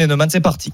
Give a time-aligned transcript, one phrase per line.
[0.00, 0.72] Nenoman, c'est parti.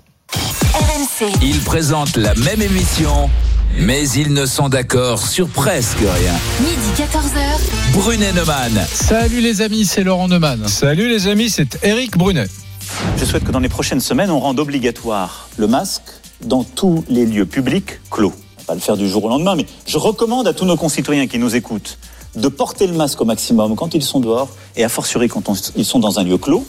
[0.74, 1.32] RMC.
[1.40, 3.30] Ils présentent la même émission,
[3.78, 6.34] mais ils ne sont d'accord sur presque rien.
[6.60, 7.94] Midi 14h.
[7.94, 8.84] Brunet Neumann.
[8.92, 10.68] Salut les amis, c'est Laurent Neumann.
[10.68, 12.48] Salut les amis, c'est Eric Brunet.
[13.16, 16.02] Je souhaite que dans les prochaines semaines, on rende obligatoire le masque
[16.44, 18.34] dans tous les lieux publics clos.
[18.58, 20.76] On va pas le faire du jour au lendemain, mais je recommande à tous nos
[20.76, 21.96] concitoyens qui nous écoutent
[22.36, 25.54] de porter le masque au maximum quand ils sont dehors et a fortiori quand on-
[25.76, 26.66] ils sont dans un lieu clos.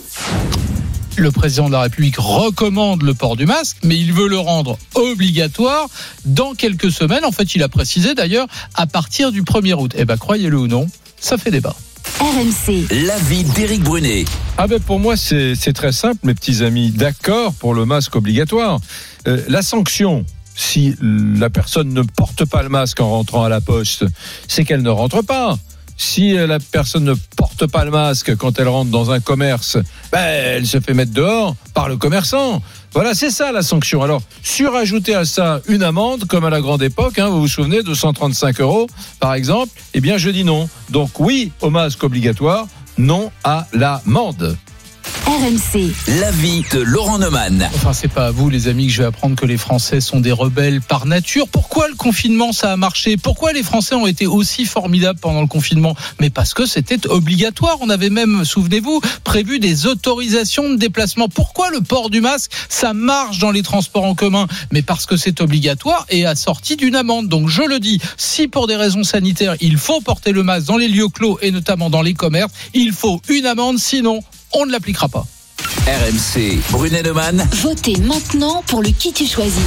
[1.18, 4.78] Le président de la République recommande le port du masque, mais il veut le rendre
[4.96, 5.88] obligatoire
[6.26, 7.24] dans quelques semaines.
[7.24, 9.94] En fait, il a précisé d'ailleurs à partir du 1er août.
[9.98, 10.88] Eh ben, croyez-le ou non,
[11.20, 11.76] ça fait débat.
[12.20, 12.88] RMC.
[13.06, 14.26] L'avis d'Éric Brunet.
[14.58, 18.16] Ah ben pour moi c'est c'est très simple mes petits amis, d'accord pour le masque
[18.16, 18.80] obligatoire.
[19.28, 20.26] Euh, la sanction,
[20.56, 24.06] si la personne ne porte pas le masque en rentrant à la poste,
[24.48, 25.58] c'est qu'elle ne rentre pas.
[25.98, 29.78] Si euh, la personne ne porte pas le masque quand elle rentre dans un commerce,
[30.12, 32.62] ben, elle se fait mettre dehors par le commerçant.
[32.94, 34.02] Voilà, c'est ça la sanction.
[34.02, 37.84] Alors, surajouter à ça une amende, comme à la grande époque, hein, vous vous souvenez,
[37.84, 38.88] de 135 euros,
[39.20, 40.70] par exemple, eh bien, je dis non.
[40.90, 42.68] Donc, oui au masque obligatoire,
[42.98, 44.58] non à l'amende.
[45.28, 45.92] RMC.
[46.20, 47.68] L'avis de Laurent Neumann.
[47.74, 50.20] Enfin, c'est pas à vous, les amis, que je vais apprendre que les Français sont
[50.20, 51.48] des rebelles par nature.
[51.48, 53.18] Pourquoi le confinement, ça a marché?
[53.18, 55.96] Pourquoi les Français ont été aussi formidables pendant le confinement?
[56.22, 57.78] Mais parce que c'était obligatoire.
[57.82, 61.28] On avait même, souvenez-vous, prévu des autorisations de déplacement.
[61.28, 64.46] Pourquoi le port du masque, ça marche dans les transports en commun?
[64.72, 67.30] Mais parce que c'est obligatoire et assorti d'une amende.
[67.30, 70.78] Donc, je le dis, si pour des raisons sanitaires, il faut porter le masque dans
[70.78, 74.22] les lieux clos et notamment dans les commerces, il faut une amende, sinon,
[74.56, 75.26] on ne l'appliquera pas.
[75.88, 76.60] RMC.
[76.72, 77.46] Brunet Neumann.
[77.62, 79.62] Votez maintenant pour le qui tu choisis.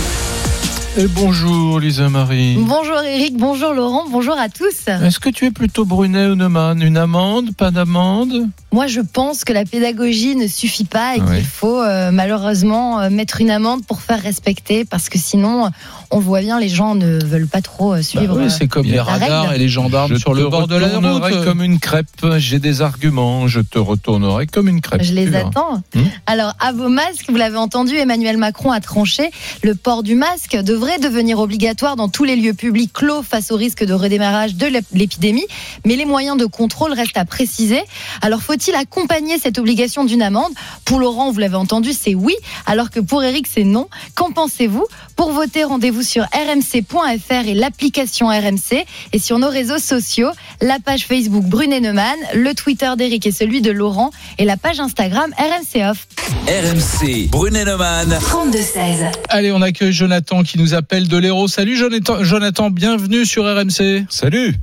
[0.97, 2.57] Et bonjour Lisa Marie.
[2.59, 4.89] Bonjour Eric, bonjour Laurent, bonjour à tous.
[4.89, 6.83] Est-ce que tu es plutôt Brunet ou Neumann?
[6.83, 7.55] Une amende?
[7.55, 8.49] Pas d'amende?
[8.73, 11.37] Moi je pense que la pédagogie ne suffit pas et Oui.
[11.37, 15.71] qu'il faut euh, malheureusement euh, mettre une amende pour faire respecter parce que sinon
[16.11, 18.37] on voit bien les gens ne veulent pas trop euh, Bah suivre.
[18.39, 19.55] oui, c'est comme les radars règle.
[19.57, 21.45] et les gendarmes Je sur le bord de la retournerai route.
[21.45, 22.07] comme une crêpe.
[22.39, 23.47] J'ai des arguments.
[23.49, 25.03] Je te retournerai comme une crêpe.
[25.03, 25.83] Je les attends.
[25.95, 26.03] Hmm.
[26.27, 29.31] Alors, à vos masques, vous l'avez entendu, Emmanuel Macron a tranché.
[29.63, 33.57] Le port du masque devrait devenir obligatoire dans tous les lieux publics clos face au
[33.57, 35.47] risque de redémarrage de l'ép- l'épidémie.
[35.85, 37.81] Mais les moyens de contrôle restent à préciser.
[38.23, 40.53] Alors, faut-il accompagner cette obligation d'une amende?
[40.85, 42.35] Pour Laurent, vous l'avez entendu, c'est oui.
[42.67, 43.89] Alors que pour Eric, c'est non.
[44.15, 44.87] Qu'en pensez-vous?
[45.19, 48.85] Pour voter, rendez-vous sur rmc.fr et l'application RMC.
[49.13, 50.31] Et sur nos réseaux sociaux,
[50.63, 54.79] la page Facebook Brunet Neumann, le Twitter d'Eric et celui de Laurent et la page
[54.79, 56.07] Instagram RMC Off.
[56.47, 57.31] RMC.
[57.31, 58.09] Brunet Neumann.
[58.11, 59.13] 32-16.
[59.29, 61.49] Allez, on accueille Jonathan qui nous appelle de l'Hérault.
[61.49, 64.05] Salut Jonathan, Jonathan, bienvenue sur RMC.
[64.09, 64.55] Salut.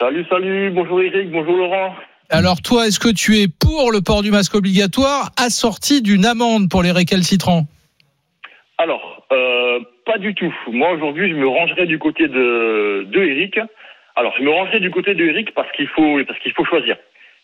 [0.00, 1.94] Salut, salut, bonjour Eric, bonjour Laurent.
[2.30, 6.68] Alors toi, est-ce que tu es pour le port du masque obligatoire assorti d'une amende
[6.68, 7.68] pour les récalcitrants?
[8.78, 10.54] Alors, euh, pas du tout.
[10.68, 13.58] Moi aujourd'hui, je me rangerai du côté de, de Eric.
[14.14, 16.96] Alors, je me rangerai du côté de Eric parce qu'il faut parce faut choisir.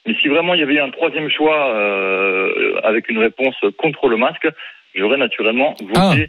[0.06, 4.16] Mais si vraiment il y avait un troisième choix euh, avec une réponse contre le
[4.16, 4.48] masque,
[4.94, 6.26] j'aurais naturellement voté euh,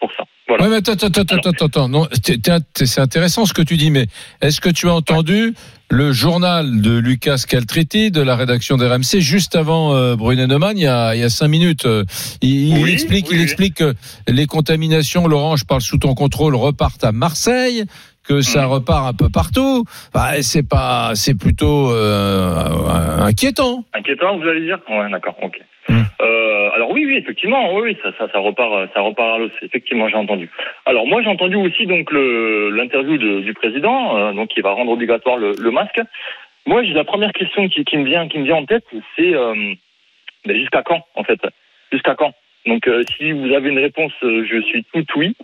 [0.00, 0.24] pour ça.
[0.48, 0.64] Voilà.
[0.64, 1.88] Ouais, mais attends, attends, attends, attends, attends.
[1.88, 4.06] Non, c'est intéressant ce que tu dis, mais
[4.40, 5.54] est-ce que tu as entendu
[5.90, 10.82] le journal de Lucas Caltriti de la rédaction d'RMC juste avant euh, Brunet Neumann il
[10.82, 11.86] y a, il y a cinq minutes?
[11.86, 12.04] Euh,
[12.42, 13.94] Il, explique, oui, il explique que
[14.28, 17.84] les contaminations, Laurent, je parle sous ton contrôle, repartent à Marseille
[18.22, 18.70] que ça Mm.
[18.70, 19.84] repart un peu partout.
[20.14, 23.84] Bah, c'est pas, c'est plutôt euh, inquiétant.
[23.94, 24.78] Inquiétant, vous allez dire?
[24.90, 25.60] Ouais, d'accord, ok.
[25.88, 26.02] Hmm.
[26.20, 29.52] Euh, alors oui, oui, effectivement, oui, ça, ça, ça repart, euh, ça repart à l'os.
[29.62, 30.50] Effectivement, j'ai entendu.
[30.84, 35.36] Alors moi, j'ai entendu aussi donc l'interview du président, euh, donc qui va rendre obligatoire
[35.36, 36.00] le, le masque.
[36.66, 39.34] Moi, j'ai la première question qui, qui me vient, qui me vient en tête, c'est
[39.34, 39.54] euh,
[40.44, 41.40] ben, jusqu'à quand, en fait,
[41.92, 42.32] jusqu'à quand?
[42.66, 45.36] Donc, euh, si vous avez une réponse, euh, je suis tout oui.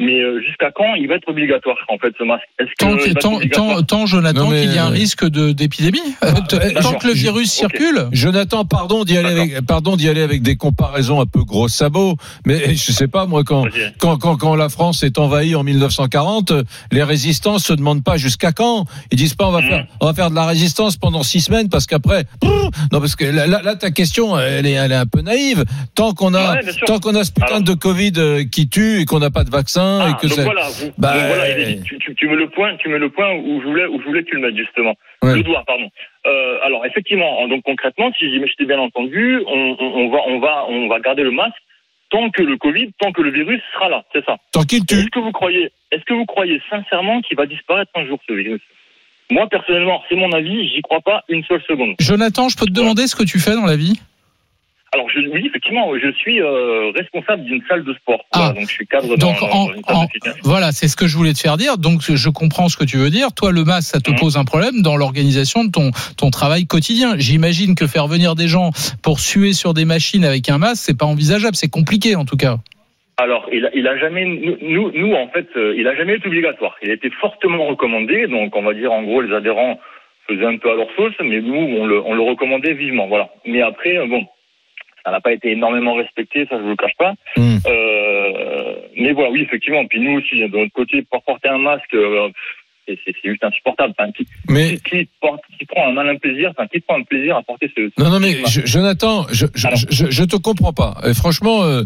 [0.00, 2.42] Mais euh, jusqu'à quand il va être obligatoire, en fait, ce masque?
[2.58, 6.00] Est-ce Tant, que- tant, tant, tant, Jonathan, mais, qu'il y a un euh, risque d'épidémie
[6.24, 6.32] euh,
[6.82, 8.08] Tant que le virus circule.
[8.10, 12.16] Jonathan, pardon d'y aller avec, pardon d'y aller avec des comparaisons un peu gros sabots,
[12.46, 13.64] mais je sais pas moi quand
[13.98, 16.62] quand, quand, quand la France est envahie en 1940, euh,
[16.92, 18.86] les résistants se demandent pas jusqu'à quand.
[19.12, 19.68] Ils disent pas on va Mhm.
[19.68, 23.24] faire on va faire de la résistance pendant six semaines parce qu'après non parce que
[23.26, 25.64] là, là, là, ta question elle est elle est un peu naïve.
[25.94, 27.62] Tant qu'on a Ouais, tant qu'on a ce putain Alors.
[27.62, 30.38] de Covid euh, qui tue et qu'on n'a pas de vaccin et Ah, que donc
[30.40, 31.44] voilà, vous- Bah, donc voilà,
[31.84, 34.06] tu, tu, tu mets le point, tu mets le point où je voulais, où je
[34.06, 34.94] voulais que tu le mettes justement.
[35.22, 35.34] Ouais.
[35.34, 35.88] Le doigt, pardon.
[36.26, 40.38] Euh, alors effectivement, donc concrètement, si je t'ai bien entendu, on, on, on va, on
[40.40, 41.56] va, on va garder le masque
[42.10, 44.36] tant que le Covid, tant que le virus sera là, c'est ça.
[44.52, 44.96] tant qu'il tue.
[44.96, 48.32] Est-ce que vous croyez, est-ce que vous croyez sincèrement qu'il va disparaître un jour ce
[48.34, 48.60] virus?
[49.30, 51.94] Moi personnellement, c'est mon avis, j'y crois pas une seule seconde.
[52.00, 54.00] Jonathan, je peux te demander ce que tu fais dans la vie?
[54.92, 58.24] Alors je, oui, effectivement, je suis euh, responsable d'une salle de sport.
[58.32, 58.38] Ah.
[58.38, 60.34] Voilà, donc je suis cadre dans, Donc, dans en- une salle en- de fitness.
[60.42, 61.78] Voilà, c'est ce que je voulais te faire dire.
[61.78, 63.28] Donc, je comprends ce que tu veux dire.
[63.32, 64.16] Toi, le masque, ça te Mhm.
[64.18, 67.14] pose un problème dans l'organisation de ton, ton travail quotidien.
[67.18, 68.70] J'imagine que faire venir des gens
[69.02, 71.54] pour suer sur des machines avec un masque, c'est pas envisageable.
[71.54, 72.56] C'est compliqué, en tout cas.
[73.16, 76.14] Alors, il a, il a jamais, nous, nous, nous, en fait, euh, il a jamais
[76.16, 76.74] été obligatoire.
[76.82, 78.26] Il a été fortement recommandé.
[78.26, 79.78] Donc, on va dire, en gros, les adhérents
[80.26, 83.06] faisaient un peu à leur sauce, mais nous, on le, on le recommandait vivement.
[83.06, 83.28] Voilà.
[83.46, 84.24] Mais après, euh, bon,
[85.04, 87.14] ça n'a pas été énormément respecté, ça je vous le cache pas.
[87.36, 87.58] Hmm.
[87.66, 89.84] Euh, mais voilà, oui, effectivement.
[89.86, 92.28] Puis nous aussi, de notre côté, pour porter un masque, euh,
[92.86, 93.94] c'est juste insupportable.
[93.96, 97.02] Enfin, qui, Mais qui, qui porte- qui prend un malin plaisir, enfin, qui prend un
[97.04, 97.88] plaisir à porter ce.
[97.96, 99.78] ce non, non, mais je- Jonathan, je, je, Alors.
[99.90, 100.96] je, je te comprends pas.
[101.06, 101.82] Et franchement, euh,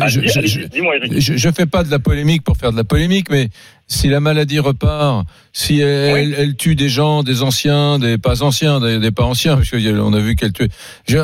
[0.00, 2.84] Ah, je, dis- allez, je, je fais pas de la polémique pour faire de la
[2.84, 3.48] polémique, mais
[3.90, 6.20] si la maladie repart, si elle, Oui.
[6.20, 9.70] elle, elle tue des gens, des anciens, des pas anciens, des, des pas anciens, parce
[9.70, 10.68] qu'on a vu qu'elle tue.
[11.08, 11.16] Il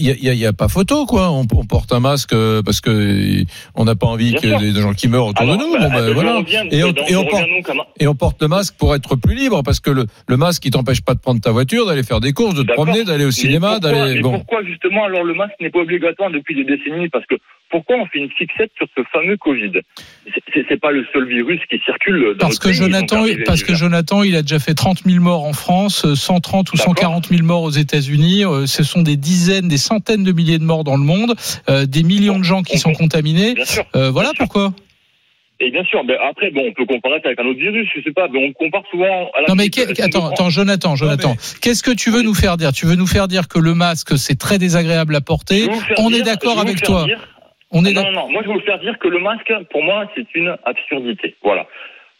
[0.00, 1.30] y y y a pas photo, quoi.
[1.30, 4.58] On, on porte un masque euh, parce que on n'a pas envie Bien que sûr.
[4.60, 5.72] des gens qui meurent autour Alors, de nous.
[5.78, 6.36] bah, Bon, je voilà.
[6.38, 6.92] reviens- Et on, et
[7.28, 7.44] porte,
[8.00, 10.70] et on porte le masque pour être plus libre, parce que le, le masque, il
[10.70, 13.30] t'empêche pas de prendre ta voiture, d'aller faire des courses, de te promener, d'aller au
[13.30, 14.14] cinéma, d'aller.
[14.14, 14.32] mais Bon.
[14.32, 17.08] pourquoi justement alors le masque n'est pas obligatoire depuis des décennies?
[17.10, 17.34] Parce que
[17.70, 19.72] pourquoi on fait une fixette sur ce fameux Covid?
[20.54, 23.74] C'est- pas le seul virus qui circule dans Parce que pays, Jonathan, parce que.
[23.74, 26.94] Jonathan, il a déjà fait 30 000 morts en France, euh, 130 ou D'accord.
[26.94, 28.44] 140 000 morts aux États-Unis.
[28.44, 31.34] Euh, Ce sont des dizaines, des centaines de milliers de morts dans le monde,
[31.70, 33.54] euh, des millions de gens qui On- sont contaminés.
[33.54, 33.84] Bien sûr.
[33.96, 34.74] Euh, voilà pourquoi.
[35.58, 38.02] Et bien sûr, ben après, bon, on peut comparer ça avec un autre virus, je
[38.02, 41.34] sais pas, mais on compare souvent à la Non mais que- attends, attends, Jonathan, Jonathan,
[41.62, 42.72] qu'est-ce que tu veux nous faire dire?
[42.72, 45.66] Tu veux nous faire dire que le masque c'est très désagréable à porter?
[45.96, 47.04] On dire- est d'accord avec toi.
[47.06, 47.26] dire-
[47.72, 48.12] On est non, d'accord.
[48.12, 50.56] non, non, moi je vais vous faire dire que le masque, pour moi, c'est une
[50.64, 51.34] absurdité.
[51.42, 51.66] Voilà.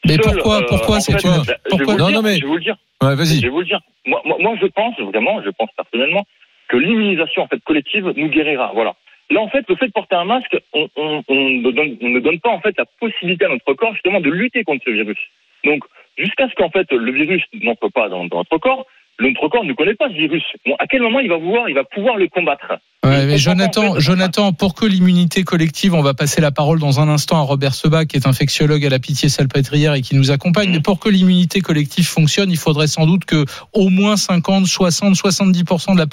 [0.05, 2.23] Mais Seul, pourquoi- euh, pourquoi c'est une- je vais pourquoi- vous le Non, dire, non,
[2.23, 2.77] mais- Je vais vous le dire.
[3.03, 3.41] Ouais, Je vas-y.
[3.43, 3.81] vais vous le dire.
[4.07, 6.25] Moi, moi, moi, je pense vraiment, je pense personnellement,
[6.69, 8.73] que l'immunisation en fait collective nous guérira.
[8.75, 8.95] Voilà.
[9.31, 12.09] Là, en fait, le fait de porter un masque, on, on, on ne, donne, on
[12.09, 14.91] ne donne pas en fait la possibilité à notre corps justement de lutter contre ce
[14.91, 15.19] virus.
[15.65, 15.83] Donc,
[16.17, 18.87] jusqu'à ce qu'en fait le virus n'entre pas dans, dans notre corps,
[19.21, 20.45] notre corps ne connaît pas ce virus.
[20.65, 23.83] Bon, à quel moment il va pouvoir, il va pouvoir le combattre Ouais, mais Jonathan,
[23.83, 24.01] pas, en fait.
[24.01, 27.75] Jonathan, pour que l'immunité collective, on va passer la parole dans un instant à Robert
[27.75, 30.71] Sebag, qui est infectiologue à la Pitié Salpêtrière et qui nous accompagne.
[30.71, 35.15] Mais pour que l'immunité collective fonctionne, il faudrait sans doute que au moins 50, 60,
[35.15, 36.07] 70% de la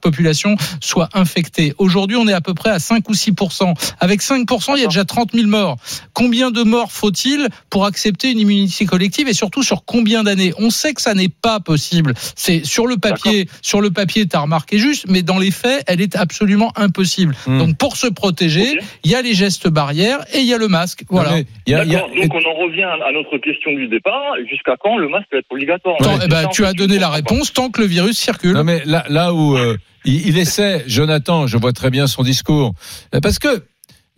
[0.00, 1.74] population soit infectée.
[1.78, 3.74] Aujourd'hui, on est à peu près à 5 ou 6%.
[3.98, 5.78] Avec 5%, il y a déjà 30 000 morts.
[6.12, 10.52] Combien de morts faut-il pour accepter une immunité collective et surtout sur combien d'années?
[10.58, 12.14] On sait que ça n'est pas possible.
[12.46, 16.00] C'est sur le papier, sur le papier, t'as remarqué juste, mais dans les faits, elle
[16.00, 17.34] est absolument impossible.
[17.46, 17.58] Hmm.
[17.58, 20.68] Donc pour se protéger, il y a les gestes barrières et il y a le
[20.68, 21.02] masque.
[21.10, 21.30] Voilà.
[21.30, 22.14] Non, mais il y a- il y a- D'accord.
[22.14, 24.22] Donc on en revient à notre question du départ.
[24.48, 25.96] Jusqu'à quand le masque va être obligatoire?
[25.98, 28.52] Tant- eh ben, tu as donné la réponse tant que le virus circule.
[28.54, 32.22] Non mais là, là où euh, il, il essaie, Jonathan, je vois très bien son
[32.22, 32.74] discours,
[33.14, 33.62] Euh, parce que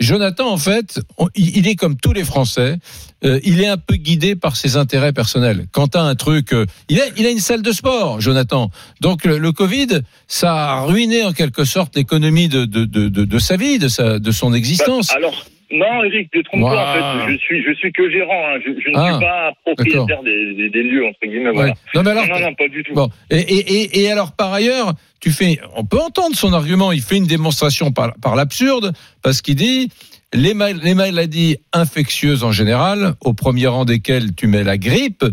[0.00, 2.76] Jonathan, en fait, on- il est comme tous les Français,
[3.24, 5.66] euh, il est un peu guidé par ses intérêts personnels.
[5.72, 8.70] Quand t'as un truc, euh, il a, il a une salle de sport, Jonathan.
[9.00, 13.24] Donc le, le Covid, ça a ruiné en quelque sorte l'économie de, de, de, de,
[13.24, 15.08] de sa vie, de sa, de son existence.
[15.08, 17.20] Bah, alors, non, Eric, tu te trompes pas, Ouah.
[17.22, 17.32] en fait.
[17.32, 18.48] Je suis, je suis que gérant.
[18.48, 18.58] hein.
[18.64, 21.50] Je, je ne Ah, suis pas propriétaire des, des, des lieux, entre guillemets.
[21.50, 21.54] Ouais.
[21.54, 21.74] Voilà.
[21.94, 22.94] Non mais alors, non, non, non, pas du tout.
[22.94, 26.92] Bon, et, et, et, et alors par ailleurs, tu fais, on peut entendre son argument.
[26.92, 28.92] Il fait une démonstration par, par l'absurde
[29.22, 29.90] parce qu'il dit
[30.32, 35.24] les, mal- les maladies infectieuses en général, au premier rang desquelles tu mets la grippe,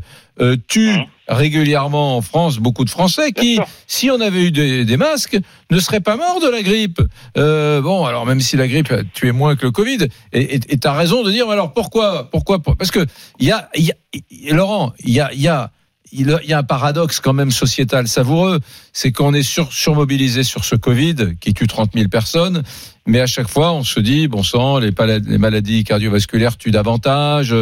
[0.42, 1.06] euh, tuent Hein.
[1.28, 5.38] Régulièrement en France beaucoup de Français qui, si on avait eu des, des masques,
[5.72, 7.02] ne seraient pas morts de la grippe.
[7.38, 10.88] Euh, bon, alors même si la grippe a tué moins que le Covid, et tu
[10.88, 13.06] as raison de dire, alors pourquoi, pourquoi, Parce que
[13.40, 15.72] il y a, il y a- Laurent, il y a, il y a
[16.18, 18.62] il y a un paradoxe quand même sociétal savoureux,
[18.94, 22.64] c'est qu'on est sur, surmobilisé sur ce Covid qui tue 30 000 personnes,
[23.06, 24.92] mais à chaque fois on se dit, bon sang, les,
[25.38, 27.56] maladies cardiovasculaires tuent davantage,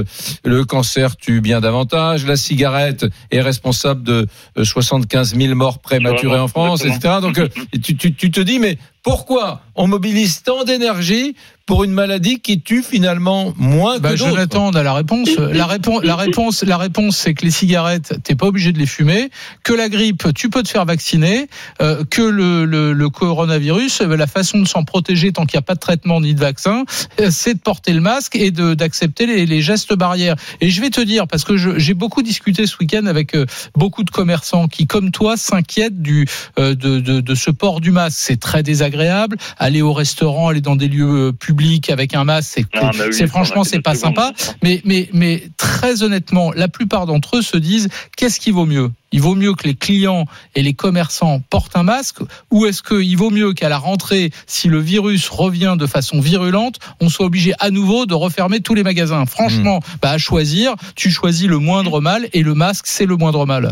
[0.46, 6.40] le cancer tue bien davantage, la cigarette est responsable de euh, 75 000 morts prématurées
[6.40, 7.16] en France, etc.
[7.22, 7.48] Donc euh,
[7.84, 11.36] tu, tu, tu te dis, mais pourquoi on mobilise tant d'énergie
[11.66, 15.30] pour une maladie qui tue finalement moins Bah, que d'autres Jonathan, on a la réponse.
[15.38, 18.86] La réponse, la réponse, la réponse, c'est que les cigarettes, t'es pas obligé de les
[18.86, 19.30] fumer.
[19.64, 21.48] Que la grippe, tu peux te faire vacciner.
[21.82, 25.60] euh, que le, le, le coronavirus, euh, la façon de s'en protéger tant qu'il n'y
[25.60, 26.86] a pas de traitement ni de vaccin,
[27.20, 30.36] euh, c'est de porter le masque et d'accepter les, les gestes barrières.
[30.62, 34.04] Et je vais te dire, parce que j'ai beaucoup discuté ce week-end avec euh, beaucoup
[34.04, 36.28] de commerçants qui, comme toi, s'inquiètent du
[36.60, 38.18] euh, de, de, de ce port du masque.
[38.20, 39.38] C'est très désagréable.
[39.58, 43.28] Aller au restaurant, aller dans des lieux publics avec un masque, c'est Non, mais oui,
[43.28, 44.32] franchement c'est pas sympa.
[44.62, 48.92] Mais mais mais très honnêtement, la plupart d'entre eux se disent qu'est-ce qui vaut mieux?
[49.14, 52.18] Il vaut mieux que les clients et les commerçants portent un masque
[52.52, 56.80] ou est-ce qu'il vaut mieux qu'à la rentrée, si le virus revient de façon virulente,
[57.00, 59.26] on soit obligé à nouveau de refermer tous les magasins?
[59.26, 63.46] Franchement, bah, à choisir, tu choisis le moindre mal et le masque, c'est le moindre
[63.46, 63.70] mal.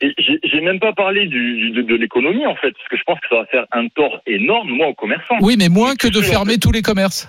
[0.00, 3.18] Et j'ai même pas parlé du, de, de l'économie en fait, parce que je pense
[3.20, 5.38] que ça va faire un tort énorme, moi, aux commerçants.
[5.40, 7.28] Oui, mais moins que de fermer tous les commerces.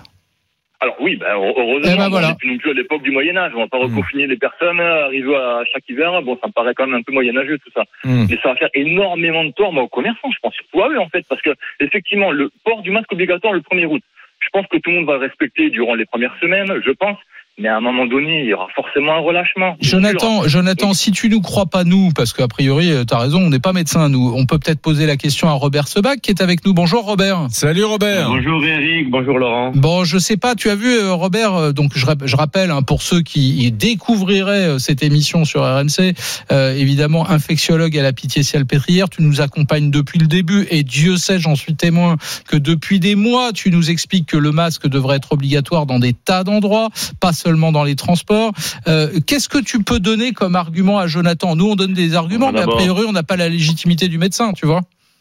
[0.80, 2.28] Alors oui, ben, heureusement, Eh ben, on voilà.
[2.28, 3.52] n'est plus non plus à l'époque du Moyen Âge.
[3.54, 3.82] On va pas Mm.
[3.94, 6.20] reconfiner les personnes, euh, arriver à chaque hiver.
[6.22, 7.84] Bon, ça me paraît quand même un peu moyenâgeux tout ça.
[8.04, 8.26] Mm.
[8.28, 10.98] Mais ça va faire énormément de tort moi, aux commerçants, je pense surtout à eux
[11.00, 14.02] en fait, parce que effectivement, le port du masque obligatoire le 1er août,
[14.40, 17.18] je pense que tout le monde va le respecter durant les premières semaines, je pense.
[17.58, 19.76] Mais à un moment donné, il y aura forcément un relâchement.
[19.80, 19.98] sûr.
[19.98, 23.48] Jonathan, Jonathan, si tu nous crois pas nous, parce qu'a priori, tu as raison, on
[23.48, 26.42] n'est pas médecin nous, on peut peut-être poser la question à Robert Sebag qui est
[26.42, 26.74] avec nous.
[26.74, 27.46] Bonjour Robert.
[27.48, 28.28] Salut Robert.
[28.28, 29.72] Bonjour Eric, bonjour Laurent.
[29.74, 32.70] Bon, je sais pas, tu as vu euh, Robert, euh, donc je, rap- je rappelle
[32.70, 36.12] hein, pour ceux qui découvriraient euh, cette émission sur RMC,
[36.52, 41.16] euh, évidemment infectiologue à la pitié salpêtrière, tu nous accompagnes depuis le début et Dieu
[41.16, 42.16] sait, j'en suis témoin,
[42.48, 46.12] que depuis des mois, tu nous expliques que le masque devrait être obligatoire dans des
[46.12, 48.52] tas d'endroits, pas seulement dans les transports.
[48.88, 51.56] Euh, Qu'est-ce que tu peux donner comme argument à Jonathan?
[51.56, 54.18] Nous, on donne des arguments, Bon, mais a priori, on n'a pas la légitimité du
[54.18, 54.80] médecin, tu vois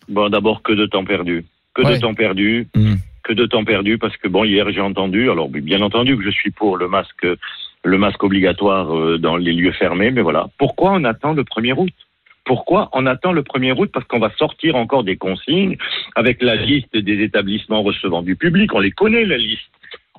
[0.10, 1.46] Bon, d'abord, que de temps perdu.
[1.74, 1.96] Que Ouais.
[1.96, 2.68] de temps perdu.
[2.76, 2.96] Mm.
[3.24, 6.30] Que de temps perdu, parce que bon, hier, j'ai entendu, alors bien entendu que je
[6.30, 7.26] suis pour le masque,
[7.84, 10.48] le masque obligatoire euh, dans les lieux fermés, mais voilà.
[10.60, 11.92] Pourquoi on attend le 1er août?
[12.46, 13.90] Pourquoi on attend le 1er août?
[13.92, 15.78] Parce qu'on va sortir encore des consignes
[16.16, 18.72] avec la liste des établissements recevant du public.
[18.76, 19.62] On les connaît, la liste.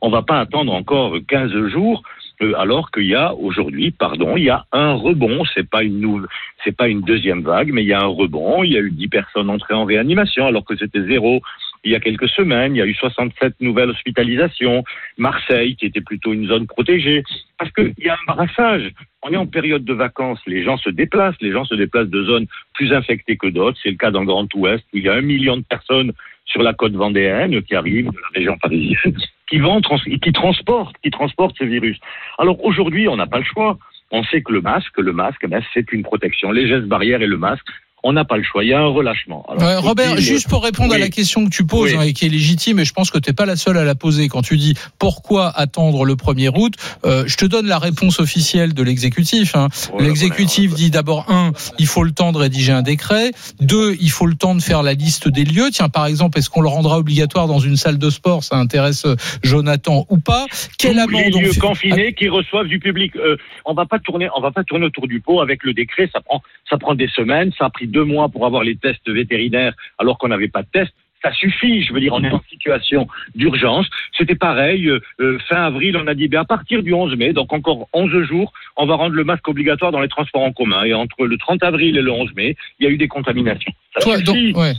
[0.02, 2.02] On va pas attendre encore 15 jours
[2.42, 5.42] euh, alors qu'il y a aujourd'hui, pardon, il y a un rebond.
[5.54, 6.28] C'est pas une nouvelle,
[6.64, 8.62] c'est pas une deuxième vague, mais il y a un rebond.
[8.62, 11.40] Il y a eu 10 personnes entrées en réanimation alors que c'était zéro
[11.86, 12.74] il y a quelques semaines.
[12.74, 14.84] Il y a eu 67 nouvelles hospitalisations.
[15.18, 17.22] Marseille, qui était plutôt une zone protégée.
[17.58, 18.90] Parce qu'il y a un brassage.
[19.22, 20.40] On est en période de vacances.
[20.46, 21.40] Les gens se déplacent.
[21.40, 23.78] Les gens se déplacent de zones plus infectées que d'autres.
[23.82, 26.12] C'est le cas dans le Grand Ouest où il y a un million de personnes
[26.46, 29.16] sur la côte vendéenne qui arrivent de la région parisienne,
[29.48, 31.98] qui vont qui transportent, qui transportent ce virus.
[32.38, 33.78] Alors aujourd'hui, on n'a pas le choix.
[34.12, 36.52] On sait que le masque, le masque, ben, c'est une protection.
[36.52, 37.66] Les gestes barrières et le masque,
[38.02, 38.62] on n'a pas le choix.
[38.62, 39.44] Il y a un relâchement.
[39.48, 41.96] Alors, Ouais, Robert, juste pour répondre à la question que tu poses Oui.
[41.98, 43.84] hein, et qui est légitime, et je pense que tu n'es pas la seule à
[43.84, 46.74] la poser quand tu dis pourquoi attendre le 1er août,
[47.04, 49.56] euh, je te donne la réponse officielle de l'exécutif.
[49.56, 49.68] hein.
[49.98, 53.32] L'exécutif dit d'abord, un, il faut le temps de rédiger un décret.
[53.60, 55.70] Deux, il faut le temps de faire la liste des lieux.
[55.72, 58.44] Tiens, par exemple, est-ce qu'on le rendra obligatoire dans une salle de sport?
[58.44, 60.46] Ça intéresse euh, Jonathan ou pas?
[60.78, 63.16] Quelle amende les lieux fait- confinés qui reçoivent du public.
[63.16, 66.08] Euh, on va pas tourner, on va pas tourner autour du pot avec le décret.
[66.12, 67.50] Ça prend, ça prend des semaines.
[67.58, 70.68] Ça a pris deux mois pour avoir les tests vétérinaires alors qu'on n'avait pas de
[70.72, 70.92] tests.
[71.22, 71.82] Ça suffit.
[71.82, 73.86] Je veux dire, on est en situation d'urgence.
[74.16, 74.86] C'était pareil.
[74.86, 77.88] euh, euh, fin avril, on a dit, ben, à partir du 11 mai, donc encore
[77.94, 80.84] 11 jours, on va rendre le masque obligatoire dans les transports en commun.
[80.84, 83.72] Et entre le 30 avril et le 11 mai, il y a eu des contaminations.
[83.94, 84.52] Ça Toi, donc, suffit.
[84.54, 84.72] ouais.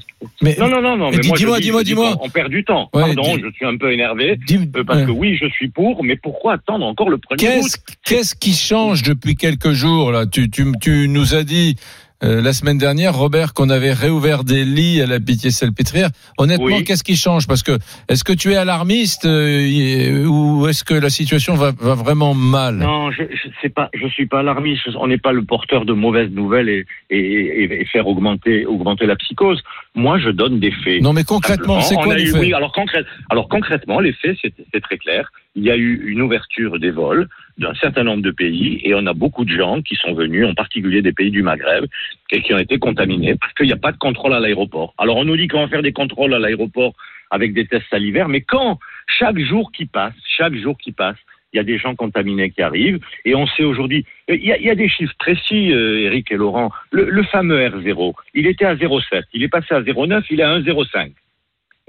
[0.43, 1.09] Mais Non, non, non, non.
[1.09, 2.15] Mais Mais dis- moi, dis-moi, dis- dis-moi, dis-moi.
[2.17, 2.87] qu'on- On perd du temps.
[2.93, 4.37] Ouais, Pardon, dis- je suis un peu énervé.
[4.47, 5.05] dis- Euh, parce ouais.
[5.07, 7.39] que oui, je suis pour, mais pourquoi attendre encore le 1er août?
[7.63, 10.25] Qu'est-ce qu'est-ce qui change depuis quelques jours là?
[10.27, 11.75] Tu, tu, tu nous as dit
[12.23, 16.09] euh, la semaine dernière, Robert, qu'on avait réouvert des lits à la Pitié-Salpêtrière.
[16.37, 16.83] Honnêtement, Oui.
[16.83, 17.47] qu'est-ce qui change?
[17.47, 17.73] Parce que
[18.09, 22.75] est-ce que tu es alarmiste euh, ou est-ce que la situation va, va vraiment mal?
[22.77, 24.81] Non, je je sais pas, je suis pas alarmiste.
[24.99, 29.15] On n'est pas le porteur de mauvaises nouvelles et, et, et- faire augmenter augmenter la
[29.15, 29.61] psychose.
[29.95, 31.01] Moi, je donne des faits.
[31.01, 32.41] Non, mais concrètement, c'est quoi les eu- faits?
[32.41, 35.29] oui, alors, concrète- alors concrètement, les faits, c'est c'est très clair.
[35.55, 39.07] Il y a eu une ouverture des vols d'un certain nombre de pays et on
[39.07, 41.85] a beaucoup de gens qui sont venus, en particulier des pays du Maghreb,
[42.31, 44.93] et qui ont été contaminés parce qu'il n'y a pas de contrôle à l'aéroport.
[44.97, 46.93] Alors on nous dit qu'on va faire des contrôles à l'aéroport
[47.31, 51.17] avec des tests salivaires, mais quand chaque jour qui passe, chaque jour qui passe,
[51.53, 54.75] il y a des gens contaminés qui arrivent et on sait aujourd'hui, il y a,
[54.75, 56.71] des chiffres précis, euh, Eric et Laurent.
[56.91, 60.57] Le, fameux R0, il était à 0,7, il est passé à 0,9, il est à
[60.59, 61.11] 1,05.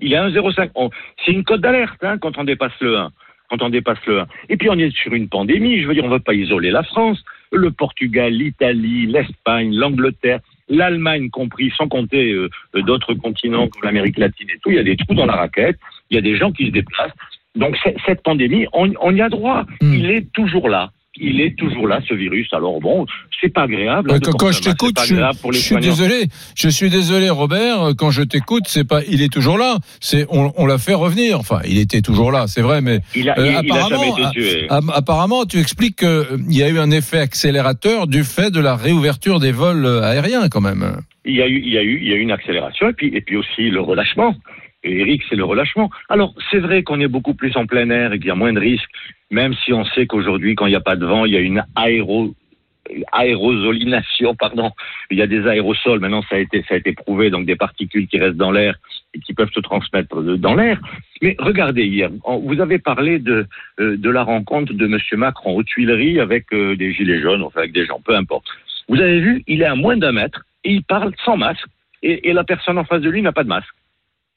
[0.01, 0.71] Il est à 1,05.
[0.77, 0.91] On-
[1.25, 3.11] C'est une cote d'alerte hein, quand on dépasse le 1.
[3.51, 4.27] Quand on dépasse le 1.
[4.49, 5.81] Et puis on est sur une pandémie.
[5.83, 7.23] Je veux dire, on ne va pas isoler la France.
[7.53, 14.49] Le Portugal, l'Italie, l'Espagne, l'Angleterre, l'Allemagne compris, sans compter euh, d'autres continents comme l'Amérique latine
[14.51, 14.71] et tout.
[14.71, 15.79] Il y a des trous dans la raquette.
[16.11, 17.13] Il y a des gens qui se déplacent.
[17.55, 17.77] Donc
[18.07, 19.65] cette pandémie, on, on y a droit.
[19.81, 19.95] Hmm.
[19.95, 20.91] Il est toujours là.
[21.21, 22.49] Il est toujours là, ce virus.
[22.53, 23.07] Alors bon,
[23.41, 24.11] c'est pas agréable.
[24.13, 26.27] hein, quand, quand je t'écoute, je, suis désolé.
[26.57, 27.91] Je suis désolé, Robert.
[27.97, 29.79] Quand je t'écoute, c'est pas, il est toujours là.
[30.01, 31.39] C'est, on, on l'a fait revenir.
[31.41, 33.89] Enfin, il était toujours là, c'est vrai, mais Il a, Euh, il- il a apparemment,
[34.17, 34.67] jamais été tué.
[34.71, 38.77] App- Apparemment, tu expliques qu'il y a eu un effet accélérateur du fait de la
[38.77, 40.99] réouverture des vols euh, aériens, quand même.
[41.25, 42.93] il y a eu, il y a eu, il y a eu une accélération et
[42.95, 44.35] puis, et puis aussi le relâchement.
[44.91, 45.91] Eric, c'est le relâchement.
[46.09, 48.53] Alors, c'est vrai qu'on est beaucoup plus en plein air et qu'il y a moins
[48.53, 48.91] de risques,
[49.31, 51.41] même si on sait qu'aujourd'hui, quand il n'y a pas de vent, il y a
[51.41, 52.35] une aéro,
[53.13, 54.71] aérosolination, pardon.
[55.11, 56.01] Il y a des aérosols.
[56.01, 57.31] Maintenant, ça a été, ça a été prouvé.
[57.31, 58.77] Donc, des particules qui restent dans l'air
[59.15, 60.81] et qui peuvent se transmettre de- dans l'air.
[61.23, 62.11] Mais regardez hier,
[62.43, 63.47] vous avez parlé de,
[63.81, 67.61] euh, de la rencontre de Monsieur Macron aux Tuileries avec euh, des gilets jaunes, enfin
[67.61, 68.47] avec des gens, peu importe.
[68.89, 71.67] Vous avez vu, il est à moins d'un mètre et il parle sans masque
[72.03, 73.75] et la personne en face de lui n'a pas de masque.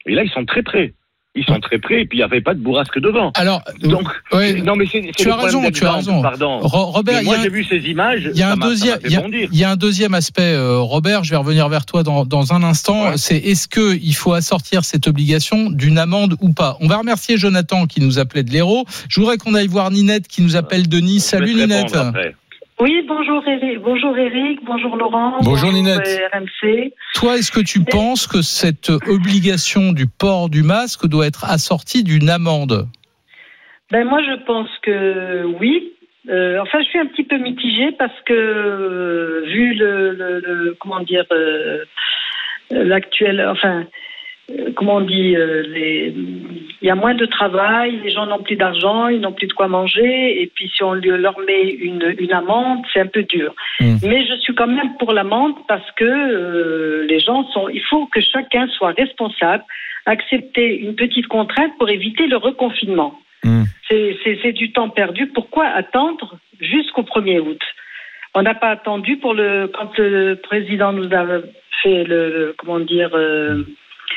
[0.06, 0.94] Et là, ils sont très près.
[1.34, 3.30] Ils sont très près et puis il n'y avait pas de bourrasque devant.
[3.36, 6.20] Alors, Donc, ouais, non mais c'est tu as raison, tu as raison.
[6.20, 6.58] Pardon.
[6.60, 8.28] Ro- Robert, moi j'ai vu ces images.
[8.34, 9.10] Il y a un deuxième, il
[9.58, 11.24] y a- un deuxième aspect, euh, Robert.
[11.24, 13.04] Je vais revenir vers toi dans, dans un instant.
[13.12, 13.16] Ouais.
[13.16, 16.76] C'est est-ce que il faut assortir cette obligation d'une amende ou pas?
[16.80, 18.84] On va remercier Jonathan qui nous appelait de l'Hérault.
[19.08, 21.30] Je voudrais qu'on aille voir Ninette qui nous appelle de Nice.
[21.32, 21.96] Je vais Salut te Ninette.
[21.96, 22.34] après.
[22.80, 25.38] Oui, bonjour Eric, bonjour Eric, bonjour Laurent.
[25.42, 26.00] Bonjour, Ninette.
[26.06, 26.92] euh, RMC.
[27.14, 32.02] Toi, est-ce que tu penses que cette obligation du port du masque doit être assortie
[32.02, 32.88] d'une amende?
[33.92, 35.92] Ben moi je pense que oui.
[36.28, 40.76] Euh, enfin, je suis un petit peu mitigée parce que euh, vu le, le- le-
[40.80, 41.84] comment dire euh,
[42.70, 43.84] l'actuel, enfin
[44.76, 46.12] comment on dit, euh, les-
[46.82, 49.52] il y a moins de travail, les gens n'ont plus d'argent, ils n'ont plus de
[49.52, 53.54] quoi manger, et puis si on leur met une, une amende, c'est un peu dur.
[53.80, 53.96] Mm.
[54.02, 58.06] Mais je suis quand même pour l'amende parce que euh, les gens sont, il faut
[58.06, 59.62] que chacun soit responsable,
[60.06, 63.18] accepter une petite contrainte pour éviter le reconfinement.
[63.44, 63.62] Mm.
[63.88, 65.26] C'est- du temps perdu.
[65.28, 67.60] Pourquoi attendre jusqu'au 1er août?
[68.34, 71.24] On n'a pas attendu pour le quand le président nous a
[71.82, 73.62] fait le, le- comment dire euh,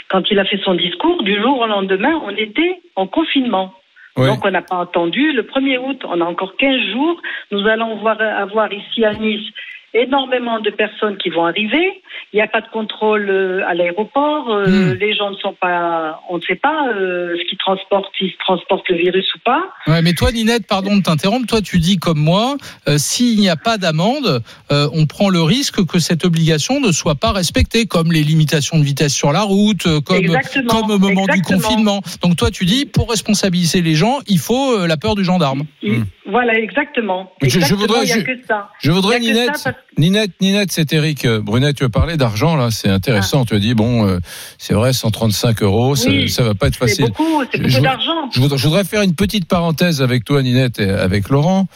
[0.10, 3.74] quand il a fait son discours du jour au lendemain, on était en confinement.
[4.18, 6.04] Donc on n'a pas attendu le 1er août.
[6.08, 7.22] On a encore 15 jours.
[7.52, 9.52] Nous allons voir, avoir ici à Nice
[9.96, 12.02] énormément de personnes qui vont arriver.
[12.34, 14.50] Il n'y a pas de contrôle euh, à l'aéroport.
[14.50, 14.94] Euh, Hmm.
[15.00, 18.90] Les gens ne sont pas, on ne sait pas euh, ce qu'ils transportent, s'ils transportent
[18.90, 19.64] le virus ou pas.
[19.88, 21.48] Ouais, mais toi, Ninette, pardon de t'interrompre.
[21.48, 25.42] Toi, tu dis comme moi, euh, s'il n'y a pas d'amende, euh, on prend le
[25.42, 29.42] risque que cette obligation ne soit pas respectée, comme les limitations de vitesse sur la
[29.42, 32.02] route, comme, Exactement, comme au moment du confinement.
[32.22, 35.64] Donc toi, tu dis, pour responsabiliser les gens, il faut euh, la peur du gendarme.
[35.82, 36.04] Il-.
[36.28, 37.32] Voilà, exactement.
[37.44, 38.70] Je- voudrais- il n'y a je- que ça.
[38.82, 42.56] Je voudrais, Ninette, ça parce- Ninette, Ninette, c'est Eric Euh, Brunet, tu as parlé d'argent,
[42.58, 43.46] là, c'est intéressant.
[43.46, 44.20] Tu as dit, bon, euh,
[44.58, 47.06] c'est vrai, 135 euros, ça, Oui, ça va pas être C'est facile.
[47.06, 48.30] beaucoup, c'est Je- beaucoup d'argent.
[48.34, 51.68] Je voudrais, je voudrais faire une petite parenthèse avec toi, Ninette, et avec Laurent.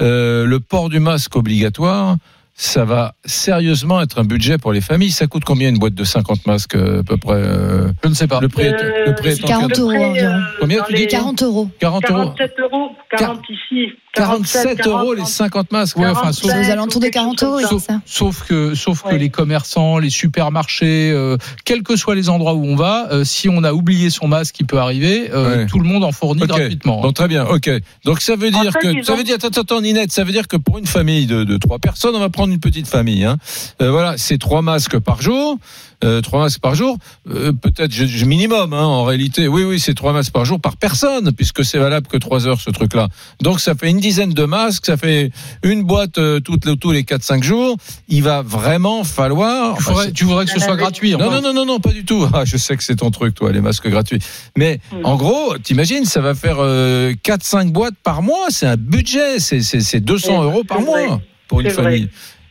[0.00, 2.16] Euh, le port du masque obligatoire,
[2.60, 5.12] ça va sérieusement être un budget pour les familles.
[5.12, 8.26] Ça coûte combien une boîte de 50 masques, à peu près euh, Je ne sais
[8.26, 8.40] pas.
[8.40, 8.72] Le prix est,
[9.06, 10.14] le prix est c'est en 40 quel- euros.
[10.58, 11.02] Combien tu dis?
[11.02, 11.70] les 40 euros.
[11.78, 13.92] 40 euros 47 euros, 40 ici.
[14.14, 15.96] 47 euros les 50 masques.
[15.96, 19.14] Ouais, enfin, sauf- C'est aux alentours de 40 euros, c'est ça Sauf que, sauf que
[19.14, 23.48] les commerçants, les supermarchés, euh, quels que soient les endroits où on va, euh, si
[23.48, 25.66] on a oublié son masque qui peut arriver, euh, Ouais.
[25.66, 26.48] tout le monde en fournit Ok.
[26.48, 27.00] gratuitement.
[27.02, 27.70] Donc très bien, ok.
[28.04, 30.24] Donc ça veut dire En fait, que ça ont- veut dire attends, attends, Ninette, ça
[30.24, 32.88] veut dire que pour une famille de, de trois personnes, on va prendre une petite
[32.88, 33.24] famille.
[33.24, 33.36] Hein.
[33.80, 35.58] Euh, voilà, c'est trois masques par jour,
[36.04, 36.96] euh, trois masques par jour,
[37.30, 38.72] euh, peut-être je- je- minimum.
[38.72, 42.06] Hein, en réalité, oui, oui, c'est trois masques par jour par personne, puisque c'est valable
[42.06, 43.08] que trois heures ce truc-là.
[43.42, 45.30] Donc ça fait une dizaine de masques, ça fait
[45.62, 47.76] une boîte euh, toutes les- tous les quatre cinq jours.
[48.08, 49.76] Il va vraiment falloir.
[49.78, 51.12] tu, voudrais, tu voudrais que ce soit gratuit.
[51.12, 52.26] Non, non, non, non, non, pas du tout.
[52.32, 54.20] Ah, je sais que c'est ton truc, toi, les masques gratuits.
[54.56, 54.96] Mais Mm.
[55.04, 58.46] en gros, t'imagines, ça va faire euh, 4-5 boîtes par mois.
[58.50, 59.38] C'est un budget.
[59.38, 61.18] C'est, c'est, c'est 200 C'est- euros par mois vrai.
[61.48, 62.08] pour une vrai.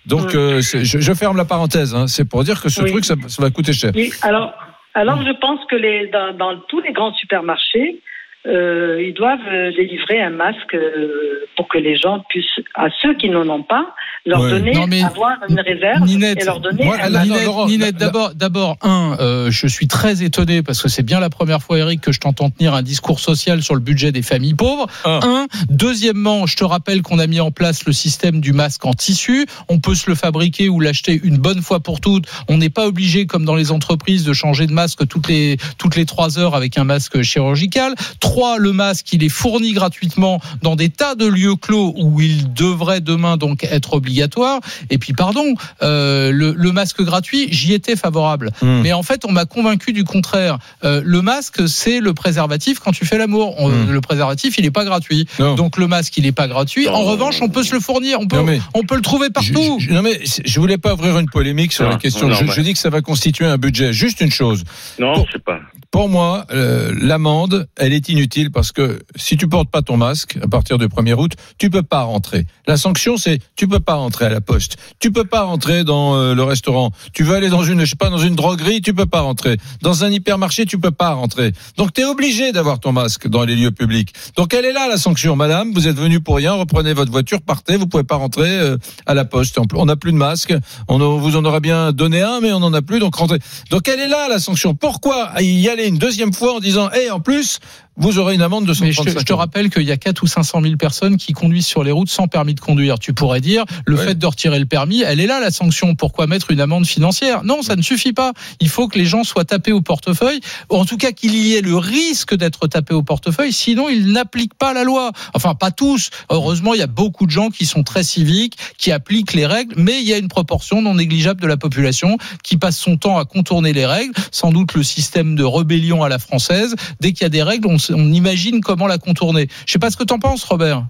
[0.07, 0.37] Donc, Mm.
[0.37, 1.93] euh, je, je ferme la parenthèse.
[1.93, 2.07] Hein.
[2.07, 2.91] C'est pour dire que ce Oui.
[2.91, 3.91] truc, ça, ça va coûter cher.
[3.95, 4.53] Oui, alors,
[4.93, 7.99] alors je pense que les, dans, dans tous les grands supermarchés,
[8.47, 13.13] euh, ils doivent euh, délivrer un masque euh, pour que les gens puissent, à ceux
[13.15, 13.93] qui n'en ont pas,
[14.25, 14.49] leur Ouais.
[14.51, 17.25] donner, Non, avoir une réserve Ninette, et leur donner moi, un masque.
[17.27, 21.03] Ninette, Laurent, Ninette, là- d'abord, d'abord, un, euh, je suis très étonné parce que c'est
[21.03, 24.11] bien la première fois, Eric, que je t'entends tenir un discours social sur le budget
[24.11, 24.87] des familles pauvres.
[25.05, 25.19] Un.
[25.23, 25.47] Un.
[25.69, 29.45] Deuxièmement, je te rappelle qu'on a mis en place le système du masque en tissu.
[29.69, 32.25] On peut se le fabriquer ou l'acheter une bonne fois pour toutes.
[32.49, 35.95] On n'est pas obligé, comme dans les entreprises, de changer de masque toutes les toutes
[35.95, 37.93] les trois heures avec un masque chirurgical.
[38.19, 42.53] Trois, le masque, il est fourni gratuitement dans des tas de lieux clos où il
[42.53, 44.59] devrait demain donc être obligatoire.
[44.89, 48.51] Et puis, pardon, euh, le, le masque gratuit, j'y étais favorable.
[48.61, 48.81] Hmm.
[48.81, 50.57] Mais en fait, on m'a convaincu du contraire.
[50.83, 53.55] Euh, le masque, c'est le préservatif quand tu fais l'amour.
[53.69, 53.91] Hmm.
[53.91, 55.27] Le préservatif, il n'est pas gratuit.
[55.39, 55.55] Non.
[55.55, 56.87] Donc le masque, il n'est pas gratuit.
[56.87, 57.05] En Non.
[57.05, 58.19] revanche, on peut se le fournir.
[58.19, 59.77] On peut, mais- on peut le trouver partout.
[59.79, 62.27] Je, je- non mais je voulais pas ouvrir une polémique sur Non, la question.
[62.27, 63.93] non, je, mais- je dis que ça va constituer un budget.
[63.93, 64.63] Juste une chose.
[64.99, 65.25] Non, Bon.
[65.31, 65.59] c'est pas.
[65.89, 70.37] pour moi, euh, l'amende, elle est inutile parce que si tu portes pas ton masque
[70.41, 72.45] à partir du 1er août, tu peux pas rentrer.
[72.67, 76.15] La sanction, c'est tu peux pas rentrer à la poste, tu peux pas rentrer dans
[76.15, 78.93] euh, le restaurant, tu veux aller dans une, je sais pas, dans une droguerie, tu
[78.93, 79.57] peux pas rentrer.
[79.81, 81.53] Dans un hypermarché, tu peux pas rentrer.
[81.77, 84.13] Donc tu es obligé d'avoir ton masque dans les lieux publics.
[84.35, 85.73] Donc elle est là la sanction, madame.
[85.73, 87.77] Vous êtes venu pour rien, reprenez votre voiture, partez.
[87.77, 89.57] Vous pouvez pas rentrer euh, à la poste.
[89.73, 90.53] On n'a plus de masque.
[90.87, 92.99] On vous en aura bien donné un, mais on en a plus.
[92.99, 93.39] Donc rentrez.
[93.69, 94.75] Donc elle est là la sanction.
[94.75, 97.59] Pourquoi y aller une deuxième fois en disant, et en plus,
[97.97, 99.97] vous aurez une amende de Mais je te, 135 je te rappelle qu'il y a
[99.97, 102.99] 4 ou 500 000 personnes qui conduisent sur les routes sans permis de conduire.
[102.99, 104.05] Tu pourrais dire, le Ouais.
[104.05, 105.95] fait de retirer le permis, elle est là la sanction.
[105.95, 107.43] Pourquoi mettre une amende financière?
[107.43, 108.33] Non, ça ne suffit pas.
[108.59, 110.39] Il faut que les gens soient tapés au portefeuille,
[110.71, 114.11] ou en tout cas qu'il y ait le risque d'être tapés au portefeuille, sinon ils
[114.11, 115.11] n'appliquent pas la loi.
[115.33, 116.11] Enfin, pas tous.
[116.29, 119.73] Heureusement, il y a beaucoup de gens qui sont très civiques, qui appliquent les règles,
[119.77, 123.17] mais il y a une proportion non négligeable de la population qui passe son temps
[123.17, 124.13] à contourner les règles.
[124.31, 126.75] Sans doute le système de rébellion à la française.
[126.99, 129.47] Dès qu'il y a des règles, on, on imagine comment la contourner.
[129.65, 130.83] Je sais pas ce que t'en penses, Robert.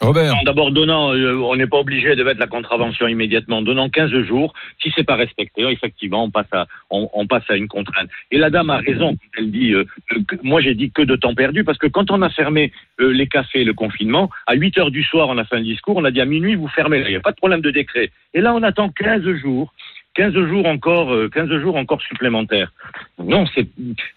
[0.00, 0.34] Robert.
[0.34, 3.62] Non, D'abord, donnant, euh, on n'est pas obligé de mettre la contravention immédiatement.
[3.62, 7.54] Donnant 15 jours, si c'est pas respecté, effectivement, on passe à, on, on passe à
[7.54, 8.08] une contrainte.
[8.32, 9.84] Et la dame a raison quand elle dit, euh,
[10.16, 12.72] euh, que- moi j'ai dit que de temps perdu, parce que quand on a fermé
[13.00, 15.96] euh, les cafés, le confinement, à 8 heures du soir, on a fait un discours,
[15.96, 18.10] on a dit à minuit, vous fermez, il n'y a pas de problème de décret.
[18.34, 19.72] Et là, on attend 15 jours.
[20.14, 22.70] 15 jours encore, euh, 15 jours encore supplémentaires.
[23.18, 23.66] Non, c'est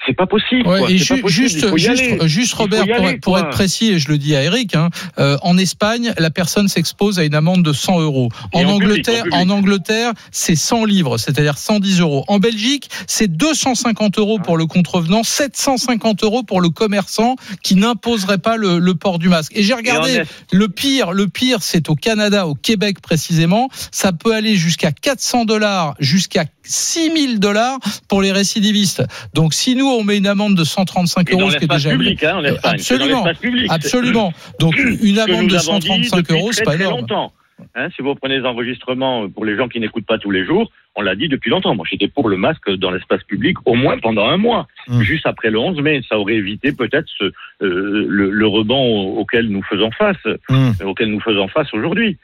[0.06, 0.68] c'est pas possible.
[0.68, 0.92] Ouais, quoi.
[0.92, 2.86] et C'est ju- pas possible, il juste, juste, juste, Robert,
[3.22, 6.68] pour, être précis, et je le dis à Eric, hein, euh, en Espagne, la personne
[6.68, 8.30] s'expose à une amende de 100 euros.
[8.54, 9.36] En, public, Angleterre, en public.
[9.36, 12.26] en Angleterre, c'est 100 livres, c'est-à-dire 110 euros.
[12.28, 18.40] En Belgique, c'est 250 euros pour le contrevenant, 750 euros pour le commerçant qui n'imposerait
[18.40, 19.54] pas le, le port du masque.
[19.56, 23.70] Et j'ai regardé, le pire, le pire, c'est au Canada, au Québec précisément.
[23.92, 27.78] Ça peut aller jusqu'à 400 dollars, jusqu'à 6000 dollars
[28.10, 29.04] pour les récidivistes.
[29.34, 31.68] Donc, si nous, on met une amende de 135 Et dans euros, ce qui est
[31.68, 33.24] déjà public, hein, Absolument.
[33.24, 33.68] l'espace public.
[33.72, 34.34] Absolument.
[34.60, 37.02] Donc, une amende de avons dit 135 depuis euros, c'est pas énorme.
[37.02, 37.32] longtemps.
[37.74, 40.70] Hein, si vous prenez les enregistrements pour les gens qui n'écoutent pas tous les jours,
[40.98, 41.74] on l'a dit depuis longtemps.
[41.74, 45.02] Moi, j'étais pour le masque dans l'espace public au moins pendant un mois, Mm.
[45.02, 46.02] juste après le 11 mai.
[46.10, 48.76] Ça aurait évité peut-être euh, le, le rebond
[49.16, 50.18] au- auquel nous faisons face,
[50.50, 50.72] Mm.
[50.82, 52.18] euh, auquel nous faisons face aujourd'hui.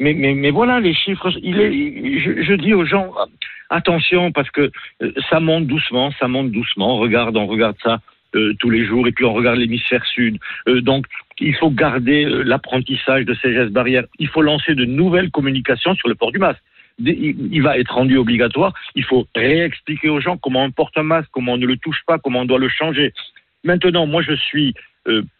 [0.00, 1.30] Mais, mais, mais voilà, les chiffres.
[1.30, 3.12] Je, dis aux gens,
[3.70, 4.70] attention, parce que
[5.02, 6.96] euh, ça monte doucement, ça monte doucement.
[6.96, 8.00] On regarde, on regarde ça
[8.34, 10.38] euh, tous les jours, et puis on regarde l'hémisphère sud.
[10.68, 11.06] Euh, donc,
[11.40, 14.04] il faut garder l'apprentissage de ces gestes barrières.
[14.18, 16.62] Il faut lancer de nouvelles communications sur le port du masque.
[17.00, 18.72] Il va être rendu obligatoire.
[18.94, 22.02] Il faut réexpliquer aux gens comment on porte un masque, comment on ne le touche
[22.06, 23.12] pas, comment on doit le changer.
[23.64, 24.74] Maintenant, moi, je suis,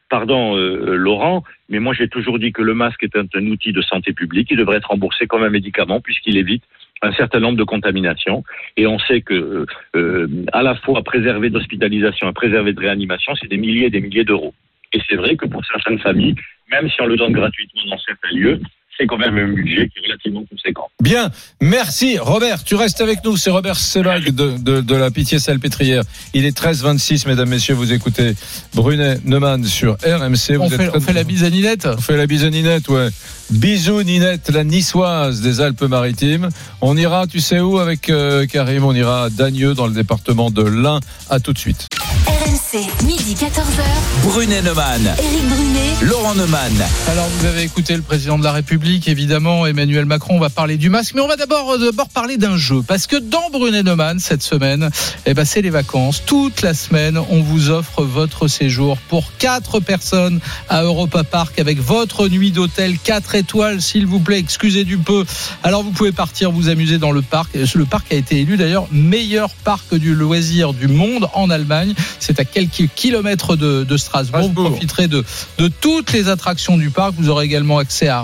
[0.09, 3.73] pardon, euh, Laurent, mais moi, j'ai toujours dit que le masque est un, un outil
[3.73, 4.49] de santé publique.
[4.51, 6.63] Il devrait être remboursé comme un médicament puisqu'il évite
[7.03, 8.45] un certain nombre de contaminations.
[8.77, 13.35] Et on sait que, euh, euh, à la fois préserver d'hospitalisation et préserver de réanimation,
[13.35, 14.55] c'est des milliers et des milliers d'euros.
[14.93, 16.35] Et c'est vrai que pour certaines familles,
[16.71, 18.61] même si on le donne gratuitement dans certains lieux,
[18.99, 20.89] c'est quand même un budget qui est relativement conséquent.
[21.03, 21.31] Bien,
[21.61, 22.63] merci Robert.
[22.65, 23.37] Tu restes avec nous.
[23.37, 26.03] C'est Robert Sebag de, de, de la Pitié Salpêtrière.
[26.33, 27.75] Il est 13h26, mesdames, messieurs.
[27.75, 28.35] Vous écoutez
[28.75, 30.55] Brunet Neumann sur RMC.
[30.57, 32.45] Vous On êtes fait, très- on fait la bise à Ninette On fait la bise
[32.45, 33.09] à Ninette, ouais.
[33.51, 36.49] Bisous Ninette, la niçoise des Alpes-Maritimes.
[36.81, 38.85] On ira, tu sais où avec euh, Karim?
[38.85, 41.01] On ira à Dagneux dans le département de l'Ain.
[41.29, 41.87] À tout de suite.
[42.27, 43.83] RMC, midi 14h.
[44.23, 45.93] Brunet Neumann, Éric Brunet.
[46.03, 46.73] Laurent Neumann.
[47.09, 50.77] Alors vous avez écouté le président de la République, évidemment, Emmanuel Macron, on va parler
[50.77, 53.83] du masque, mais on va d'abord euh, d'abord parler d'un jeu, parce que dans Brunet
[53.83, 54.91] Neumann, cette semaine,
[55.27, 56.23] eh ben, c'est les vacances.
[56.27, 61.81] Toute la semaine, on vous offre votre séjour pour quatre personnes à Europa Park avec
[61.81, 65.25] votre nuit d'hôtel 4 étoiles, s'il vous plaît, excusez du peu.
[65.63, 67.55] Alors vous pouvez partir vous amuser dans le parc.
[67.55, 71.95] Le parc a été élu d'ailleurs meilleur parc du loisir du monde en Allemagne.
[72.21, 74.43] C'est à quelques kilomètres de, de Strasbourg.
[74.43, 74.65] Strasbourg.
[74.65, 75.25] Vous profiterez de,
[75.59, 77.15] de toutes les attractions du parc.
[77.17, 78.21] Vous aurez également accès à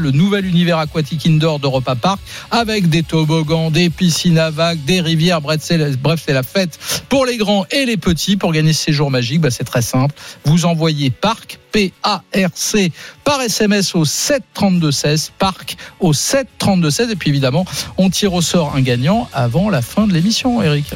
[0.00, 5.00] Le nouvel univers aquatique indoor d'Europa Park, avec des toboggans, des piscines à vagues, des
[5.00, 5.40] rivières.
[5.40, 8.36] Bref, c'est la, bref, c'est la fête pour les grands et les petits.
[8.36, 10.14] Pour gagner ce séjour magique, bah, c'est très simple.
[10.44, 12.92] Vous envoyez parc P-A-R-C
[13.24, 17.10] par SMS au 732-16, parc au 732-16.
[17.10, 17.64] Et puis évidemment,
[17.96, 20.86] on tire au sort un gagnant avant la fin de l'émission, Eric.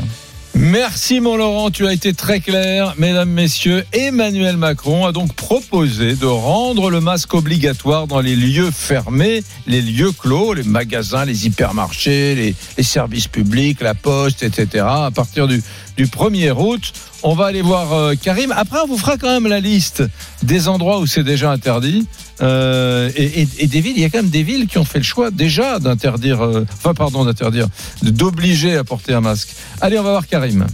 [0.61, 2.95] Merci mon Laurent, tu as été très clair.
[2.99, 8.73] Mesdames, Messieurs, Emmanuel Macron a donc proposé de rendre le masque obligatoire dans les lieux
[8.73, 12.35] fermés, les lieux clos, les magasins, les hypermarchés,
[12.77, 14.85] les, services publics, la poste, etc.
[14.85, 15.63] À partir du,
[15.99, 16.93] du 1er août,
[17.25, 18.53] On va aller voir euh, Karim.
[18.57, 20.05] Après, on vous fera quand même la liste
[20.45, 22.07] des endroits où c'est déjà interdit.
[22.41, 24.85] Euh, et, et- et des villes, il y a quand même des villes qui ont
[24.85, 27.67] fait le choix déjà d'interdire, euh, enfin pardon, d'interdire,
[28.03, 29.49] d'obliger à porter un masque.
[29.81, 30.65] Allez, on va voir Karim.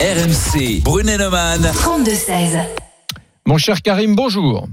[0.00, 1.62] RMC, Brunet-Neumann.
[1.62, 2.58] 32-16.
[3.46, 4.68] Mon cher Karim, bonjour.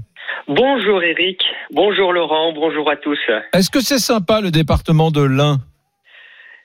[0.48, 1.40] Bonjour Eric,
[1.72, 3.18] bonjour Laurent, bonjour à tous.
[3.54, 5.60] Est-ce que c'est sympa le département de l'Ain?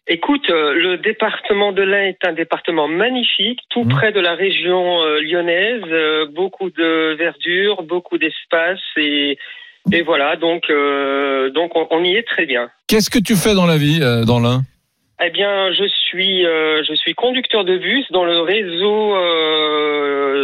[0.09, 3.89] Écoute, euh, le département de l'Ain est un département magnifique, tout Mhm.
[3.89, 9.37] près de la région euh, lyonnaise, euh, beaucoup de verdure, beaucoup d'espace et,
[9.91, 12.69] et voilà, donc, euh, donc on, on y est très bien.
[12.87, 14.61] Qu'est-ce que tu fais dans la vie euh, dans l'Ain?
[15.21, 19.13] Eh bien, je suis, euh, je suis conducteur de bus dans le réseau,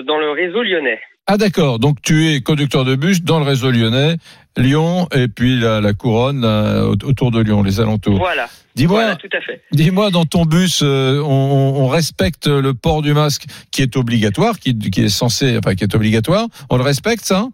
[0.04, 1.00] dans le réseau lyonnais.
[1.28, 4.16] Ah d'accord, donc tu es conducteur de bus dans le réseau lyonnais,
[4.58, 8.18] Lyon et puis la, la couronne au- autour de Lyon, les alentours.
[8.18, 9.62] Voilà, Dis-moi, voilà, tout à fait.
[9.72, 14.78] dis-moi dans ton bus, euh, on, respecte le port du masque qui est obligatoire, qui,
[14.78, 16.48] qui est censé, enfin qui est obligatoire.
[16.72, 17.46] On le respecte ça?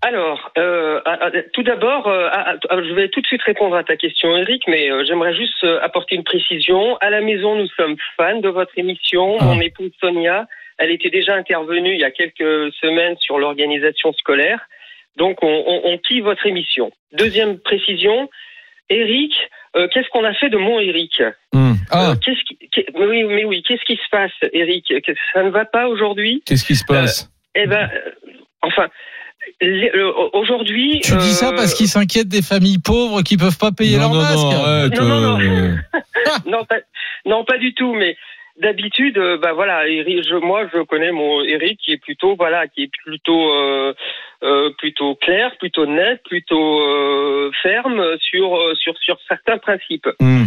[0.00, 1.00] Alors, euh,
[1.52, 2.28] tout d'abord, euh,
[2.70, 5.80] je vais tout de suite répondre à ta question, Eric, mais euh, j'aimerais juste euh,
[5.82, 6.96] apporter une précision.
[6.98, 9.36] À la maison, nous sommes fans de votre émission.
[9.40, 9.44] Ah.
[9.46, 10.46] Mon épouse Sonia,
[10.78, 14.60] elle était déjà intervenue il y a quelques semaines sur l'organisation scolaire.
[15.18, 16.90] Donc, on, on, on kiffe votre émission.
[17.12, 18.28] Deuxième précision,
[18.88, 19.32] Eric,
[19.76, 21.72] euh, qu'est-ce qu'on a fait de mon Eric Hmm.
[21.90, 25.12] Ah, Euh, qu'est-ce qui, qu'est- mais oui, mais oui, qu'est-ce qui se passe, Eric Que-
[25.34, 28.10] Ça ne va pas aujourd'hui qu'est-ce qui se passe Eh ben, euh,
[28.62, 28.88] enfin,
[29.62, 31.00] euh, aujourd'hui.
[31.02, 34.02] Tu dis ça euh, parce qu'ils s'inquiètent des familles pauvres qui peuvent pas payer Non,
[34.02, 34.36] leur non, masque.
[34.36, 35.40] non, arrête, Non, non, non.
[35.40, 35.74] euh,
[36.46, 36.76] non, pas,
[37.26, 38.16] non, pas du tout, mais
[38.58, 42.68] d'habitude, euh, bah voilà, Eric, je, moi je connais mon Eric qui est plutôt voilà,
[42.68, 43.94] qui est plutôt euh,
[44.42, 50.08] euh, plutôt clair, plutôt net, plutôt euh, ferme sur sur sur certains principes.
[50.20, 50.44] hmm.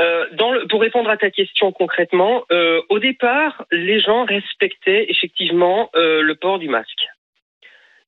[0.00, 5.06] Euh, dans le, pour répondre à ta question concrètement, euh, au départ, les gens respectaient
[5.10, 7.06] effectivement euh, le port du masque.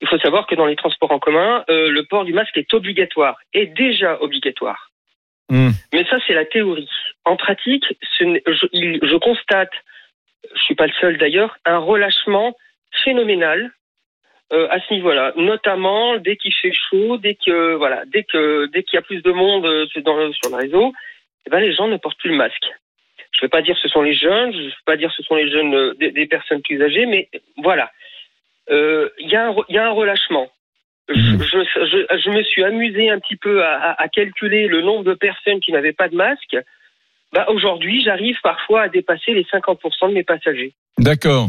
[0.01, 2.73] Il faut savoir que dans les transports en commun, euh, le port du masque est
[2.73, 4.91] obligatoire, est déjà obligatoire.
[5.51, 5.71] Hmm.
[5.93, 6.89] Mais ça, c'est la théorie.
[7.25, 7.85] En pratique,
[8.19, 9.73] je, il- je constate,
[10.55, 12.57] je suis pas le seul d'ailleurs, un relâchement
[13.05, 13.73] phénoménal
[14.53, 15.33] euh, à ce niveau-là.
[15.37, 19.23] Notamment dès qu'il fait chaud, dès que voilà, dès que dès qu'il y a plus
[19.23, 20.93] de monde euh, sur le réseau,
[21.47, 22.67] eh ben, les gens ne portent plus le masque.
[23.33, 25.09] Je ne vais pas dire que ce sont les jeunes, je ne vais pas dire
[25.09, 27.91] que ce sont les jeunes euh, des, personnes plus âgées, mais voilà.
[28.71, 30.51] Il y a un relâchement.
[31.09, 31.39] Je, Mhm.
[32.25, 35.61] je, me suis amusé un petit peu à, à- à calculer le nombre de personnes
[35.61, 36.57] qui n'avaient pas de masque.
[37.33, 41.49] Bah, Aujourd'hui, j'arrive parfois à dépasser les 50% de mes passagers, D'accord,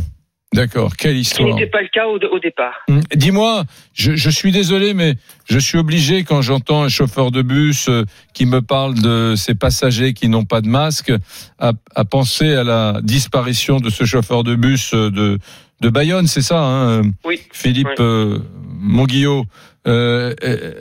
[0.54, 0.98] d'accord.
[0.98, 1.48] Quelle ce histoire.
[1.56, 2.82] n'était pas le cas au, au départ.
[2.90, 3.64] Hum, Dis-moi,
[3.94, 5.14] je, je suis désolé, mais
[5.48, 9.54] je suis obligé quand j'entends un chauffeur de bus euh, qui me parle de ses
[9.56, 11.12] passagers qui n'ont pas de masque,
[11.60, 15.38] à, à penser à la disparition de ce chauffeur de bus euh, de,
[15.82, 17.42] de Bayonne, c'est ça, hein, Oui.
[17.52, 17.96] Philippe Ouais.
[18.00, 18.40] euh,
[18.80, 19.44] Monguillot.
[19.88, 20.34] Euh,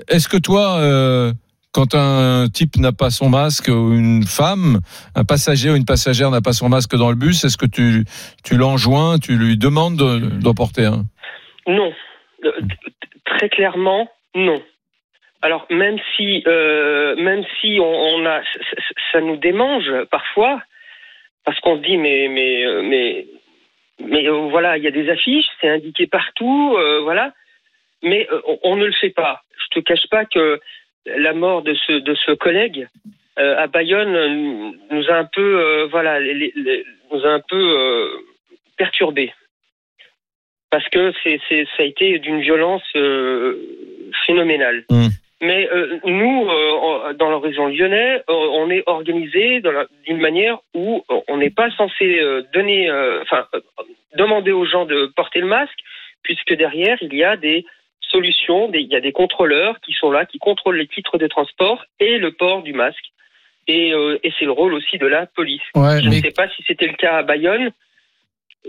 [0.08, 1.32] Est-ce que toi, euh,
[1.72, 4.80] quand un type n'a pas son masque ou une femme,
[5.14, 8.04] un passager ou une passagère n'a pas son masque dans le bus, est-ce que tu,
[8.44, 11.04] tu l'enjoins, tu lui demandes de- d'en porter un?
[11.66, 11.92] Non.
[13.24, 14.62] Très clairement, non.
[15.42, 18.40] Alors même si, euh, même si on, on a,
[19.12, 20.62] ça nous démange parfois,
[21.44, 23.26] parce qu'on se dit mais mais mais
[24.00, 27.32] mais euh, voilà, il y a des affiches, c'est indiqué partout, euh, voilà.
[28.02, 29.42] Mais euh, on, ne le fait pas.
[29.56, 30.60] Je te cache pas que
[31.06, 32.88] la mort de ce de ce collègue
[33.36, 38.22] à Bayonne nous a un peu voilà nous a un peu
[38.78, 39.34] perturbés
[40.70, 42.82] parce que c'est, ça a été d'une violence
[44.26, 44.84] phénoménale.
[44.88, 45.08] Mm.
[45.40, 49.60] Mais euh, nous, euh, dans la région lyonnais, euh, on est organisé
[50.06, 53.60] d'une manière où on n'est pas censé euh, donner, euh, enfin, euh,
[54.16, 55.78] demander aux gens de porter le masque,
[56.22, 57.64] puisque derrière il y a des
[58.00, 61.26] solutions, des- il y a des contrôleurs qui sont là, qui contrôlent les titres de
[61.26, 63.04] transport et le port du masque.
[63.66, 65.62] Et, euh, et c'est le rôle aussi de la police.
[65.74, 67.70] Ouais, Je ne mais sais pas si c'était le cas à Bayonne,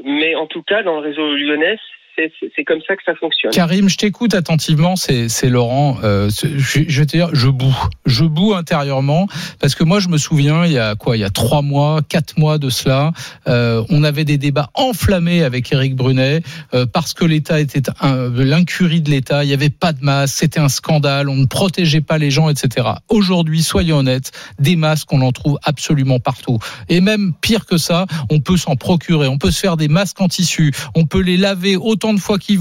[0.04, 1.78] mais en tout cas, dans le réseau lyonnais,
[2.16, 3.52] c'est- comme ça que ça fonctionne.
[3.52, 5.98] Karim, je t'écoute attentivement, c'est Laurent.
[6.04, 7.76] Euh, je, vais te dire, je boue,
[8.06, 9.28] je boue intérieurement
[9.60, 12.02] parce que moi je me souviens, il y a quoi, il y a trois mois,
[12.08, 13.12] quatre mois de cela,
[13.48, 16.42] euh, on avait des débats enflammés avec Éric Brunet
[16.74, 20.60] euh, parce que l'État était l'incurie de l'État, il y avait pas de masque, c'était
[20.60, 22.88] un scandale, on ne protégeait pas les gens, etc.
[23.10, 26.60] Aujourd'hui, soyons honnêtes, des masques, on en trouve absolument partout.
[26.90, 30.22] Et même pire que ça, on peut s'en procurer, on peut se faire des masques
[30.22, 32.60] en tissu, on peut les laver autant autant de fois qu'il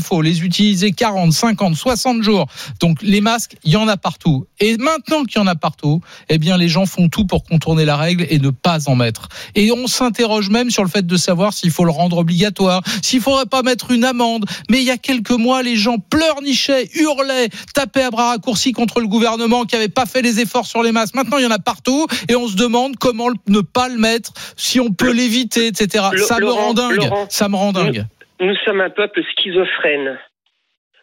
[0.00, 2.46] faut, les utiliser 40, 50, 60 jours.
[2.80, 4.46] Donc les masques, il y en a partout.
[4.60, 7.86] Et maintenant qu'il y en a partout, eh bien les gens font tout pour contourner
[7.86, 9.28] la règle et ne pas en mettre.
[9.54, 13.20] Et on s'interroge même sur le fait de savoir s'il faut le rendre obligatoire, s'il
[13.22, 14.44] faudrait pas mettre une amende.
[14.70, 19.00] Mais il y a quelques mois, les gens pleurnichaient, hurlaient, tapaient à bras raccourcis contre
[19.00, 21.14] le gouvernement qui avait pas fait les efforts sur les masques.
[21.14, 24.32] Maintenant, il y en a partout et on se demande comment ne pas le mettre,
[24.56, 26.04] si on peut l'éviter, etc.
[26.12, 26.96] Le- Ça me rend dingue.
[26.96, 28.06] Laurent, Ça me rend dingue.
[28.40, 30.18] Nous sommes un peuple schizophrène.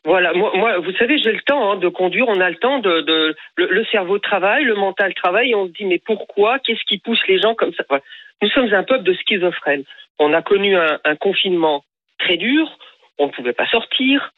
[0.05, 2.79] Voilà, moi, moi vous savez, j'ai le temps hein, de conduire, on a le temps
[2.79, 6.83] de, de le, cerveau travaille, le mental travaille, et on se dit mais pourquoi Qu'est-ce
[6.83, 7.83] qui pousse les gens comme ça?
[7.87, 8.03] Voilà.
[8.41, 9.85] Nous sommes un peuple de schizophrènes.
[10.19, 11.85] On a connu un, un confinement
[12.19, 12.77] très dur,
[13.17, 14.33] on ne pouvait pas sortir,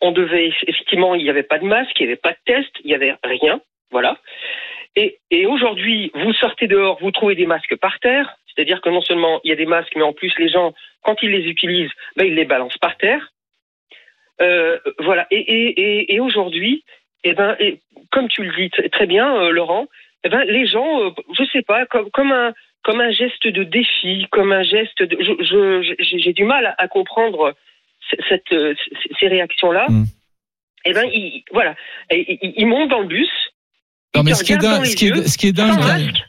[0.00, 2.70] on devait effectivement, il n'y avait pas de masque, il n'y avait pas de test,
[2.82, 4.18] il n'y avait rien, voilà.
[4.96, 9.02] Et, et aujourd'hui, vous sortez dehors, vous trouvez des masques par terre, c'est-à-dire que non
[9.02, 11.92] seulement il y a des masques, mais en plus les gens, quand ils les utilisent,
[12.16, 13.32] ben, ils les balancent par terre.
[14.40, 15.26] Euh, voilà.
[15.30, 16.84] Et, et, et, et aujourd'hui,
[17.24, 17.56] eh ben,
[18.10, 19.86] comme tu le dis très bien, euh, Laurent,
[20.24, 23.64] eh ben, les gens, euh, je sais pas, comme, comme un comme un geste de
[23.64, 27.54] défi, comme un geste de, je, je, j'ai du mal à, à comprendre
[28.28, 28.74] cette, euh,
[29.18, 29.86] ces réactions-là.
[29.88, 30.04] Mm.
[30.84, 31.74] Eh ben, ils, voilà,
[32.12, 33.30] ils, ils montent dans le bus.
[34.14, 35.78] Non, mais ce qui est dingue, ce qui est, ce qui est dingue,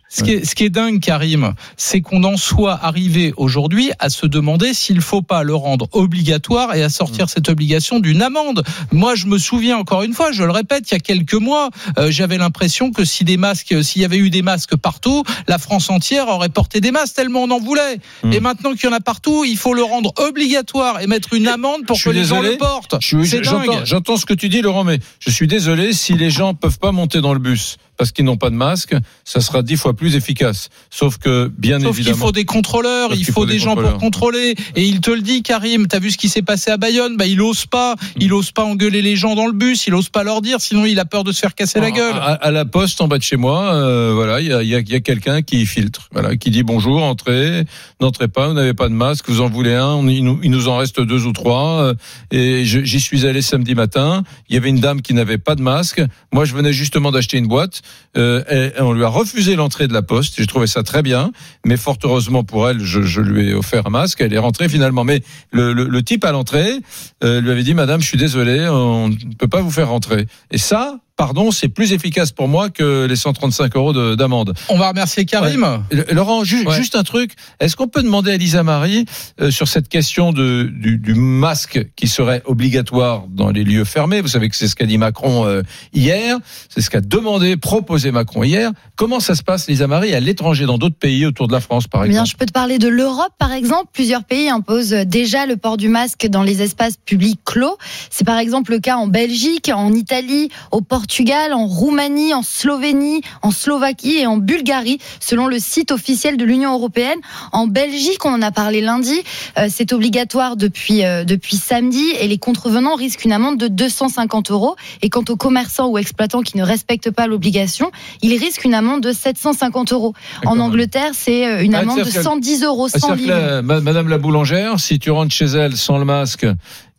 [0.10, 4.10] ce qui est, ce qui est dingue, Karim, c'est qu'on en soit arrivé aujourd'hui à
[4.10, 7.30] se demander s'il faut pas le rendre obligatoire et à sortir Mm.
[7.30, 8.64] cette obligation d'une amende.
[8.92, 11.70] Moi, je me souviens encore une fois, je le répète, il y a quelques mois,
[11.98, 15.58] euh, j'avais l'impression que si des masques, s'il y avait eu des masques partout, la
[15.58, 18.00] France entière aurait porté des masques tellement on en voulait.
[18.24, 18.34] Mm.
[18.34, 21.48] Et maintenant qu'il y en a partout, il faut le rendre obligatoire et mettre une
[21.48, 22.96] amende pour Je que les gens le portent.
[23.00, 23.86] Je suis- C'est J'entends dingue.
[23.86, 26.92] j'entends ce que tu dis, Laurent, mais je suis désolé si les gens peuvent pas
[26.92, 29.94] monter dans le bus Brooks parce qu'ils n'ont pas de masque, ça sera dix fois
[29.96, 30.70] plus efficace.
[30.90, 32.26] Sauf que, bien Sauf qu'il évidemment.
[32.28, 34.56] faut des contrôleurs, il faut, faut des, des gens pour contrôler.
[34.76, 37.18] Et il te le dit, Karim, t'as vu ce qui s'est passé à Bayonne?
[37.18, 38.20] Bah, il ose pas, Mm.
[38.22, 40.86] il ose pas engueuler les gens dans le bus, il ose pas leur dire, sinon
[40.86, 42.14] il a peur de se faire casser la gueule.
[42.16, 44.70] À, à la poste en bas de chez moi, euh, voilà, il y a, il
[44.70, 47.66] y a- il y a quelqu'un qui filtre, voilà, qui dit bonjour, entrez,
[48.00, 50.52] n'entrez pas, vous n'avez pas de masque, vous en voulez un, on- il, nous, il
[50.52, 51.82] nous en reste deux ou trois.
[51.82, 51.94] euh,
[52.32, 54.24] et j'y suis allé samedi matin.
[54.50, 56.02] Il y avait une dame qui n'avait pas de masque.
[56.32, 57.82] Moi, je venais justement d'acheter une boîte.
[58.18, 60.36] Euh, et on lui a refusé l'entrée de la poste.
[60.38, 61.32] J'ai trouvé ça très bien,
[61.66, 64.22] mais fort heureusement pour elle, je, je lui ai offert un masque.
[64.22, 65.04] Elle est rentrée finalement.
[65.04, 65.22] Mais
[65.52, 66.80] le, le, le type à l'entrée
[67.24, 70.28] euh, lui avait dit, Madame, je suis désolé, on ne peut pas vous faire rentrer.
[70.52, 74.54] Et ça, pardon, c'est plus efficace pour moi que les 135 euros de- d'amende.
[74.70, 75.84] On va remercier Karim.
[76.12, 76.76] Laurent, ju- Ouais.
[76.76, 77.34] juste un truc.
[77.60, 79.06] Est-ce qu'on peut demander à Lisa Marie
[79.42, 84.22] euh, sur cette question de, du, du masque qui serait obligatoire dans les lieux fermés?
[84.22, 86.38] Vous savez que c'est ce qu'a dit Macron euh, hier.
[86.70, 88.72] C'est ce qu'a demandé, proposé Macron hier.
[88.96, 91.88] Comment ça se passe, Lisa Marie, à l'étranger, dans d'autres pays autour de la France,
[91.88, 92.30] par Eh Bien, exemple?
[92.32, 93.90] je peux te parler de l'Europe, par exemple.
[93.92, 97.78] Plusieurs pays imposent déjà le port du masque dans les espaces publics clos.
[98.12, 101.07] C'est par exemple le cas en Belgique, en Italie, au Portugal,
[101.54, 106.74] en Roumanie, en Slovénie, en Slovaquie et en Bulgarie, selon le site officiel de l'Union
[106.74, 107.20] européenne.
[107.52, 109.20] En Belgique, on en a parlé lundi,
[109.58, 114.52] euh, c'est obligatoire depuis, euh, depuis samedi et les contrevenants risquent une amende de 250
[114.52, 114.76] euros.
[115.02, 117.92] Et quant aux commerçants ou exploitants qui ne respectent pas l'obligation,
[118.22, 120.14] ils risquent une amende de 750 euros.
[120.46, 120.58] En.
[120.58, 123.62] Angleterre, c'est euh, une Ah, amende de c'est-à-dire que- 110 euros, Ah, 100 c'est-à-dire que
[123.62, 123.82] livres.
[123.82, 126.48] Madame la boulangère, si tu rentres chez elle sans le masque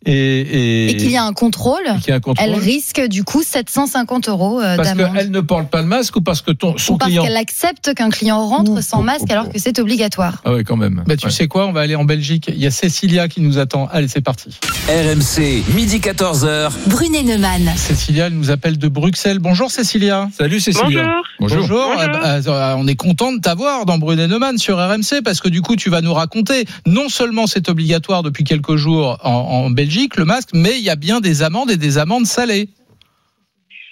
[0.05, 2.55] et, et, Et qu'il y a un contrôle, et qu'il y a un contrôle, elle
[2.55, 5.15] risque du coup 750 euros euh, parce d'amende.
[5.17, 7.23] qu'elle ne porte pas le masque ou parce que ton, son Ou parce client...
[7.23, 10.41] qu'elle accepte qu'un client rentre Ouh, sans masque alors que c'est obligatoire.
[10.45, 11.03] Ah oui, quand même.
[11.05, 11.31] Bah, tu Ouais.
[11.31, 12.45] sais quoi, on va aller en Belgique.
[12.47, 13.87] Il y a Cécilia qui nous attend.
[13.91, 14.57] Allez, c'est parti.
[14.87, 16.71] RMC, midi 14h.
[16.87, 17.71] Brunet Neumann.
[17.75, 19.39] Cécilia, elle nous appelle de Bruxelles.
[19.39, 20.29] Bonjour Cécilia.
[20.37, 21.05] Salut Cécilia.
[21.39, 21.59] Bonjour.
[21.61, 21.91] Bonjour.
[22.01, 25.49] Eh ben, euh, on est content de t'avoir dans Brunet Neumann sur RMC parce que
[25.49, 29.69] du coup, tu vas nous raconter non seulement c'est obligatoire depuis quelques jours en, en
[29.69, 32.69] Belgique, le masque, mais il y a bien des amendes et des amendes salées.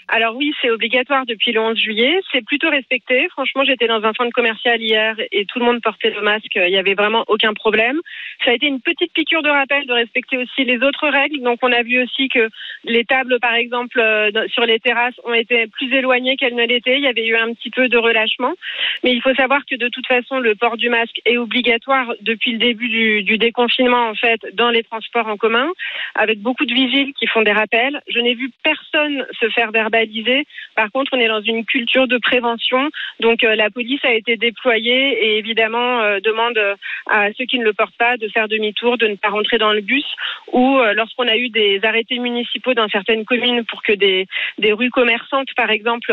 [0.10, 2.22] Alors oui, c'est obligatoire depuis le 11 juillet.
[2.32, 3.28] C'est plutôt respecté.
[3.30, 6.56] Franchement, j'étais dans un centre commercial hier et tout le monde portait le masque.
[6.56, 8.00] Il n'y avait vraiment aucun problème.
[8.46, 11.42] Ça a été une petite piqûre de rappel de respecter aussi les autres règles.
[11.42, 12.50] Donc on a vu aussi que
[12.86, 16.98] les tables, par exemple, euh, sur les terrasses ont été plus éloignées qu'elles ne l'étaient.
[16.98, 18.54] Il y avait eu un petit peu de relâchement.
[19.04, 22.54] Mais il faut savoir que de toute façon, le port du masque est obligatoire depuis
[22.54, 22.88] le début
[23.24, 25.72] du, déconfinement, en fait, dans les transports en commun,
[26.16, 28.02] avec beaucoup de vigiles qui font des rappels.
[28.08, 30.46] Je n'ai vu personne se faire verbaliser.
[30.76, 32.90] Par contre, on est dans une culture de prévention.
[33.20, 36.76] Donc, euh, la police a été déployée et évidemment euh, demande euh,
[37.10, 39.74] à ceux qui ne le portent pas de faire demi-tour, de ne pas rentrer dans
[39.74, 40.06] le bus.
[40.54, 44.90] Ou lorsqu'on a eu des arrêtés municipaux dans certaines communes pour que des, des rues
[44.90, 46.12] commerçantes, par exemple,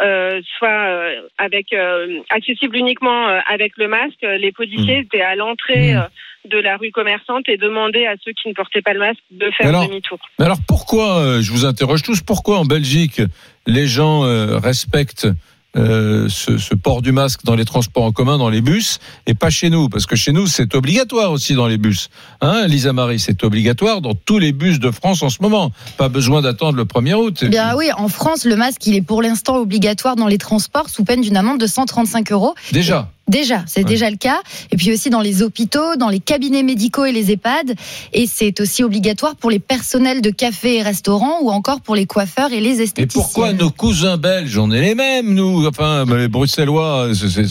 [0.00, 5.96] euh, soient avec euh, accessibles uniquement avec le masque, les policiers étaient à l'entrée Mmh.
[5.96, 6.08] euh,
[6.48, 9.50] de la rue commerçante et demander à ceux qui ne portaient pas le masque de
[9.56, 10.18] faire Alors, demi-tour.
[10.38, 13.20] Mais alors pourquoi, euh, je vous interroge tous, pourquoi en Belgique
[13.66, 15.28] les gens euh, respectent
[15.74, 19.34] euh, ce, ce port du masque dans les transports en commun, dans les bus, et
[19.34, 19.88] pas chez nous?
[19.88, 22.10] Parce que chez nous, c'est obligatoire aussi dans les bus.
[22.40, 25.70] Hein, Lisa Marie, c'est obligatoire dans tous les bus de France en ce moment.
[25.96, 27.38] Pas besoin d'attendre le 1er août.
[27.42, 30.90] Eh Bien oui, en France, le masque, il est pour l'instant obligatoire dans les transports
[30.90, 32.54] sous peine d'une amende de 135 euros.
[32.72, 33.08] Déjà.
[33.32, 33.84] Déjà, c'est Ouais.
[33.94, 34.40] déjà le cas.
[34.70, 37.74] Et puis aussi dans les hôpitaux, dans les cabinets médicaux et les EHPAD.
[38.12, 42.06] Et c'est aussi obligatoire pour les personnels de cafés et restaurants ou encore pour les
[42.06, 43.22] coiffeurs et les Et esthéticiens.
[43.22, 47.44] pourquoi nos cousins belges, on est les mêmes, nous, enfin, les Bruxellois, c'est-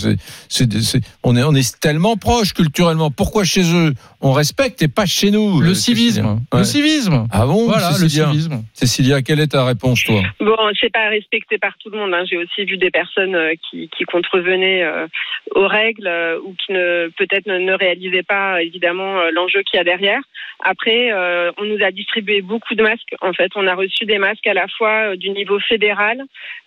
[0.49, 3.09] c'est- c'est- on, est, on est tellement proches culturellement.
[3.11, 5.61] Pourquoi chez eux, on respecte et pas chez nous?
[5.61, 6.39] Le civisme.
[6.53, 7.27] Cécilia Le civisme.
[7.31, 8.63] Ah bon Voilà, le Cécilia civisme.
[8.73, 10.21] Cécilia, quelle est ta réponse, toi?
[10.39, 12.13] Bon, c'est pas respecté par tout le monde.
[12.13, 12.23] hein.
[12.29, 15.07] J'ai aussi vu des personnes euh, qui, qui contrevenaient euh,
[15.55, 19.77] aux règles euh, ou qui ne peut-être ne, ne réalisaient pas évidemment euh, l'enjeu qu'il
[19.77, 20.21] y a derrière.
[20.63, 23.15] Après, euh, on nous a distribué beaucoup de masques.
[23.21, 26.21] En fait, on a reçu des masques à la fois du niveau fédéral,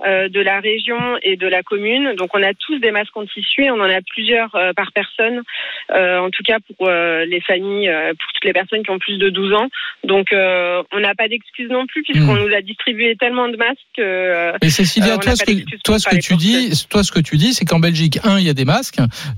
[0.06, 2.14] euh, de la région et de la commune.
[2.16, 4.90] Donc, on a tous des masques en tissu et on en a plusieurs euh, par
[4.92, 5.42] personne.
[5.90, 9.52] En tout cas, pour les familles, pour toutes les personnes qui ont plus de 12
[9.54, 9.68] ans.
[10.02, 12.46] Donc, on n'a pas d'excuses non plus puisqu'on Hmm.
[12.46, 13.78] nous a distribué tellement de masques.
[13.96, 15.52] que, Et Cécilia, toi, ce que,
[15.84, 18.46] toi, ce que tu dis, toi, ce que tu dis, c'est qu'en Belgique, un, il
[18.46, 18.83] y a des masques.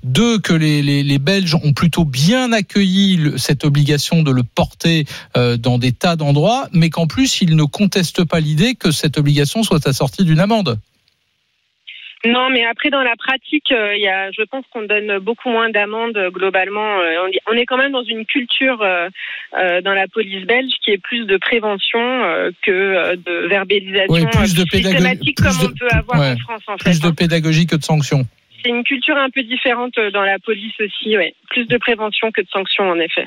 [0.03, 4.42] Deux, que les, les, les Belges ont plutôt bien accueilli le- cette obligation de le
[4.42, 5.05] porter
[5.36, 9.18] euh, dans des tas d'endroits, mais qu'en plus, ils ne contestent pas l'idée que cette
[9.18, 10.78] obligation soit assortie d'une amende.
[12.24, 15.70] Non, mais après dans la pratique, euh, y a, je pense qu'on donne beaucoup moins
[15.70, 16.99] d'amendes euh, globalement.
[16.99, 21.24] Euh, on, est quand même dans une culture dans la police belge qui est plus
[21.26, 21.99] de prévention
[22.64, 26.32] que de verbalisation Oui, plus de pédagogie- systématique plus comme de- on peut avoir ouais,
[26.32, 26.84] en France en fait.
[26.90, 27.14] Plus de hein.
[27.14, 28.26] pédagogie que de sanctions.
[28.66, 31.16] C'est une culture un peu différente euh, dans la police aussi.
[31.16, 31.34] Ouais.
[31.50, 33.24] Plus de prévention que de sanctions en effet.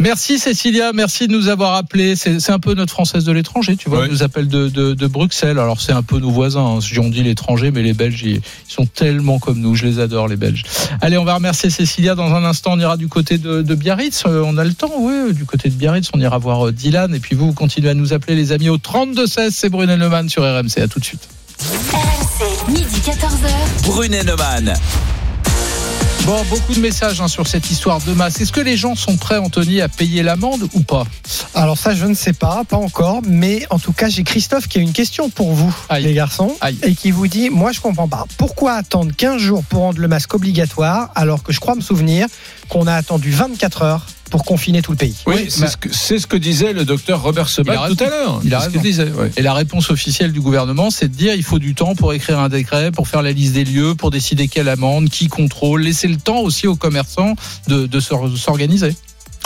[0.00, 2.14] Merci Cécilia, merci de nous avoir appelés.
[2.16, 4.04] C'est un peu notre française de l'étranger, tu vois.
[4.04, 5.58] Elle nous appelle de, de, de Bruxelles.
[5.58, 6.76] Alors c'est un peu nos voisins.
[6.76, 6.80] Hein.
[6.80, 9.74] Si on dit l'étranger, mais les Belges, ils, sont tellement comme nous.
[9.74, 10.64] Je les adore, les Belges.
[11.00, 12.14] Allez, on va remercier Cécilia.
[12.14, 14.24] Dans un instant, on ira du côté de, de Biarritz.
[14.26, 15.32] Euh, on a le temps, oui.
[15.32, 17.14] Du côté de Biarritz, on ira voir euh, Dylan.
[17.14, 19.50] Et puis vous, vous continuez à nous appeler, les amis, au 32-16.
[19.50, 20.80] C'est Brunet Neumann sur RMC.
[20.80, 21.28] À tout de suite.
[22.68, 23.84] Midi 14h.
[23.84, 24.74] Brunet Neumann.
[26.24, 28.40] Bon, beaucoup de messages hein, sur cette histoire de masse.
[28.40, 31.04] Est-ce que les gens sont prêts, Anthony, à payer l'amende ou pas?
[31.54, 34.78] Alors ça, je ne sais pas, pas encore, mais en tout cas, j'ai Christophe qui
[34.78, 36.02] a une question pour vous, Aïe.
[36.02, 36.76] les garçons, Aïe.
[36.82, 40.08] et qui vous dit, moi je comprends pas, pourquoi attendre 15 jours pour rendre le
[40.08, 42.26] masque obligatoire, alors que je crois me souvenir
[42.68, 45.92] qu'on a attendu 24 heures pour confiner tout le pays Oui, Oui, c'est ce, que-
[45.92, 48.40] c'est ce que disait le docteur Robert Sebag tout à l'heure.
[48.44, 48.72] Il a ce raison.
[48.80, 49.10] qu'il disait.
[49.10, 49.30] ouais.
[49.36, 52.38] Et la réponse officielle du gouvernement, c'est de dire il faut du temps pour écrire
[52.40, 56.08] un décret, pour faire la liste des lieux, pour décider quelle amende, qui contrôle, laisser
[56.08, 57.34] le temps aussi aux commerçants
[57.68, 58.94] de, de s'or- s'organiser.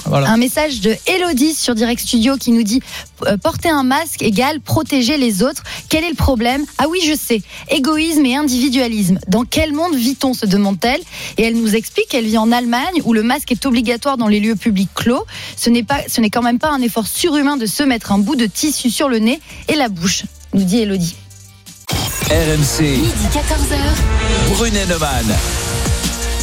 [0.07, 0.31] Voilà.
[0.31, 2.81] Un message de Elodie sur Direct Studio qui nous dit
[3.27, 5.63] euh, porter un masque égale protéger les autres.
[5.89, 6.65] Quel est le problème?
[6.79, 7.43] Ah oui, je sais.
[7.69, 9.19] Égoïsme et individualisme.
[9.29, 10.31] Dans quel monde vit-on?
[10.35, 11.01] se demande-t-elle.
[11.39, 14.41] Et elle nous explique qu'elle vit en Allemagne où le masque est obligatoire dans les
[14.41, 15.25] lieux publics clos.
[15.57, 18.19] Ce n'est pas, ce n'est quand même pas un effort surhumain de se mettre un
[18.19, 20.25] bout de tissu sur le nez et la bouche.
[20.55, 21.17] Nous dit Elodie.
[22.31, 24.55] RMC, Midi 14h.
[24.55, 25.27] Brunet Neumann.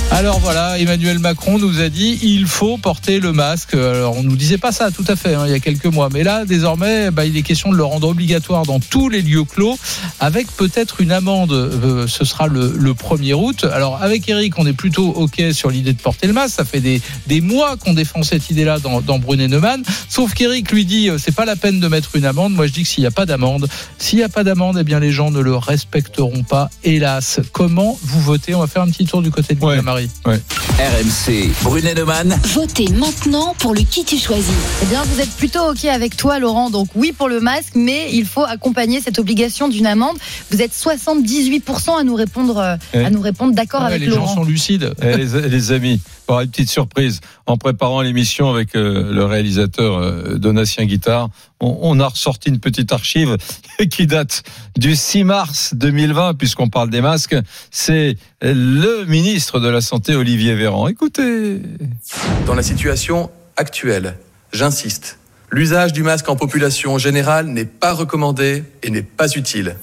[0.10, 3.76] Alors voilà, Emmanuel Macron nous a dit il faut porter le masque.
[3.76, 6.10] Alors on nous disait pas ça tout à fait hein, il y a quelques mois,
[6.12, 9.44] mais là désormais bah, il est question de le rendre obligatoire dans tous les lieux
[9.44, 9.78] clos,
[10.20, 11.52] avec peut-être une amende.
[11.52, 13.66] Euh, ce sera le, le 1er août.
[13.72, 16.56] Alors avec Eric, on est plutôt ok sur l'idée de porter le masque.
[16.56, 19.84] Ça fait des, des mois qu'on défend cette idée-là dans, dans Brunet Neumann.
[20.10, 22.54] Sauf qu'Eric lui dit euh, c'est pas la peine de mettre une amende.
[22.54, 23.68] Moi je dis que s'il n'y a pas d'amende,
[24.00, 26.72] s'il n'y a pas d'amende, eh bien les gens ne le respecteront pas.
[26.84, 28.56] Hélas, comment vous votez?
[28.56, 29.82] On va faire un petit tour du côté de Ouais.
[29.98, 30.10] Marie.
[30.78, 32.38] RMC, Brunet Neumann.
[32.54, 34.46] Votez maintenant pour le qui tu choisis.
[34.84, 36.70] Eh bien, vous êtes plutôt OK avec toi, Laurent.
[36.70, 40.18] Donc, oui pour le masque, mais il faut accompagner cette obligation d'une amende.
[40.52, 43.00] Vous êtes 78% à nous répondre, euh, Eh.
[43.00, 44.36] à nous répondre d'accord Ouais, avec les gens Laurent.
[44.36, 44.94] sont lucides.
[45.02, 49.98] Eh, les, les amis, pour une petite surprise, en préparant l'émission avec euh, le réalisateur
[49.98, 51.30] euh, Donatien Guittard,
[51.62, 53.38] on, on a ressorti une petite archive
[53.90, 54.44] qui date
[54.78, 57.36] du 6 mars 2020, puisqu'on parle des masques.
[57.72, 60.90] C'est le ministre de la Santé, Olivier Véran.
[60.90, 61.62] Écoutez.
[62.46, 64.18] Dans la situation actuelle,
[64.52, 65.18] j'insiste,
[65.50, 69.78] l'usage du masque en population générale n'est pas recommandé et n'est pas utile.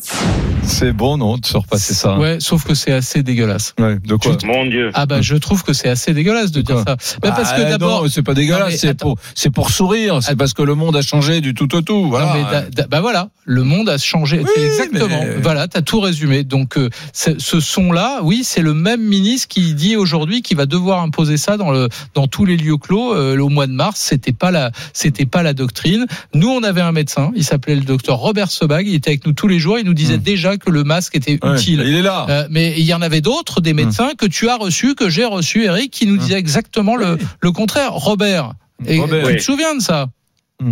[0.67, 2.19] C'est bon, non, de se repasser ça.
[2.19, 3.75] Ouais, sauf que c'est assez dégueulasse.
[3.79, 4.91] Ouais, de quoi Mon Dieu.
[4.95, 6.97] Ah bah je trouve que c'est assez dégueulasse de dire ça.
[7.23, 10.37] Mais parce que Ah, d'abord, non, c'est pas dégueulasse, c'est pour, c'est pour sourire, c'est
[10.37, 12.09] parce que le monde a changé du tout au tout.
[12.09, 12.27] Voilà.
[12.27, 14.41] Non, mais da- da- bah voilà, le monde a changé.
[14.41, 15.07] Oui, exactement.
[15.23, 16.45] mais- Voilà, t'as tout résumé.
[16.45, 21.03] Donc euh, ce son-là, oui, c'est le même ministre qui dit aujourd'hui qu'il va devoir
[21.03, 24.01] imposer ça dans le dans tous les lieux clos euh, au mois de mars.
[24.01, 26.07] C'était pas la c'était pas la doctrine.
[26.35, 28.87] Nous, on avait un médecin, il s'appelait le docteur Robert Sebag.
[28.89, 29.79] Il était avec nous tous les jours.
[29.79, 31.39] Il nous disait déjà que le masque était.
[31.43, 31.83] Ouais, utile.
[31.87, 32.27] Il est là.
[32.29, 35.25] Euh, mais il y en avait d'autres, des médecins que tu as reçus, que j'ai
[35.25, 37.93] reçus, Eric, qui nous disaient exactement le, le contraire.
[37.93, 38.53] Robert,
[38.87, 39.23] et Robert.
[39.23, 39.37] tu Oui.
[39.37, 40.07] te souviens de ça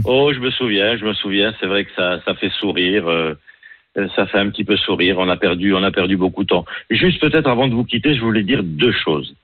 [0.04, 1.52] Oh, je me souviens, je me souviens.
[1.60, 3.08] C'est vrai que ça, ça fait sourire.
[3.08, 3.34] euh,
[3.98, 5.16] euh, ça fait un petit peu sourire.
[5.18, 6.64] On a perdu, on a perdu beaucoup de temps.
[6.88, 9.34] Juste peut-être avant de vous quitter, je voulais dire deux choses.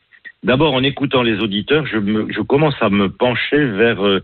[0.44, 4.22] D'abord, en écoutant les auditeurs, je, me, je commence à me pencher vers euh,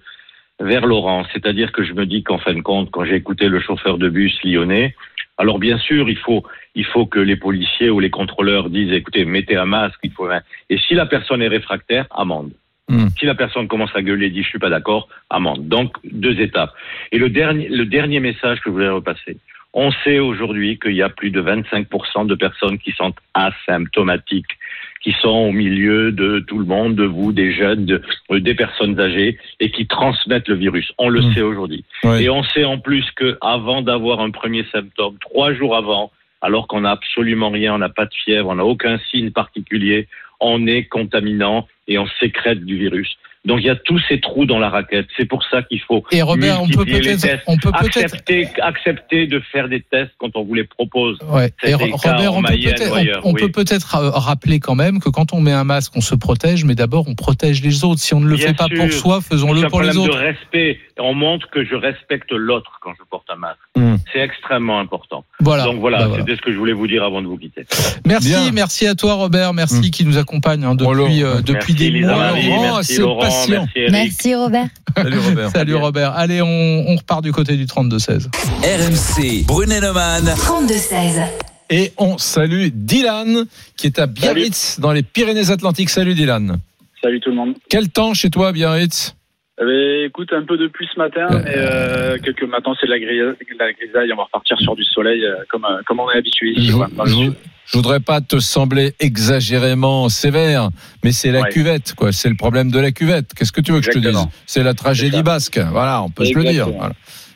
[0.61, 1.24] vers Laurent.
[1.32, 4.09] C'est-à-dire que je me dis qu'en fin de compte, quand j'ai écouté le chauffeur de
[4.09, 4.94] bus lyonnais,
[5.38, 6.44] alors bien sûr, il faut
[6.76, 9.98] il faut que les policiers ou les contrôleurs disent écoutez, mettez un masque.
[10.02, 12.52] Il faut un- et si la personne est réfractaire, amende.
[12.88, 13.09] Hmm.
[13.18, 15.68] Si la personne commence à gueuler et dit je suis pas d'accord, amende.
[15.68, 16.72] Donc deux étapes.
[17.12, 19.38] Et le dernier, le dernier message que je voulais repasser.
[19.72, 24.57] On sait aujourd'hui qu'il y a plus de 25% de personnes qui sont asymptomatiques,
[25.05, 28.00] qui sont au milieu de tout le monde, de vous, des jeunes, de-
[28.32, 30.90] euh, des personnes âgées, et qui transmettent le virus.
[30.96, 31.34] On le Mm.
[31.34, 31.84] sait aujourd'hui.
[32.05, 32.24] Ouais.
[32.24, 36.66] Et on sait en plus que avant d'avoir un premier symptôme, trois jours avant, alors
[36.68, 40.09] qu'on n'a absolument rien, on n'a pas de fièvre, on n'a aucun signe particulier,
[40.40, 43.14] on est contaminant et on sécrète du virus.
[43.45, 45.07] Donc il y a tous ces trous dans la raquette.
[45.18, 47.42] C'est pour ça qu'il faut Et Robert, on peut peut-être, tests.
[47.47, 51.18] on peut peut-être, accepter, accepter de faire des tests quand on vous les propose.
[51.28, 51.51] ouais.
[51.62, 53.40] Et Robert, on peut peut-être, ou ailleurs, on, on oui.
[53.42, 56.64] peut peut-être euh, rappeler quand même que quand on met un masque, on se protège,
[56.64, 58.01] mais d'abord on protège les autres.
[58.01, 58.78] Si on ne le Bien fait pas sûr.
[58.78, 60.18] pour soi, faisons-le un pour les problème autres.
[60.18, 60.78] de respect.
[61.01, 63.59] On montre que je respecte l'autre quand je porte un masque.
[63.74, 63.97] Hmm.
[64.12, 65.24] C'est extrêmement important.
[65.40, 65.64] Voilà.
[65.64, 66.22] Donc voilà, Bah, voilà.
[66.24, 67.66] c'était ce que je voulais vous dire avant de vous quitter.
[68.07, 68.53] Merci, Bien.
[68.53, 69.90] merci à toi Robert, merci Mm.
[69.90, 72.16] qui nous accompagne hein, depuis euh, depuis merci des Lisa mois.
[72.18, 73.66] Marie, Laurent, merci c'est Laurent, patient.
[73.74, 73.90] merci.
[73.92, 74.68] Merci Robert.
[74.97, 75.51] Salut Robert.
[75.51, 76.12] Salut Robert.
[76.16, 78.28] Allez, on, on repart du côté du 32-16.
[78.62, 80.24] RMC, Brunet-Neumann.
[80.36, 81.22] 32-16.
[81.70, 85.90] Et on salue Dylan, qui est à Biarritz, dans les Pyrénées-Atlantiques.
[85.90, 86.59] Salut Dylan.
[87.03, 87.55] Salut tout le monde.
[87.68, 89.16] Quel temps chez toi, à Biarritz?
[89.61, 92.90] Eh ben, écoute, un peu de pluie ce matin, mais euh, quelques matins c'est de
[92.90, 94.12] la, grisa- de la grisaille.
[94.12, 96.72] On va repartir sur du soleil euh, comme, euh, comme on est habitué ici.
[96.72, 100.70] je, voudrais pas te sembler exagérément sévère,
[101.05, 101.50] mais c'est la Ouais.
[101.50, 102.11] cuvette, quoi.
[102.11, 103.32] C'est le problème de la cuvette.
[103.32, 105.59] Qu'est-ce que tu veux que je te dise C'est la tragédie basque.
[105.70, 106.68] Voilà, on peut se le dire.
[106.70, 106.94] Voilà.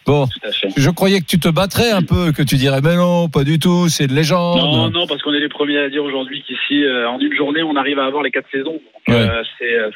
[0.08, 0.68] Bon, Tout à fait.
[0.74, 3.58] je croyais que tu te battrais un peu, que tu dirais, mais non, pas du
[3.58, 4.56] tout, c'est de légende.
[4.58, 7.62] Non, non, parce qu'on est les premiers à dire aujourd'hui qu'ici, euh, en une journée,
[7.62, 8.80] on arrive à avoir les quatre saisons.
[9.10, 9.90] Euh, c'est, euh,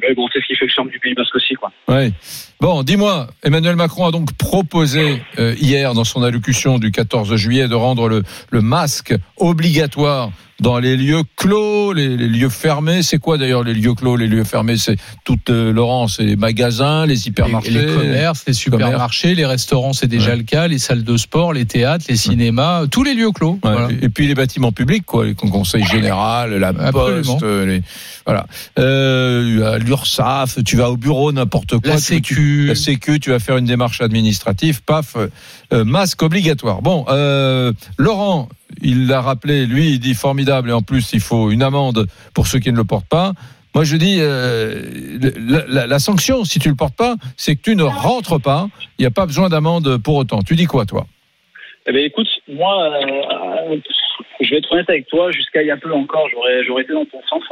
[0.00, 1.70] ben, bon, ce qui fait le charme du Pays Basque aussi, quoi.
[1.88, 2.10] Ouais.
[2.58, 7.68] Bon, dis-moi, Emmanuel Macron a donc proposé euh, hier dans son allocution du 14 juillet
[7.68, 10.30] de rendre le, le masque obligatoire
[10.60, 13.02] dans les lieux clos, les, les lieux fermés.
[13.02, 14.76] C'est quoi d'ailleurs les lieux clos, les lieux fermés?
[14.76, 19.46] C'est tout, euh, Laurent, c'est les magasins, les hypermarchés, Les, les commerces, les supermarchés, les
[19.46, 20.36] restaurants, c'est déjà Ouais.
[20.36, 23.52] le cas, les salles de sport, les théâtres, les cinémas, tous les lieux clos.
[23.64, 23.88] Ouais, Voilà.
[24.02, 26.92] Et puis les bâtiments publics, quoi, les conseils général, la Absolument.
[26.92, 27.82] poste, euh, les,
[28.26, 28.46] voilà,
[28.78, 31.90] euh, l'URSSAF, tu vas au bureau, n'importe quoi.
[31.94, 32.66] La tu- tu- Sécu.
[32.66, 35.28] la Sécu, tu vas faire une démarche administrative, paf, euh,
[35.72, 36.82] euh, masque obligatoire.
[36.82, 38.48] Bon, euh, Laurent,
[38.82, 42.46] il l'a rappelé, lui, il dit formidable, et en plus, il faut une amende pour
[42.46, 43.32] ceux qui ne le portent pas.
[43.74, 44.82] Moi, je dis, euh,
[45.68, 48.66] la, sanction, si tu le portes pas, c'est que tu ne rentres pas.
[48.98, 50.42] Il n'y a pas besoin d'amende pour autant.
[50.42, 51.06] Tu dis quoi, toi?
[51.86, 53.76] Eh ben, écoute, moi, euh,
[54.40, 56.28] je vais être honnête avec toi, jusqu'à il y a peu encore,
[56.66, 57.44] j'aurais été dans ton sens.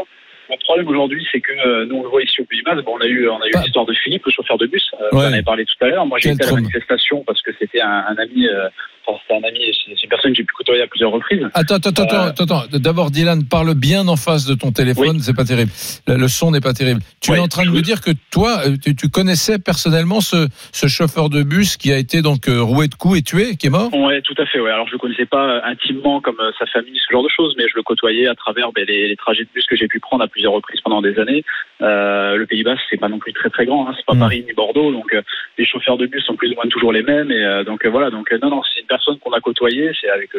[0.51, 2.84] Le problème aujourd'hui, c'est que euh, nous, on le voit ici au Pays Basque.
[2.84, 4.84] Bon, on a eu, on a eu Pas- l'histoire de Philippe, le chauffeur de bus.
[4.94, 5.24] Euh, Ouais.
[5.24, 6.07] On en avait parlé tout à l'heure.
[6.07, 8.68] Moi, j'ai été à la manifestation parce que c'était un, un ami, euh,
[9.07, 11.42] enfin, c'était un ami, c'est une personne que j'ai pu côtoyer à plusieurs reprises.
[11.55, 12.78] Attends, attends, attends, Euh, attends, attends.
[12.78, 15.70] D'abord, Dylan, parle bien en face de ton téléphone, c'est pas terrible.
[16.07, 17.01] Le, son n'est pas terrible.
[17.20, 20.49] Tu es Oui, en train de me dire que toi, tu, tu connaissais personnellement ce,
[20.72, 23.70] ce chauffeur de bus qui a été donc roué de coups et tué, qui est
[23.70, 23.92] mort?
[23.94, 24.61] Ouais, tout à fait.
[24.61, 24.70] Ouais.
[24.70, 27.76] Alors, je le connaissais pas intimement comme sa famille, ce genre de choses, mais je
[27.76, 30.28] le côtoyais à travers ben, les, les trajets de bus que j'ai pu prendre à
[30.28, 31.45] plusieurs reprises pendant des années.
[31.82, 33.95] Euh, le Pays Basque, c'est pas non plus très très grand, hein.
[33.97, 34.20] c'est pas Mm.
[34.20, 35.22] Paris ni Bordeaux, donc euh,
[35.57, 37.30] les chauffeurs de bus sont plus ou moins toujours les mêmes.
[37.30, 40.30] Et euh, donc voilà, donc non, non, c'est une personne qu'on a côtoyée, c'est avec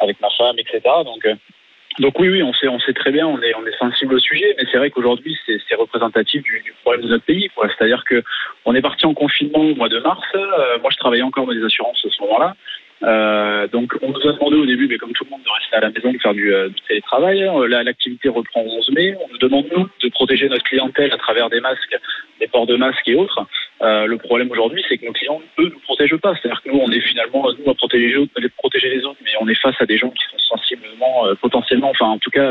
[0.00, 0.80] avec ma femme, etc.
[1.04, 1.26] Donc
[1.98, 4.18] donc oui, oui, on sait, on sait très bien, on est, on est sensible au
[4.18, 7.50] sujet, mais c'est vrai qu'aujourd'hui, c'est, représentatif du, du problème de notre pays.
[7.56, 8.22] C'est-à-dire que
[8.64, 10.22] on est parti en confinement au mois de mars.
[10.34, 12.54] euh, moi, je travaillais encore dans les assurances à ce moment-là.
[13.02, 15.76] Euh, donc on nous a demandé au début, mais comme tout le monde, de rester
[15.76, 17.42] à la maison, de faire du, euh, du télétravail.
[17.42, 19.14] Euh, Là, l'activité reprend au 11 mai.
[19.22, 21.96] On nous demande nous de protéger notre clientèle à travers des masques,
[22.40, 23.46] des ports de masques et autres.
[23.82, 26.34] Euh, le problème aujourd'hui, c'est que nos clients, eux, nous protègent pas.
[26.34, 29.32] C'est-à-dire que nous, on est finalement nous à protéger les autres, protéger les autres, mais
[29.40, 32.50] on est face à des gens qui sont sensiblement, euh, potentiellement, enfin en tout cas.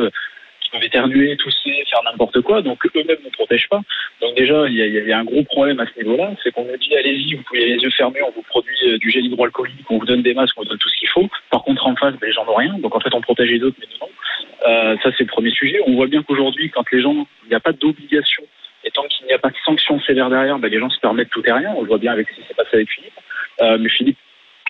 [0.76, 3.82] Peuvent éternuer, tousser, faire n'importe quoi, donc eux-mêmes ne protègent pas.
[4.22, 6.66] Donc déjà, il y, a, y a un gros problème à ce niveau-là, c'est qu'on
[6.66, 9.90] nous dit allez-y, vous pouvez les yeux fermés, on vous produit euh, du gel hydroalcoolique,
[9.90, 11.30] on vous donne des masques, on vous donne tout ce qu'il faut.
[11.50, 13.64] Par contre, en face, ben, les gens n'ont rien, donc en fait, on protège les
[13.64, 14.12] autres, mais nous non.
[14.68, 15.80] Euh, ça, c'est le premier sujet.
[15.86, 18.44] On voit bien qu'aujourd'hui, quand les gens, il n'y a pas d'obligation,
[18.84, 21.30] et tant qu'il n'y a pas de sanction sévère derrière, ben, les gens se permettent
[21.30, 21.74] tout et rien.
[21.76, 23.14] On le voit bien avec ce qui s'est passé avec Philippe.
[23.62, 24.18] Euh, mais Philippe,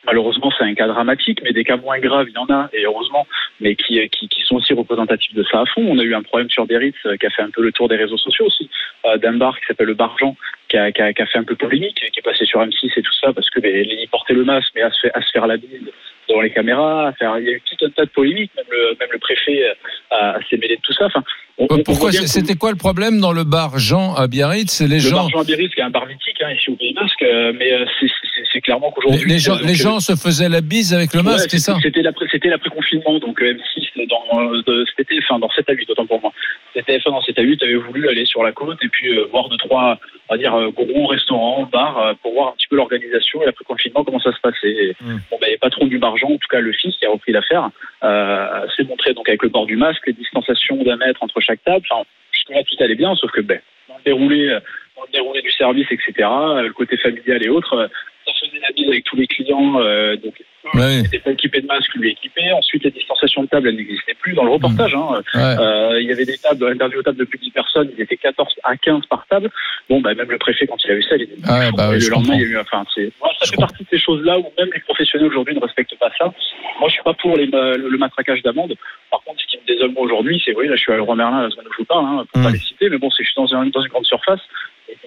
[0.05, 2.85] Malheureusement, c'est un cas dramatique, mais des cas moins graves, il y en a, et
[2.85, 3.27] heureusement,
[3.59, 5.83] mais qui, qui, qui sont aussi représentatifs de ça à fond.
[5.87, 7.87] On a eu un problème sur Biarritz euh, qui a fait un peu le tour
[7.87, 8.69] des réseaux sociaux aussi,
[9.05, 10.35] euh, d'un bar qui s'appelle le Bargeant,
[10.69, 12.91] qui a, qui, a, qui a fait un peu polémique, qui est passé sur M6
[12.95, 15.47] et tout ça, parce que il portait le masque, mais à se, à se faire
[15.47, 15.91] la bise
[16.29, 18.65] devant les caméras, à faire, il y a eu tout un tas de polémiques, même
[18.69, 19.75] le, même le préfet
[20.11, 21.05] a s'est mêlé de tout ça.
[21.05, 21.23] Enfin,
[21.57, 24.99] on, on Pourquoi C'était quoi le problème dans le bar Jean à Biarritz Les le
[24.99, 27.53] gens, Bargeant à Biarritz, qui est un bar mythique hein, ici au Pays Basque, euh,
[27.57, 29.29] mais euh, c'est- clairement qu'aujourd'hui...
[29.29, 31.59] les gens, donc, les euh, gens se faisaient la bise avec le masque, Ouais, c'est
[31.59, 35.73] ça C'était l'après, c'était l'après-confinement, donc euh, M6 dans euh, été, enfin dans 7 à
[35.73, 36.31] 8, autant pour moi.
[36.73, 39.25] C'était TF1 dans 7 à 8 avait voulu aller sur la côte et puis euh,
[39.31, 39.99] voir deux trois,
[40.29, 43.45] on va dire euh, gros restaurants, bars euh, pour voir un petit peu l'organisation et
[43.45, 44.69] l'après-confinement comment ça se passait.
[44.71, 45.17] Et, Mm.
[45.29, 47.69] Bon, ben, les patrons du Bargeant, en tout cas le fils qui a repris l'affaire,
[48.05, 51.63] euh, s'est montré donc avec le port du masque, les distanciations d'un mètre entre chaque
[51.63, 51.85] table.
[51.89, 54.59] Enfin, jusque là tout allait bien, sauf que ben dans le déroulé, euh,
[54.95, 56.11] dans le déroulé du service, etc.
[56.19, 57.73] euh, Le côté familial et autres.
[57.73, 57.87] euh,
[58.25, 60.33] ça faisait la bise avec tous les clients, euh, donc
[60.73, 61.01] Ouais.
[61.01, 62.51] n'était pas équipé de masque, lui équipé.
[62.51, 64.95] Ensuite, les distanciations de table, elles n'existaient plus dans le reportage.
[64.95, 65.21] Hein.
[65.33, 65.41] Ouais.
[65.59, 67.89] Euh, il y avait des tables, dans l'interview aux tables de plus de 10 personnes,
[67.97, 69.49] ils étaient 14 à 15 par table.
[69.89, 71.99] Bon, bah, même le préfet, quand il a vu ça, il était Ah bah ouais,
[71.99, 72.33] le lendemain, comprends.
[72.33, 74.69] il y a eu, enfin, c'est, moi, ça fait partie de ces choses-là où même
[74.73, 76.33] les professionnels aujourd'hui ne respectent pas ça.
[76.79, 78.73] Moi, je suis pas pour les, le matraquage d'amende.
[79.11, 81.15] Par contre, ce qui me désole moi aujourd'hui, c'est, oui, là, je suis à Leroy
[81.15, 82.53] Merlin, la semaine où je vous parle, hein, pour pas Mm.
[82.53, 84.41] les citer, mais bon, c'est que je suis dans, un- dans une grande surface,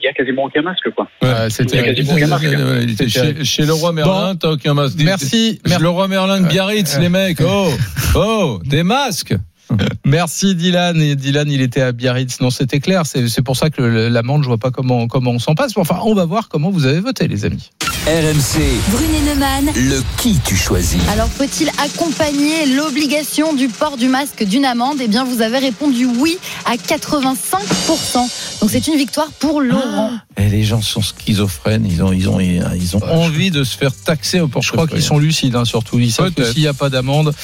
[0.00, 1.08] il y a quasiment aucun masque, quoi.
[1.22, 2.44] Ouais, c'était- Il y a quasiment aucun masque.
[2.46, 3.08] hein.
[3.08, 4.96] Chez, chez le roi Merlin, t'as aucun masque.
[5.02, 5.60] Merci.
[5.66, 7.02] Chez le roi Merlin de Biarritz, Ouais.
[7.02, 7.38] les mecs.
[7.40, 7.68] Oh,
[8.14, 9.34] oh, des masques.
[10.06, 11.00] Merci Dylan.
[11.02, 12.40] Et Dylan, il était à Biarritz.
[12.40, 13.02] Non, c'était clair.
[13.04, 15.76] C'est c'est pour ça que l'amende, je vois pas comment, comment on s'en passe.
[15.76, 17.68] Mais Enfin, on va voir comment vous avez voté, les amis.
[18.08, 19.66] RMC, Brunet Neumann.
[19.76, 24.96] le qui tu choisis Alors, faut-il accompagner l'obligation du port du masque d'une amende?
[25.02, 28.60] Eh bien, vous avez répondu oui à 85%.
[28.62, 30.12] Donc, c'est une victoire pour Laurent.
[30.38, 33.92] Et les gens sont schizophrènes, ils ont, ils ont, ils ont envie de se faire
[33.94, 35.98] taxer au Je crois qu'ils sont lucides, hein, surtout.
[35.98, 37.34] Ils savent que s'il n'y a pas d'amende,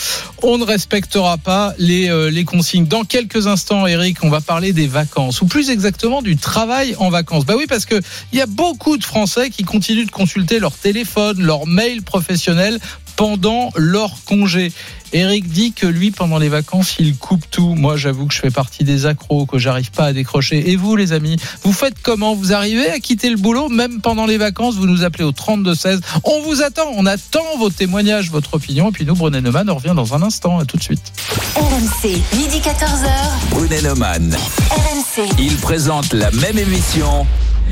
[0.42, 2.86] on ne respectera pas les, euh, les consignes.
[2.86, 7.10] Dans quelques instants, Eric, on va parler des vacances, ou plus exactement du travail en
[7.10, 7.44] vacances.
[7.44, 8.00] Bah oui, parce que
[8.32, 12.78] il y a beaucoup de Français qui continuent de consulter leur téléphone, leur mail professionnel
[13.16, 14.72] pendant leur congé.
[15.12, 17.76] Eric dit que lui, pendant les vacances, il coupe tout.
[17.76, 20.72] Moi, j'avoue que je fais partie des accros, que j'arrive pas à décrocher.
[20.72, 22.34] Et vous, les amis, vous faites comment?
[22.34, 24.74] Vous arrivez à quitter le boulot, même pendant les vacances?
[24.74, 26.00] Vous nous appelez au 32-16.
[26.24, 28.88] On vous attend, on attend vos témoignages, votre opinion.
[28.88, 30.58] Et puis nous, Brené Neumann, on revient dans un instant.
[30.58, 31.12] À tout de suite.
[31.54, 33.08] RMC, midi 14h.
[33.50, 34.36] Brunet Neumann.
[34.70, 35.28] RMC.
[35.38, 37.24] Ils présentent la même émission,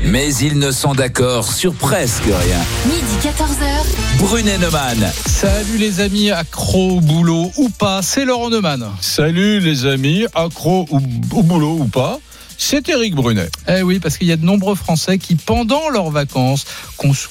[0.03, 2.59] mais ils ne sont d'accord sur presque rien.
[2.85, 4.19] Midi 14h.
[4.19, 5.11] Brunet Neumann.
[5.25, 8.85] Salut les amis, accro au boulot ou pas, c'est Laurent Neumann.
[9.01, 12.19] Salut les amis, accro au, au boulot ou pas,
[12.57, 13.49] c'est Eric Brunet.
[13.67, 16.65] Eh oui, parce qu'il y a de nombreux Français qui, pendant leurs vacances,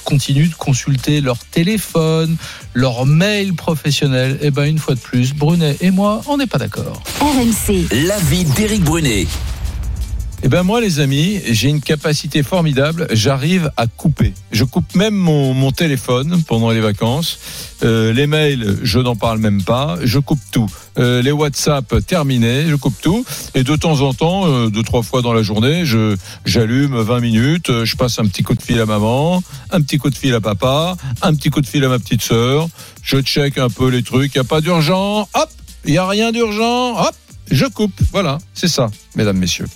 [0.03, 2.37] continuent de consulter leur téléphone,
[2.73, 4.37] leur mail professionnel.
[4.41, 7.01] Eh ben, une fois de plus, Brunet et moi, on n'est pas d'accord.
[7.19, 7.87] RMC.
[8.05, 9.27] L'avis d'Éric Brunet.
[10.45, 14.33] Eh ben moi les amis, j'ai une capacité formidable, j'arrive à couper.
[14.51, 17.39] Je coupe même mon, mon téléphone pendant les vacances.
[17.83, 20.69] Euh, les mails, je n'en parle même pas, je coupe tout.
[20.99, 23.23] Euh, les WhatsApp, terminé, je coupe tout.
[23.55, 27.21] Et de temps en temps, euh, deux, trois fois dans la journée, je j'allume 20
[27.21, 29.41] minutes, euh, je passe un petit coup de fil à maman,
[29.71, 32.21] un petit coup de fil à papa, un petit coup de fil à ma petite
[32.21, 32.67] sœur,
[33.01, 35.49] je check un peu les trucs, n'y a pas d'urgent, hop,
[35.85, 37.15] il n'y a rien d'urgent, hop,
[37.49, 37.93] je coupe.
[38.11, 39.67] Voilà, c'est ça, mesdames, messieurs.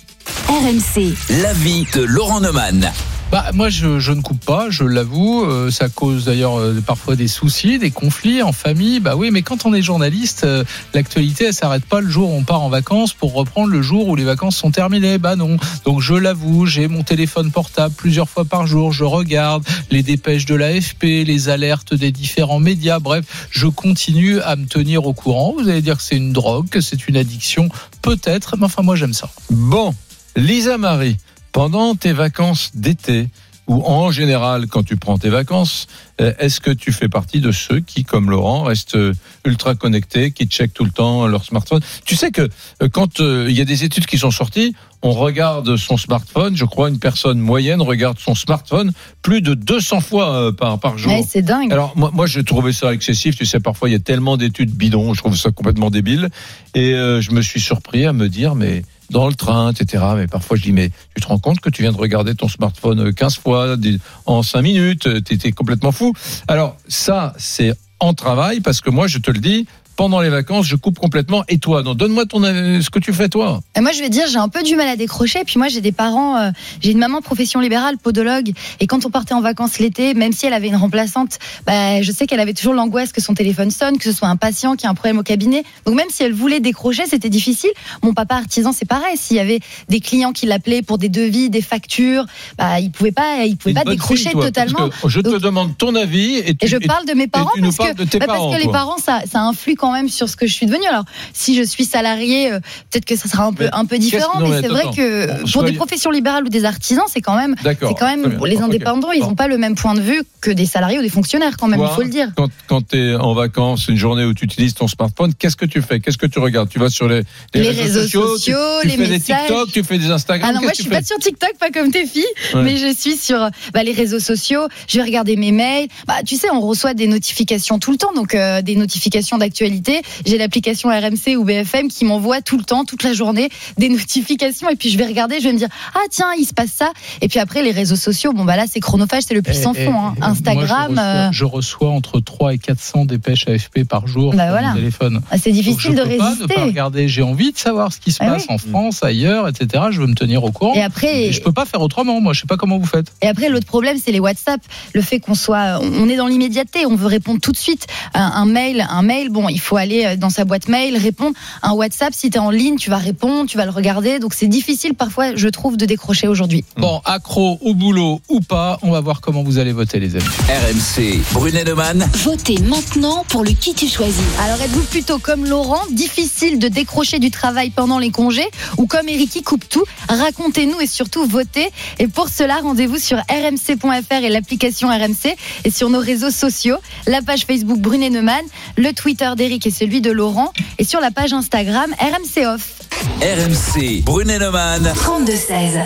[0.48, 1.14] RMC.
[1.42, 2.92] L'avis de Laurent Neumann.
[3.30, 5.44] Bah, moi, je, je ne coupe pas, je l'avoue.
[5.44, 9.00] Euh, ça cause d'ailleurs euh, parfois des soucis, des conflits en famille.
[9.00, 10.64] Bah oui, mais quand on est journaliste, euh,
[10.94, 14.08] l'actualité, elle s'arrête pas le jour où on part en vacances pour reprendre le jour
[14.08, 15.18] où les vacances sont terminées.
[15.18, 15.58] Bah non.
[15.84, 18.92] Donc je l'avoue, j'ai mon téléphone portable plusieurs fois par jour.
[18.92, 22.98] Je regarde les dépêches de l'AFP, les alertes des différents médias.
[22.98, 25.54] Bref, je continue à me tenir au courant.
[25.58, 27.68] Vous allez dire que c'est une drogue, que c'est une addiction,
[28.00, 28.56] peut-être.
[28.56, 29.28] Mais enfin, moi, j'aime ça.
[29.50, 29.94] Bon,
[30.36, 31.16] Lisa Marie,
[31.52, 33.28] pendant tes vacances d'été,
[33.66, 35.86] ou en général quand tu prends tes vacances,
[36.20, 39.12] euh, est-ce que tu fais partie de ceux qui, comme Laurent, restent euh,
[39.44, 41.82] ultra connectés, qui checkent tout le temps leur smartphone?
[42.04, 42.48] Tu sais que
[42.82, 46.64] euh, quand il y a des études qui sont sorties, on regarde son smartphone, je
[46.64, 48.92] crois une personne moyenne regarde son smartphone
[49.22, 51.12] plus de 200 fois euh, par, par jour.
[51.12, 51.72] Ouais, c'est dingue.
[51.72, 53.36] Alors moi, moi j'ai trouvé ça excessif.
[53.36, 56.28] Tu sais, parfois il y a tellement d'études bidons, je trouve ça complètement débile.
[56.74, 60.04] Et euh, je me suis surpris à me dire, mais dans le train, etc.
[60.16, 62.48] Mais parfois je dis, mais tu te rends compte que tu viens de regarder ton
[62.48, 66.12] smartphone euh, 15 fois des- en 5 minutes, euh, t'étais complètement fou.
[66.48, 69.66] Alors ça, c'est en travail parce que moi, je te le dis.
[69.98, 71.42] Pendant les vacances, je coupe complètement.
[71.48, 73.62] Et toi, non, donne-moi ton euh, ce que tu fais toi.
[73.76, 75.40] Et moi, je vais dire, j'ai un peu du mal à décrocher.
[75.44, 78.52] Puis moi, j'ai des parents, euh, j'ai une maman profession libérale, podologue.
[78.78, 82.12] Et quand on partait en vacances l'été, même si elle avait une remplaçante, bah, je
[82.12, 84.86] sais qu'elle avait toujours l'angoisse que son téléphone sonne, que ce soit un patient qui
[84.86, 85.64] a un problème au cabinet.
[85.84, 87.70] Donc même si elle voulait décrocher, c'était difficile.
[88.04, 89.16] Mon papa artisan, c'est pareil.
[89.16, 92.24] S'il y avait des clients qui l'appelaient pour des devis, des factures,
[92.56, 94.90] bah, il pouvait pas, il pouvait pas décrocher fille, totalement.
[95.04, 97.72] je te demande ton avis et, tu, Et je parle de mes parents tu nous
[97.72, 100.08] parce, parles que, de tes bah, parce que les parents, ça, ça influe quand même
[100.08, 100.86] sur ce que je suis devenue.
[100.86, 102.60] Alors, si je suis salarié, euh,
[102.90, 105.52] peut-être que ça sera un peu, Mais un peu différent, mais mais c'est vrai que
[105.52, 108.46] pour des professions libérales ou des artisans, c'est quand même, c'est quand même bien.
[108.46, 111.08] les indépendants, ils n'ont pas le même point de vue que des salariés ou des
[111.08, 112.28] fonctionnaires quand même, Toi, il faut le dire.
[112.36, 115.66] Quand, quand tu es en vacances, une journée où tu utilises ton smartphone, qu'est-ce que
[115.66, 116.00] tu fais?
[116.00, 116.68] Qu'est-ce que tu regardes?
[116.68, 117.22] Tu vas sur les,
[117.54, 119.46] Les réseaux sociaux, tu, tu les fais des messages.
[119.46, 120.48] TikTok, tu fais des Instagram.
[120.50, 122.24] Ah non, moi je suis pas sur TikTok, pas comme tes filles,
[122.54, 122.62] Ouais.
[122.62, 124.68] mais je suis sur bah, les réseaux sociaux.
[124.86, 125.88] Je vais regarder mes mails.
[126.06, 129.77] Bah, tu sais, on reçoit des notifications tout le temps, donc euh, des notifications d'actualité.
[130.26, 133.48] J'ai l'application RMC ou BFM qui m'envoie tout le temps, toute la journée,
[133.78, 134.68] des notifications.
[134.70, 136.92] Et puis je vais regarder, je vais me dire ah tiens, il se passe ça.
[137.20, 139.74] Et puis après les réseaux sociaux, bon bah là c'est chronophage, c'est le puits sans
[139.74, 139.90] Et- fond.
[139.92, 140.14] et- hein.
[140.18, 140.66] moi, Instagram.
[140.90, 144.50] je, reçois, euh, je reçois entre 3 et 400 dépêches AFP par jour Bah sur
[144.52, 144.68] voilà.
[144.70, 145.20] mon téléphone.
[145.30, 146.54] ah, c'est Donc, difficile je de peux pas ne résister.
[146.54, 147.08] pas regarder.
[147.08, 148.54] J'ai envie de savoir ce qui se Ah passe oui.
[148.54, 149.84] en France, ailleurs, etc.
[149.90, 150.74] Je veux me tenir au courant.
[150.74, 152.20] Et après, Et je peux pas faire autrement.
[152.20, 153.12] Moi, je sais pas comment vous faites.
[153.22, 154.60] Et après, l'autre problème, c'est les WhatsApp.
[154.94, 157.86] Le fait qu'on soit, on est dans l'immédiateté, on veut répondre tout de suite.
[158.14, 161.36] Un, un mail, un mail, bon, il faut aller dans sa boîte mail, répondre.
[161.62, 164.18] Un WhatsApp, si tu es en ligne, tu vas répondre, tu vas le regarder.
[164.18, 166.64] Donc c'est difficile parfois, je trouve, de décrocher aujourd'hui.
[166.76, 170.24] Bon, accro au boulot ou pas, on va voir comment vous allez voter, les amis.
[170.48, 172.08] RMC, Brunet Neumann.
[172.14, 174.24] Votez maintenant pour le qui tu choisis.
[174.40, 179.08] Alors êtes-vous plutôt comme Laurent, difficile de décrocher du travail pendant les congés, ou comme
[179.08, 179.84] Eric qui coupe tout?
[180.08, 181.68] Racontez-nous et surtout votez.
[181.98, 187.22] Et pour cela, rendez-vous sur rmc.fr et l'application RMC et sur nos réseaux sociaux, la
[187.22, 188.44] page Facebook Brunet Neumann,
[188.76, 192.74] le Twitter d'Eric et celui de Laurent, et sur la page Instagram RMC Off.
[193.22, 194.82] RMC, Brunet Neumann.
[194.94, 195.80] 32-16.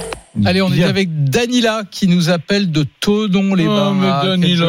[0.44, 3.96] Allez, on est avec Danila qui nous appelle de Tonon-les-Bains.
[4.22, 4.66] Oh, Danila,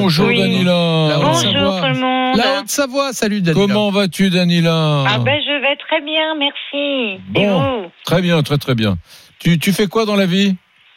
[0.00, 0.38] bonjour Oui.
[0.38, 1.08] Danila.
[1.10, 2.36] La Bonjour tout le monde.
[2.36, 3.66] La Haute-Savoie, salut Danila.
[3.66, 7.20] Comment vas-tu Danila Ah ben je vais très bien, merci.
[7.36, 7.82] Et Bon.
[7.82, 8.96] vous Très bien, très très bien.
[9.38, 10.56] Tu, tu fais quoi dans la vie?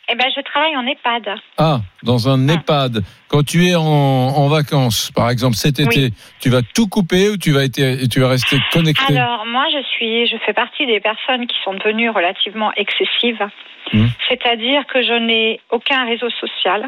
[0.09, 1.35] Eh ben je travaille en EHPAD.
[1.57, 3.03] Ah, dans un EHPAD.
[3.27, 6.13] Quand tu es en, en vacances, par exemple cet été, Oui.
[6.39, 9.83] tu vas tout couper ou tu vas, être, tu vas rester connecté Alors moi je
[9.95, 13.45] suis, je fais partie des personnes qui sont devenues relativement excessives.
[13.91, 14.07] Hmm.
[14.29, 16.87] C'est-à-dire que je n'ai aucun réseau social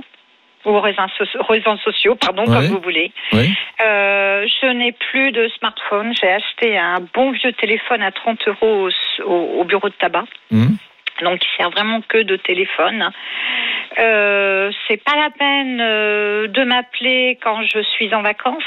[0.66, 1.02] ou réseaux,
[1.48, 2.54] réseaux sociaux, pardon, Ouais.
[2.56, 3.12] comme vous voulez.
[3.34, 6.14] Euh, je n'ai plus de smartphone.
[6.20, 10.26] J'ai acheté un bon vieux téléphone à 30 euros au, au- au bureau de tabac.
[10.52, 10.76] Hmm.
[11.24, 13.12] Donc il sert vraiment que de téléphone.
[13.98, 18.64] Euh, c'est pas la peine euh, de m'appeler quand je suis en vacances.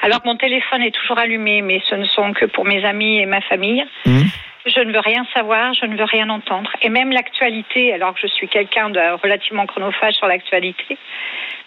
[0.00, 3.20] Alors que mon téléphone est toujours allumé, mais ce ne sont que pour mes amis
[3.20, 3.84] et ma famille.
[4.04, 4.22] Hmm.
[4.64, 6.70] Je ne veux rien savoir, je ne veux rien entendre.
[6.82, 10.98] Et même l'actualité, alors que je suis quelqu'un de relativement chronophage sur l'actualité,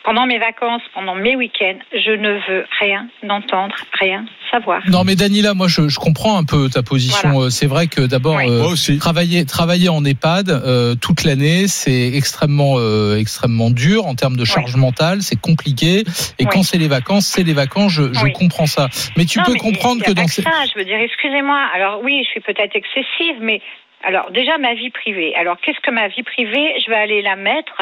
[0.06, 4.82] pendant mes vacances, pendant mes week-ends, je ne veux rien entendre, rien savoir.
[4.88, 7.42] Non mais Danila, moi je, je comprends un peu ta position.
[7.42, 8.46] Euh, C'est vrai que d'abord Oui.
[8.48, 14.38] euh, travailler travailler en EHPAD euh, toute l'année, c'est extrêmement euh, extrêmement dur en termes
[14.38, 16.04] de charge mentale, c'est compliqué.
[16.40, 16.48] Et Oui.
[16.52, 17.92] quand c'est les vacances, c'est les vacances.
[17.94, 18.34] Je, je Oui.
[18.34, 18.88] comprends ça.
[19.18, 21.00] Mais tu Non, peux mais comprendre y a que dans ces ça, je veux dire,
[21.00, 21.60] excusez-moi.
[21.74, 23.62] Alors oui, je suis peut-être excessive, mais
[24.04, 25.34] alors déjà ma vie privée.
[25.36, 26.74] Alors qu'est-ce que ma vie privée?
[26.86, 27.82] Je vais aller la mettre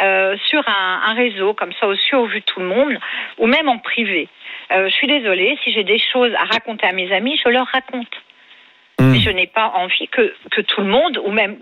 [0.00, 2.98] euh, sur un, un réseau comme ça aussi au vu de tout le monde,
[3.38, 4.28] ou même en privé.
[4.72, 7.66] Euh, je suis désolée, si j'ai des choses à raconter à mes amis, je leur
[7.66, 8.22] raconte.
[8.98, 9.14] Hmm.
[9.14, 11.58] Je n'ai pas envie que, que tout le monde, ou même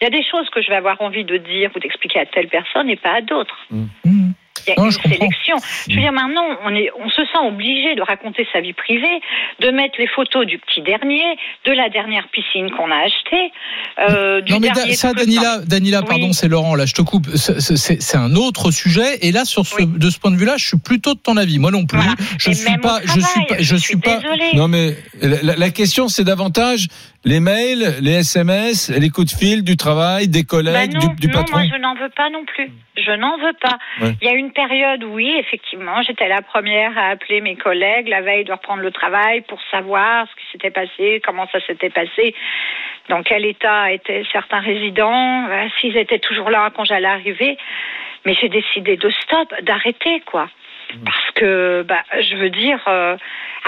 [0.00, 2.26] il y a des choses que je vais avoir envie de dire ou d'expliquer à
[2.26, 3.58] telle personne et pas à d'autres.
[3.70, 4.32] Mmh.
[4.66, 5.10] Il y a Non, une je comprends.
[5.18, 5.56] sélection.
[5.88, 9.20] Je veux dire, maintenant, on, est, on se sent obligé de raconter sa vie privée,
[9.60, 11.22] de mettre les photos du petit dernier,
[11.64, 13.52] de la dernière piscine qu'on a achetée,
[14.08, 16.06] euh, du Non mais dernier ça, truc- Danila, Non, Danila, Oui.
[16.08, 16.74] pardon, c'est Laurent.
[16.74, 17.26] Là, je te coupe.
[17.34, 19.18] C'est- C'est c'est un autre sujet.
[19.22, 19.86] Et là, sur ce, Oui.
[19.86, 21.58] de ce point de vue-là, je suis plutôt de ton avis.
[21.58, 21.98] Moi non plus.
[21.98, 22.14] Voilà.
[22.38, 23.00] Je suis pas.
[23.04, 23.56] Je suis pas.
[23.58, 24.20] Je suis pas.
[24.54, 26.86] Non mais la, la question c'est davantage
[27.28, 31.20] Les mails, les SMS, les coups de fil, du travail, des collègues, Bah non, du,
[31.22, 31.58] du non, patron.
[31.58, 32.70] moi je n'en veux pas non plus.
[32.96, 33.78] Je n'en veux pas.
[34.00, 34.14] Ouais.
[34.22, 38.22] Il y a une période, oui, effectivement, j'étais la première à appeler mes collègues la
[38.22, 42.32] veille de reprendre le travail pour savoir ce qui s'était passé, comment ça s'était passé,
[43.08, 47.58] dans quel état étaient certains résidents, euh, s'ils étaient toujours là quand j'allais arriver.
[48.24, 50.48] Mais j'ai décidé de stop, d'arrêter, quoi.
[51.04, 53.16] Parce que, bah, je veux dire, euh,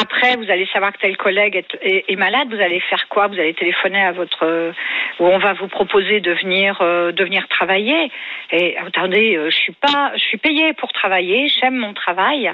[0.01, 3.27] après, vous allez savoir que tel collègue est, est- malade, vous allez faire quoi?
[3.27, 4.73] Vous allez téléphoner à votre, euh,
[5.19, 8.11] ou on va vous proposer de venir, euh, de venir travailler.
[8.53, 12.53] Et attendez, je suis pas, je suis payée pour travailler, j'aime mon travail.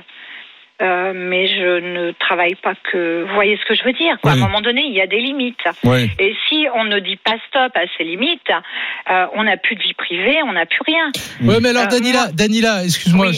[0.83, 3.25] Euh, mais je ne travaille pas que.
[3.27, 4.33] Vous voyez ce que je veux dire quoi.
[4.33, 5.57] À un moment donné, il y a des limites.
[5.85, 6.11] Oui.
[6.19, 8.41] Et si on ne dit pas stop à ces limites,
[9.11, 11.13] euh, on n'a plus de vie privée, on n'a plus rien.
[11.43, 13.29] Ouais, mais alors, Euh, Danila, Danila, excuse-moi,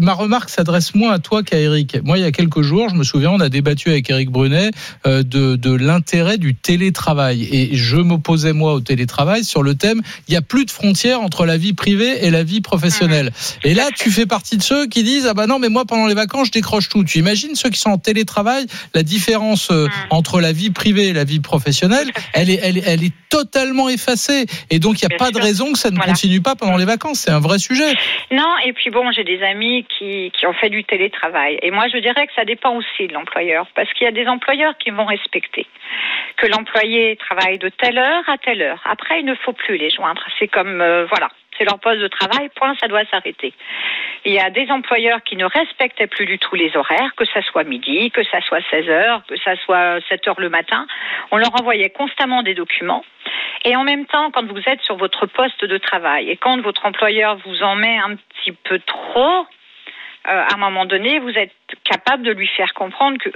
[0.00, 1.98] ma remarque s'adresse moins à toi qu'à Eric.
[2.04, 4.70] Moi, il y a quelques jours, je me souviens, on a débattu avec Eric Brunet
[5.06, 7.48] euh, de, de l'intérêt du télétravail.
[7.52, 11.20] Et je m'opposais, moi, au télétravail sur le thème il n'y a plus de frontières
[11.20, 13.30] entre la vie privée et la vie professionnelle.
[13.64, 16.06] Et là, tu fais partie de ceux qui disent ah bah non, mais moi, pendant
[16.06, 17.04] les vacances, je décroche tout.
[17.04, 21.12] Tu imagines ceux qui sont en télétravail, la différence euh, entre la vie privée et
[21.12, 24.46] la vie professionnelle, elle est, elle, est- elle est totalement effacée.
[24.70, 26.12] Et donc, il n'y a pas de raison que ça ne Voilà.
[26.12, 27.20] continue pas pendant les vacances.
[27.20, 27.92] C'est un vrai sujet.
[28.32, 31.58] Non, et puis bon, j'ai des amis qui, qui ont fait du télétravail.
[31.62, 33.66] Et moi, je dirais que ça dépend aussi de l'employeur.
[33.76, 35.66] Parce qu'il y a des employeurs qui vont respecter
[36.36, 38.80] que l'employé travaille de telle heure à telle heure.
[38.84, 40.22] Après, il ne faut plus les joindre.
[40.38, 41.28] C'est comme, euh, voilà,
[41.60, 43.52] c'est leur poste de travail, point, ça doit s'arrêter.
[44.24, 47.42] Il y a des employeurs qui ne respectaient plus du tout les horaires, que ça
[47.42, 50.86] soit midi, que ça soit 16 heures, que ça soit 7 heures le matin.
[51.30, 53.04] On leur envoyait constamment des documents.
[53.64, 56.86] Et en même temps, quand vous êtes sur votre poste de travail et quand votre
[56.86, 59.46] employeur vous en met un petit peu trop,
[60.28, 61.52] euh, à un moment donné, vous êtes
[61.84, 63.30] capable de lui faire comprendre que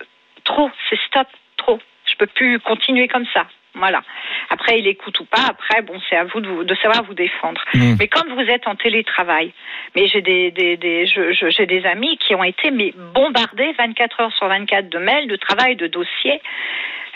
[0.44, 1.78] trop, c'est stop, trop.
[2.06, 3.46] Je peux plus continuer comme ça.
[3.76, 4.02] Voilà.
[4.50, 5.46] Après, il écoute ou pas.
[5.48, 7.60] Après, bon, c'est à vous de, vous- de savoir vous défendre.
[7.74, 7.96] Mm.
[7.98, 9.52] Mais quand vous êtes en télétravail,
[9.96, 13.72] mais j'ai des, des, des je- je- j'ai des amis qui ont été mais bombardés
[13.78, 16.40] 24 heures sur 24 de mails, de travail, de dossiers.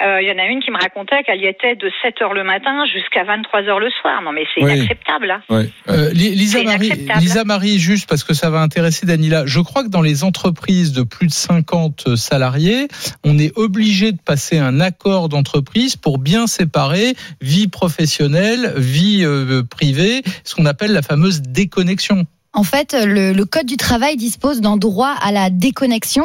[0.01, 2.33] Euh, Il y en a une qui me racontait qu'elle y était de 7 heures
[2.33, 4.23] le matin jusqu'à 23 heures le soir.
[4.23, 4.77] Non, mais c'est Oui.
[4.77, 5.29] inacceptable.
[5.29, 5.43] hein.
[5.89, 7.21] Euh, Li- Lisa Marie, inacceptable.
[7.21, 9.43] Lisa Marie, juste parce que ça va intéresser Danila.
[9.47, 12.87] Je crois que dans les entreprises de plus de 50 salariés,
[13.25, 19.63] on est obligé de passer un accord d'entreprise pour bien séparer vie professionnelle, vie euh,
[19.63, 22.25] privée, ce qu'on appelle la fameuse déconnexion.
[22.55, 26.25] En fait, le, le code du travail dispose d'un droit à la déconnexion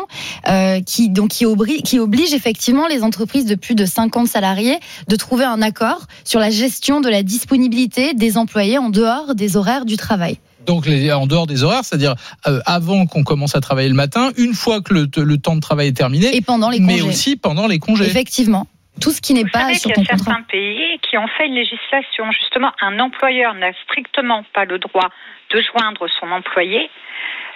[0.50, 4.80] euh, qui donc qui oblige, qui oblige effectivement les entreprises de plus de 50 salariés
[5.10, 9.58] de trouver un accord sur la gestion de la disponibilité des employés en dehors des
[9.58, 10.38] horaires du travail.
[10.66, 12.16] Donc les- en dehors des horaires, c'est-à-dire
[12.48, 15.62] euh, avant qu'on commence à travailler le matin, une fois que le, le temps de
[15.62, 17.10] travail est terminé, et pendant les mais congés.
[17.10, 18.06] aussi pendant les congés.
[18.06, 18.66] Effectivement,
[19.02, 20.26] tout ce qui n'est Vous pas savez sur qu'il y a contrat.
[20.26, 22.32] certains pays qui ont fait une législation.
[22.32, 25.10] Justement, un employeur n'a strictement pas le droit
[25.52, 26.90] de joindre son employé,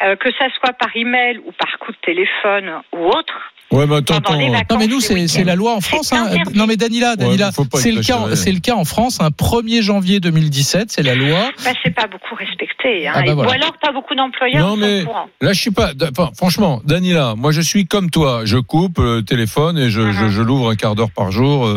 [0.03, 3.53] euh, que ça soit par email ou par coup de téléphone ou autre.
[3.69, 6.13] Ouais, mais attends, Non mais nous c'est la loi en France.
[6.13, 6.29] hein.
[6.55, 9.19] Non mais Danila, Danila, c'est le cas, le cas en France.
[9.19, 11.49] Un 1er janvier 2017, c'est la loi.
[11.65, 13.07] Bah, c'est pas beaucoup respecté.
[13.07, 13.11] Hein.
[13.15, 13.49] Ah bah voilà.
[13.49, 15.25] Ou alors pas beaucoup d'employeurs Non sont mais au courant.
[15.41, 15.91] là je suis pas.
[16.17, 18.41] enfin, franchement, Danila, moi je suis comme toi.
[18.45, 20.13] Je coupe le téléphone et je, Uh-huh.
[20.13, 21.67] je, je l'ouvre un quart d'heure par jour.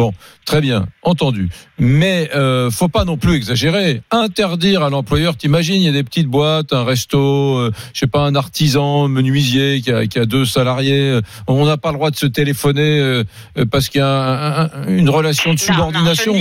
[0.00, 0.12] Bon,
[0.46, 1.48] très bien, entendu.
[1.78, 4.00] Mais euh, faut pas non plus exagérer.
[4.10, 5.36] Interdire à l'employeur.
[5.36, 7.18] T'imagines, il y a des petites boîtes, un resto,
[7.58, 11.10] euh, je sais pas, un artisan menuisier qui a, qui a deux salariés.
[11.10, 13.24] euh, On n'a pas le droit de se téléphoner euh,
[13.58, 16.32] euh, parce qu'il y a un- un- une relation de subordination.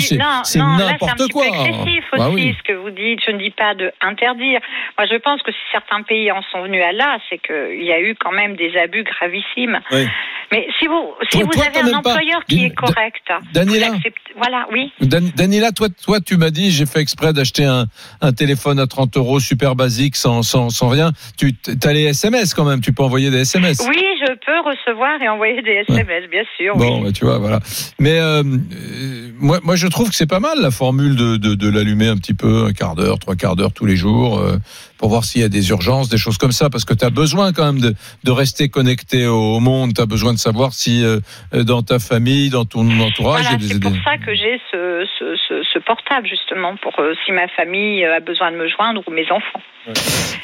[0.46, 1.46] C'est n'importe quoi.
[1.46, 2.56] excessif aussi, Bah oui.
[2.58, 3.20] ce que vous dites.
[3.26, 4.62] Je ne dis pas de interdire.
[4.98, 7.92] Moi, je pense que si certains pays en sont venus à là, c'est qu'il y
[7.92, 9.80] a eu quand même des abus gravissimes.
[9.92, 10.08] Oui.
[10.52, 12.12] Mais si vous, si Toi- vous avez un pas.
[12.12, 13.22] employeur qui est correct,
[13.54, 13.92] Daniela
[14.36, 14.92] voilà, oui.
[15.02, 17.86] Dan- Daniela, toi, toi, tu m'as dit, j'ai fait exprès d'acheter un,
[18.22, 21.12] un téléphone à 30 euros, super basique, sans, sans, sans rien.
[21.38, 23.86] Tu as les SMS quand même, tu peux envoyer des SMS.
[23.88, 26.76] Oui, je peux recevoir et envoyer des SMS, bien sûr.
[26.76, 27.04] Bon, oui.
[27.06, 27.60] bah, tu vois, voilà.
[28.00, 31.56] Mais euh, euh, moi, moi, je trouve que c'est pas mal la formule de, de,
[31.56, 34.58] de l'allumer un petit peu, un quart d'heure, trois quarts d'heure tous les jours, euh,
[34.98, 37.10] pour voir s'il y a des urgences, des choses comme ça, parce que tu as
[37.10, 39.94] besoin quand même de, de rester connecté au monde.
[39.96, 41.20] Tu as besoin de savoir si euh,
[41.54, 45.62] dans ta famille, dans ton entourage, Voilà, c'est pour ça que j'ai ce, ce, ce,
[45.64, 49.12] ce portable, justement, pour euh, si ma famille euh, a besoin de me joindre ou
[49.12, 49.62] mes enfants.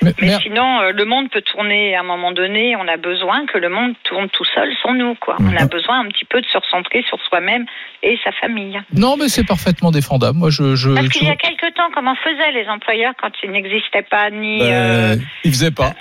[0.01, 0.11] Mais,
[0.41, 2.75] sinon, euh, le monde peut tourner à un moment donné.
[2.75, 5.37] On a besoin que le monde tourne tout seul sans nous, quoi.
[5.39, 7.65] On a besoin un petit peu de se recentrer sur soi-même
[8.03, 8.79] et sa famille.
[8.93, 10.37] Non mais c'est parfaiement défendable.
[10.37, 13.31] Moi je, je Parce qu'il y a vois- quelque temps, comment faisaient les employeurs quand
[13.43, 14.59] il n'existait pas ni.
[14.59, 15.91] Ben, euh, il faisait pas.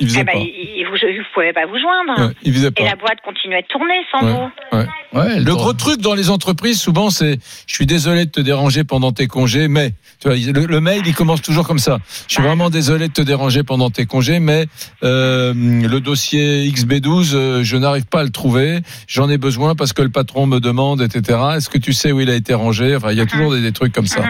[0.00, 0.38] Il faisait eh ben, pas.
[0.38, 2.28] il- il- vous ne pouviez pas vous joindre.
[2.28, 2.82] Ouais, il faisait pas.
[2.82, 4.76] Et la boîte continuait de tourner sans Ouais, vous.
[4.78, 4.86] ouais.
[5.12, 8.82] Ouais, Le gros truc dans les entreprises, souvent, c'est je suis désolé de te déranger
[8.82, 9.90] pendant tes congés, mais
[10.20, 11.98] tu vois, le, le mail, il commence toujours comme ça.
[12.28, 14.66] Je suis vraiment désolé de te déranger pendant tes congés, mais
[15.04, 18.80] euh, le dossier XB12, euh, je n'arrive pas à le trouver.
[19.06, 21.38] J'en ai besoin parce que le patron me demande, etc.
[21.56, 22.96] Est-ce que tu sais où il a été rangé?
[22.96, 24.22] Enfin, il y a toujours des, des trucs comme ça.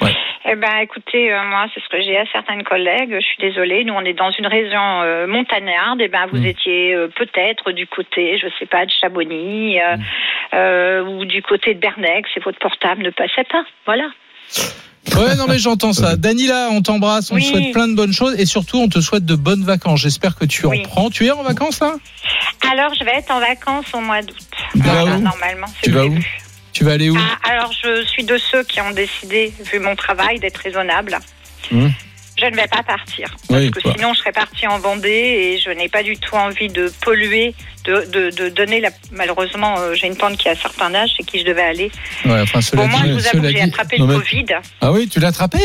[0.00, 0.14] Ouais.
[0.56, 3.14] Ben, écoutez, euh, moi, c'est ce que j'ai à certaines collègues.
[3.14, 3.84] Je suis désolée.
[3.84, 6.00] Nous, on est dans une région euh, montagnarde.
[6.00, 9.96] Eh ben, vous étiez euh, peut-être du côté, je sais pas, de euh,
[10.54, 13.64] euh, ou du côté de Bernex et votre portable ne passait pas.
[13.84, 14.04] Voilà.
[15.16, 16.16] Ouais, non, mais j'entends ça.
[16.16, 17.42] Danila, on t'embrasse, on Oui.
[17.42, 20.00] te souhaite plein de bonnes choses et surtout, on te souhaite de bonnes vacances.
[20.00, 20.80] J'espère que tu Oui.
[20.80, 21.10] en prends.
[21.10, 21.94] Tu es en vacances, là?
[22.70, 24.36] Alors, je vais être en vacances au mois d'août.
[24.74, 26.18] Voilà, normalement, c'est vas où?
[26.76, 29.96] Tu vas aller où Ah, alors, je suis de ceux qui ont décidé, vu mon
[29.96, 31.18] travail, d'être raisonnable.
[31.72, 31.90] Hum.
[32.38, 33.34] Je ne vais pas partir.
[33.48, 36.34] Oui, Parce que sinon, je serais partie en Vendée et je n'ai pas du tout
[36.34, 37.54] envie de polluer,
[37.86, 38.90] de, de, de donner la.
[39.10, 41.90] Malheureusement, euh, j'ai une tante qui a un certain âge, chez qui je devais aller.
[42.26, 44.46] Ouais, enfin, Bon, moi, dit, je vous avoue que j'ai attrapé Non, le mais- Covid.
[44.82, 45.58] Ah oui, tu l'as attrapé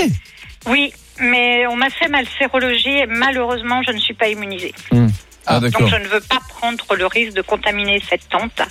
[0.66, 4.74] Oui, mais on m'a fait ma sérologie et malheureusement, je ne suis pas immunisée.
[5.48, 8.62] Ah, Donc, je ne veux pas prendre le risque de contaminer cette tante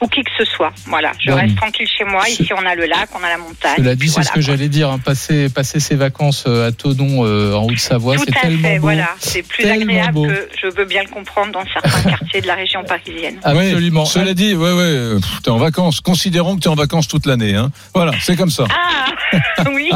[0.00, 0.72] ou qui que ce soit.
[0.86, 1.36] Voilà, je Bon.
[1.36, 2.28] reste tranquille chez moi.
[2.28, 3.74] Ici, on a le lac, on a la montagne.
[3.78, 4.90] Cela dit, c'est voilà, ce que j'allais dire.
[4.90, 8.68] hein, passer, passer ses vacances euh, à Tonon, euh, en Haute-Savoie, Tout c'est à tellement
[8.68, 8.82] fait, beau.
[8.82, 9.08] voilà.
[9.18, 10.26] C'est plus agréable beau.
[10.26, 13.36] que je veux bien le comprendre dans certains quartiers de la région parisienne.
[13.42, 14.02] Absolument.
[14.02, 16.00] Oui, cela dit, ouais, ouais, pff, t'es en vacances.
[16.00, 17.54] Considérons que t'es en vacances toute l'année.
[17.54, 17.70] Hein.
[17.94, 18.64] Voilà, c'est comme ça.
[18.70, 19.06] Ah,
[19.74, 19.90] oui.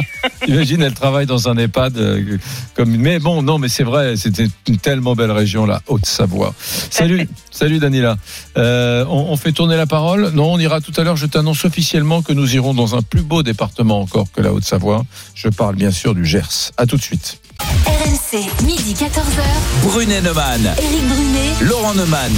[0.46, 1.96] Imagine, elle travaille dans un EHPAD.
[1.98, 2.38] euh,
[2.74, 2.96] comme...
[2.96, 6.54] Mais bon, non, mais c'est vrai, c'était une tellement belle région, la Haute-Savoie.
[6.90, 8.16] Salut, salut Danila.
[8.56, 11.16] Euh, on, on fait tourner la parole Non, on ira tout à l'heure.
[11.16, 15.04] Je t'annonce officiellement que nous irons dans un plus beau département encore que la Haute-Savoie.
[15.34, 16.72] Je parle bien sûr du Gers.
[16.76, 17.40] À tout de suite.
[17.60, 19.42] RMC, midi 14h.
[19.84, 21.68] Brunet Neumann, Éric Brunet.
[21.68, 22.32] Laurent Neumann.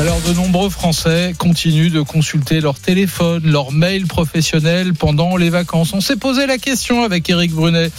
[0.00, 5.92] Alors, de nombreux Français continuent de consulter leur téléphone, leur mail professionnel pendant les vacances.
[5.92, 7.90] On s'est posé la question avec Éric Brunet.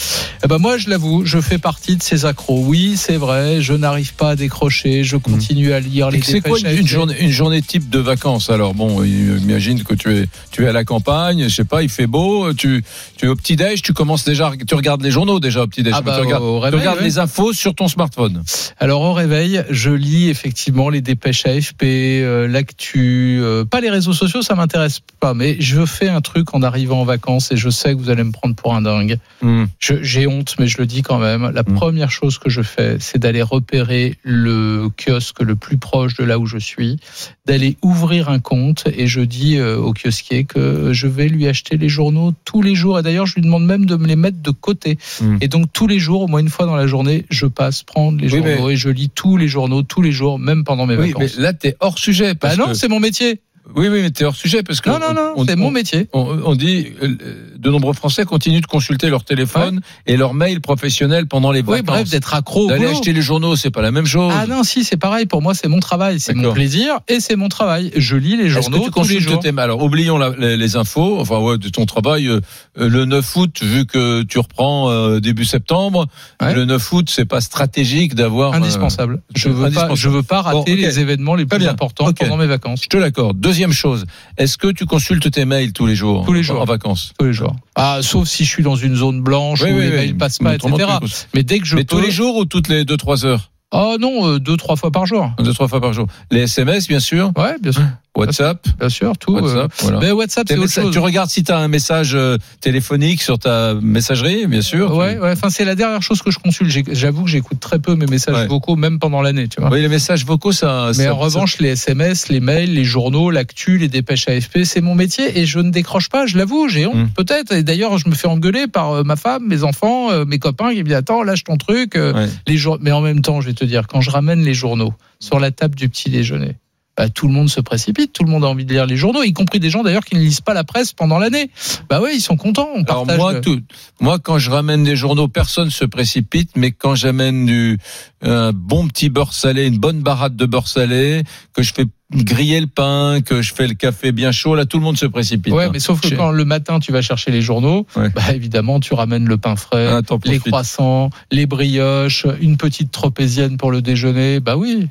[0.42, 2.64] Eh ben, moi, je l'avoue, je fais partie de ces accros.
[2.66, 6.58] Oui, c'est vrai, je n'arrive pas à décrocher, je continue à lire les C'est quoi
[6.60, 8.50] une journée, une journée type de vacances?
[8.50, 11.90] Alors bon, imagine que tu es, tu es à la campagne, je sais pas, il
[11.90, 12.82] fait beau, tu,
[13.18, 15.84] tu es au petit déj, tu commences déjà, tu regardes les journaux déjà au petit
[15.84, 17.06] déj, Ah bah, tu regardes, au tu réveil, regardes ouais.
[17.06, 18.44] les infos sur ton smartphone.
[18.80, 24.14] Alors au réveil, je lis effectivement les dépêches AFP, euh, l'actu, euh, pas les réseaux
[24.14, 27.70] sociaux, ça m'intéresse pas, mais je fais un truc en arrivant en vacances et je
[27.70, 29.18] sais que vous allez me prendre pour un dingue.
[29.42, 29.66] Hmm.
[29.80, 31.52] J'ai honte, mais je le dis quand même.
[31.54, 36.24] La première chose que je fais, c'est d'aller repérer le kiosque le plus proche de
[36.24, 36.98] là où je suis,
[37.46, 41.78] d'aller ouvrir un compte et je dis euh, au kiosquier que je vais lui acheter
[41.78, 43.00] les journaux tous les jours.
[43.00, 44.98] Et d'ailleurs, je lui demande même de me les mettre de côté.
[45.22, 45.38] Hmm.
[45.42, 48.18] Et donc tous les jours, au moins une fois dans la journée, je passe prendre
[48.20, 50.86] les Oui, journaux mais- et je lis tous les journaux tous les jours, même pendant
[50.86, 51.38] mes Oui, mais vacances.
[51.38, 52.34] là t'es hors sujet.
[52.34, 53.42] Bah Parce non, que- c'est mon métier.
[53.76, 55.72] Oui, oui, mais t'es hors sujet parce que Non, non, non, on- c'est on- mon
[55.72, 56.08] métier.
[56.14, 57.16] On, on dit euh,
[57.60, 61.66] de nombreux Français continuent de consulter leur téléphone et leur mail professionnel pendant les Oui,
[61.80, 61.86] vacances.
[61.86, 64.34] bref, d'être accro D'aller acheter les journaux, c'est pas la même chose.
[64.36, 65.26] Ah non, si, c'est pareil.
[65.26, 67.92] Pour moi, c'est mon travail, c'est mon plaisir et c'est mon travail.
[67.96, 69.40] Je lis les Est-ce journaux que tu tous les consultes jours.
[69.40, 72.28] tes mails Alors, oublions la- les, les infos, enfin, ouais, de ton travail.
[72.28, 72.40] euh,
[72.80, 76.08] euh, le 9 août, vu que tu reprends euh, début septembre,
[76.42, 76.54] Ouais.
[76.54, 78.54] le 9 août, c'est pas stratégique d'avoir.
[78.54, 79.22] euh, Indispensable.
[79.36, 82.48] Je veux pas, je veux pas rater Bon, les événements les plus importants pendant mes
[82.48, 82.82] vacances.
[82.84, 83.40] Je te l'accorde.
[83.40, 84.06] Deuxième chose,
[84.38, 86.62] est-ce que tu consultes tes mails tous les jours Tous les jours.
[86.62, 87.49] En vacances Tous les jours.
[87.76, 89.96] Ah, sauf si je suis dans une zone blanche Oui, où oui, les oui.
[89.96, 90.88] mails passent Mais pas, etc.
[91.34, 91.96] Mais dès que je Mais peux.
[91.98, 95.06] tous les jours ou toutes les 2-3 heures Oh non, euh, deux, trois fois par
[95.06, 95.30] jour.
[95.38, 96.08] Deux, trois fois par jour.
[96.32, 97.32] Les SMS, bien sûr.
[97.38, 97.84] Ouais, bien sûr.
[98.18, 98.66] WhatsApp.
[98.80, 99.38] Bien sûr, tout.
[99.38, 100.00] euh, WhatsApp, voilà.
[100.00, 100.92] Mais WhatsApp, Tes c'est autre chose.
[100.92, 104.96] Tu regardes si tu as un message euh, téléphonique sur ta messagerie, bien sûr.
[104.96, 105.32] Ouais, ouais.
[105.32, 106.90] Enfin, c'est la dernière chose que je consulte.
[106.94, 108.48] J'avoue que j'écoute très peu mes messages Ouais.
[108.48, 109.70] vocaux, même pendant l'année, tu vois.
[109.72, 110.88] Oui, les messages vocaux, ça.
[110.98, 114.82] Mais ça- en revanche, les SMS, les mails, les journaux, l'actu, les dépêches AFP, c'est
[114.82, 117.10] mon métier et je ne décroche pas, je l'avoue, j'ai honte Mm.
[117.16, 117.54] peut-être.
[117.54, 120.72] Et d'ailleurs, je me fais engueuler par euh, ma femme, mes enfants, euh, mes copains
[120.74, 121.96] qui me disent Attends, lâche ton truc.
[121.96, 122.28] euh, Ouais.
[122.48, 124.94] les jour- Mais en même temps, je vais te dire, quand je ramène les journaux
[125.20, 126.56] sur la table du petit déjeuner,
[127.00, 129.24] bah, tout le monde se précipite, tout le monde a envie de lire les journaux,
[129.24, 131.50] y compris des gens d'ailleurs qui ne lisent pas la presse pendant l'année.
[131.90, 132.68] Bah ouais, ils sont contents.
[132.76, 133.58] On Alors moi, le- tout,
[134.02, 137.78] moi, quand je ramène des journaux, personne se précipite, mais quand j'amène du
[138.22, 141.24] un bon petit beurre salé, une bonne baratte de beurre salé,
[141.54, 144.78] que je fais griller le pain, que je fais le café bien chaud, là, tout
[144.78, 145.54] le monde se précipite.
[145.54, 145.70] Ouais, hein.
[145.72, 148.10] mais sauf que quand le matin tu vas chercher les journaux, Ouais.
[148.10, 153.56] bah évidemment tu ramènes le pain frais, Ah, les croissants, les brioches, une petite tropézienne
[153.56, 154.42] pour le déjeuner.
[154.42, 154.88] Bah oui.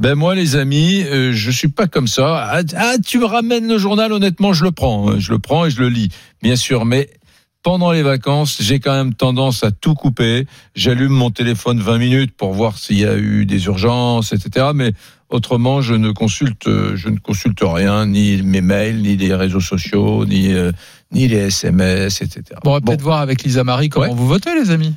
[0.00, 2.48] Ben moi, les amis, euh, je suis pas comme ça.
[2.50, 5.16] Ah, ah, tu me ramènes le journal, honnêtement, je le prends, hein.
[5.18, 6.08] je le prends et je le lis,
[6.42, 6.86] bien sûr.
[6.86, 7.10] Mais
[7.62, 10.46] pendant les vacances, j'ai quand même tendance à tout couper.
[10.74, 14.68] J'allume mon téléphone 20 minutes pour voir s'il y a eu des urgences, etc.
[14.74, 14.92] Mais
[15.30, 19.60] Autrement, je ne consulte, euh, je ne consulte rien, ni mes mails, ni les réseaux
[19.60, 20.72] sociaux, ni euh,
[21.12, 22.42] ni les SMS, etc.
[22.64, 24.94] Bon, on va peut-être voir avec Lisa Marie comment vous votez, les amis.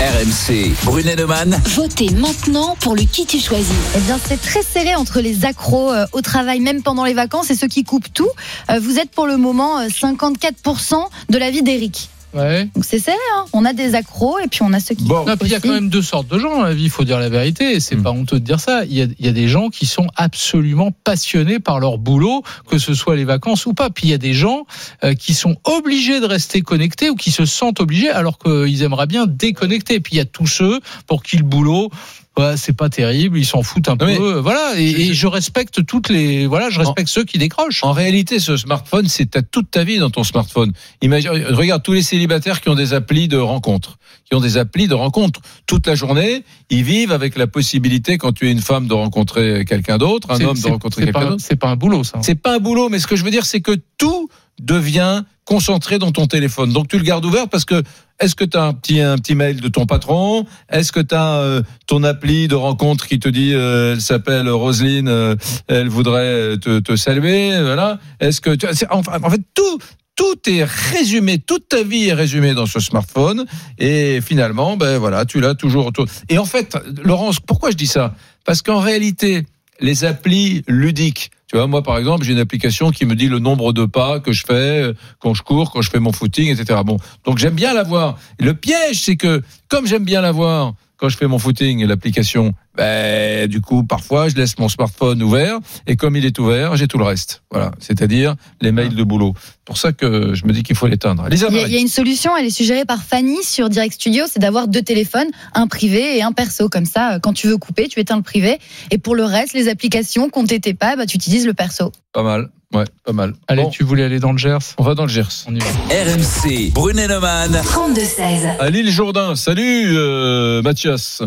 [0.00, 1.60] RMC, Brunet Neumann.
[1.74, 3.76] Votez maintenant pour le qui tu choisis.
[3.94, 7.50] Eh bien, c'est très serré entre les accros euh, au travail, même pendant les vacances,
[7.50, 8.30] et ceux qui coupent tout.
[8.70, 12.08] Euh, vous êtes pour le moment euh, 54% de la vie d'Eric.
[12.32, 12.66] Ouais.
[12.74, 13.44] Donc c'est serré, hein.
[13.52, 15.04] on a des accros et puis on a ceux qui.
[15.04, 16.90] Non, puis il y a quand même deux sortes de gens dans la vie, il
[16.90, 18.84] faut dire la vérité, et c'est pas honteux de dire ça.
[18.84, 22.42] Il y, a, il y a des gens qui sont absolument passionnés par leur boulot,
[22.68, 23.90] que ce soit les vacances ou pas.
[23.90, 24.64] Puis il y a des gens
[25.02, 29.06] euh, qui sont obligés de rester connectés ou qui se sentent obligés alors qu'ils aimeraient
[29.06, 30.00] bien déconnecter.
[30.00, 31.90] Puis il y a tous ceux pour qui le boulot.
[32.38, 34.72] Ouais, c'est pas terrible, ils s'en foutent un peu, euh, voilà.
[34.76, 37.84] Et, et je respecte toutes les, voilà, je respecte ceux qui décrochent.
[37.84, 40.72] En réalité, ce smartphone, c'est toute ta vie dans ton smartphone.
[41.02, 44.88] Imagine, regarde tous les célibataires qui ont des applis de rencontres, qui ont des applis
[44.88, 46.44] de rencontres toute la journée.
[46.70, 50.40] Ils vivent avec la possibilité, quand tu es une femme, de rencontrer quelqu'un d'autre, un
[50.40, 51.44] homme de rencontrer quelqu'un d'autre.
[51.46, 52.20] C'est pas un boulot, ça.
[52.22, 54.28] C'est pas un boulot, mais ce que je veux dire, c'est que tout
[54.60, 56.72] devient concentré dans ton téléphone.
[56.72, 57.82] Donc tu le gardes ouvert parce que
[58.20, 60.44] est-ce que tu as un petit un petit mail de ton patron?
[60.70, 65.08] Est-ce que tu as ton appli de rencontre qui te dit euh, elle s'appelle Roselyne,
[65.08, 65.34] euh,
[65.68, 67.98] elle voudrait te, te saluer, voilà.
[68.20, 69.78] Est-ce que tu c'est- enfin, en fait tout
[70.16, 73.46] tout est résumé, toute ta vie est résumée dans ce smartphone
[73.78, 76.04] et finalement ben voilà, tu l'as toujours autour.
[76.28, 78.14] Et en fait, Laurence, pourquoi je dis ça?
[78.44, 79.46] Parce qu'en réalité,
[79.80, 81.30] les applis ludiques.
[81.50, 84.20] Tu vois, moi, par exemple, j'ai une application qui me dit le nombre de pas
[84.20, 86.78] que je fais euh, quand je cours, quand je fais mon footing, etc.
[86.84, 88.16] Bon, donc j'aime bien l'avoir.
[88.38, 92.52] Le piège, c'est que comme j'aime bien l'avoir quand je fais mon footing et l'application,
[92.76, 96.86] ben, du coup, parfois, je laisse mon smartphone ouvert et comme il est ouvert, j'ai
[96.88, 97.42] tout le reste.
[97.50, 99.34] Voilà, c'est-à-dire les mails de boulot.
[99.64, 101.26] Pour ça que je me dis qu'il faut l'éteindre.
[101.30, 104.40] Il y, a, y une solution, elle est suggérée par Fanny sur Direct Studio, c'est
[104.40, 106.68] d'avoir deux téléphones, un privé et un perso.
[106.68, 108.58] Comme ça, euh, quand tu veux couper, tu éteins le privé.
[108.90, 111.92] Et pour le reste, les applications, compte tes pas, bah, tu utilises le perso.
[112.12, 112.50] Pas mal.
[112.72, 113.32] Ouais, pas mal.
[113.48, 114.58] Allez, Bon, tu voulais aller dans le Gers?
[114.78, 115.44] On va dans le Gers.
[115.48, 115.66] On y va.
[115.66, 117.50] RMC, Brunet Neumann.
[117.64, 118.46] 32-16.
[118.60, 119.34] À l'île Jourdain.
[119.34, 121.22] Salut, euh, Mathias.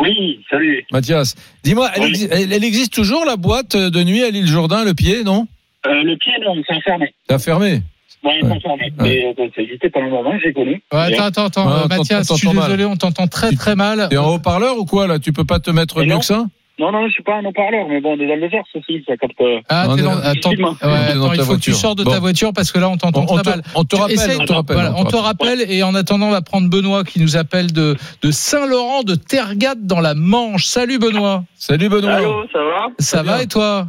[0.00, 0.84] Oui, salut.
[0.92, 2.12] Mathias, dis-moi, elle, Oui.
[2.12, 5.46] exi- elle- elle existe toujours la boîte de nuit à l'île Jourdain, le pied, non?
[5.86, 7.12] Euh, le pied, non, c'est fermé.
[7.28, 7.82] T'as fermé?
[8.24, 8.92] Ouais, fermé.
[8.98, 10.82] Mais euh, ça existait pendant un moment, j'ai connu.
[10.92, 14.08] Ouais, attends, attends, attends, Ouais, Mathias, je suis désolé, on t'entend très très mal.
[14.10, 15.20] T'es en haut-parleur ou quoi là?
[15.20, 16.44] Tu peux pas te mettre mieux que ça?
[16.78, 19.40] Non, non, je suis pas un haut-parleur, mais bon, le désert, ceci, ça capte.
[19.40, 22.10] euh, Ah, On t'es dans- attends, ouais, attends, il faut que tu sors de Bon.
[22.12, 23.62] ta voiture parce que là, on t'entend on, te, mal.
[23.74, 24.76] on te rappelle, on te rappelle.
[24.76, 25.64] voilà, on te rappelle.
[25.68, 29.86] et en attendant, on va prendre Benoît qui nous appelle de, de Saint-Laurent de Tergade
[29.86, 30.66] dans la Manche.
[30.66, 31.42] Salut Benoît.
[31.56, 32.12] Salut Benoît.
[32.14, 32.86] Allô, ça va?
[33.00, 33.32] Ça bien.
[33.32, 33.86] va et toi?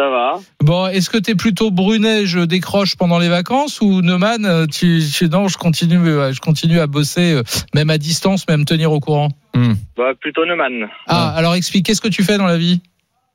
[0.00, 0.40] Ça va.
[0.62, 5.00] Bon, est-ce que t'es plutôt Brunet, je décroche pendant les vacances ou Neumann, euh, tu,
[5.14, 7.42] tu- non, je continue, ouais, je continue à bosser, euh,
[7.74, 9.28] même à distance, même tenir au courant.
[9.54, 9.74] Hmm.
[9.98, 10.88] Bah, plutôt Neumann.
[11.06, 12.80] Ah, alors explique, qu'est-ce que tu fais dans la vie?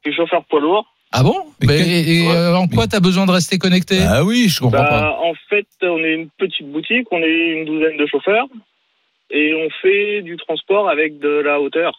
[0.03, 0.87] Je suis chauffeur poids lourd.
[1.11, 1.35] Ah bon?
[1.61, 2.35] Mais Et, et, Ouais.
[2.35, 3.99] euh, en quoi t'as besoin de rester connecté?
[4.01, 5.01] Ah oui, je comprends pas.
[5.01, 8.47] Bah, en fait, on est une petite boutique, on est une douzaine de chauffeurs
[9.29, 11.93] et on fait du transport avec de la hauteur.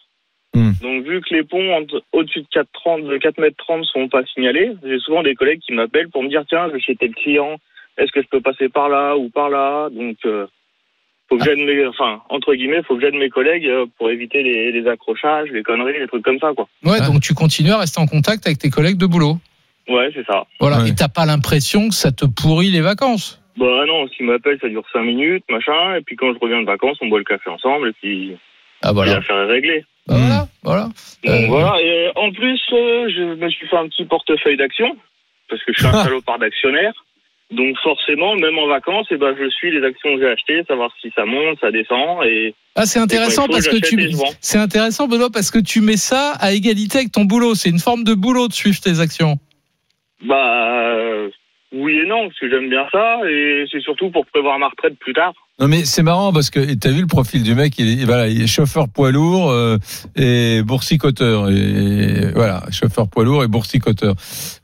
[0.55, 0.71] Hmm.
[0.81, 4.71] Donc, vu que les ponts au-dessus de 4,30 de 4 mètres 30 sont pas signalés,
[4.83, 7.57] j'ai souvent des collègues qui m'appellent pour me dire tiens, je vais chez tel client,
[7.97, 9.89] est-ce que je peux passer par là ou par là?
[9.91, 10.47] Donc, euh,
[11.29, 14.43] faut que j'aide mes, enfin, entre guillemets, faut que j'aide mes collègues euh, pour éviter
[14.43, 16.67] les, les accrochages, les conneries, les trucs comme ça, quoi.
[16.83, 17.07] Ouais, Ah.
[17.07, 19.37] donc tu continues à rester en contact avec tes collègues de boulot.
[19.89, 20.45] Ouais, c'est ça.
[20.59, 20.81] Voilà.
[20.83, 20.89] Ouais.
[20.89, 23.41] Et t'as pas l'impression que ça te pourrit les vacances?
[23.57, 26.65] Bah non, s'ils m'appellent, ça dure 5 minutes, machin, et puis quand je reviens de
[26.65, 28.37] vacances, on boit le café ensemble, et puis
[28.83, 29.83] Ah puis l'affaire est réglée.
[30.07, 30.83] Bah, Voilà, voilà.
[30.83, 30.93] Donc
[31.25, 34.95] Euh, voilà, et en plus, euh, je me suis fait un petit portefeuille d'actions,
[35.49, 36.93] parce que je suis un salopard d'actionnaire.
[37.49, 40.91] Donc forcément, même en vacances, eh ben, je suis les actions que j'ai achetées, savoir
[41.01, 43.97] si ça monte, ça descend, et Ah, c'est intéressant Et parce que tu
[44.41, 47.55] c'est intéressant Benoît parce que tu mets ça à égalité avec ton boulot.
[47.55, 49.37] C'est une forme de boulot de suivre tes actions.
[50.23, 51.29] bah euh,
[51.71, 54.99] oui et non, parce que j'aime bien ça, et c'est surtout pour prévoir ma retraite
[54.99, 55.33] plus tard.
[55.59, 58.27] Non mais c'est marrant parce que t'as vu le profil du mec, il est, voilà,
[58.27, 59.79] il est chauffeur poids lourd euh,
[60.15, 61.49] et boursicoteur.
[61.49, 64.13] Et voilà, chauffeur poids lourd et boursicoteur.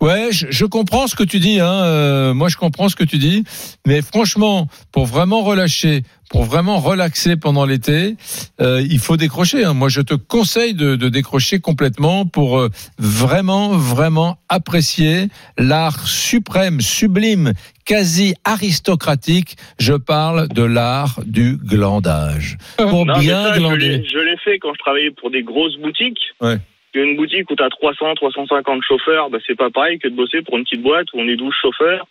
[0.01, 1.59] Ouais, je, je comprends ce que tu dis.
[1.59, 3.43] Hein, euh, moi, je comprends ce que tu dis.
[3.87, 8.15] Mais franchement, pour vraiment relâcher, pour vraiment relaxer pendant l'été,
[8.61, 9.63] euh, il faut décrocher.
[9.63, 9.73] Hein.
[9.73, 12.69] Moi, je te conseille de, de décrocher complètement pour euh,
[12.99, 17.53] vraiment, vraiment apprécier l'art suprême, sublime,
[17.85, 19.55] quasi aristocratique.
[19.79, 22.57] Je parle de l'art du glandage.
[22.77, 23.97] Pour Non, bien ça, glander.
[23.99, 26.19] l'ai- je l'ai fait quand je travaillais pour des grosses boutiques.
[26.41, 26.57] Ouais.
[26.95, 30.41] Une boutique où tu as 300, 350 chauffeurs, bah, c'est pas pareil que de bosser
[30.43, 32.05] pour une petite boîte où on est 12 chauffeurs.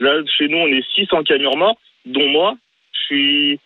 [0.00, 2.54] Là, chez nous, on est 6 en camion remorque, dont moi.
[2.92, 3.60] Je suis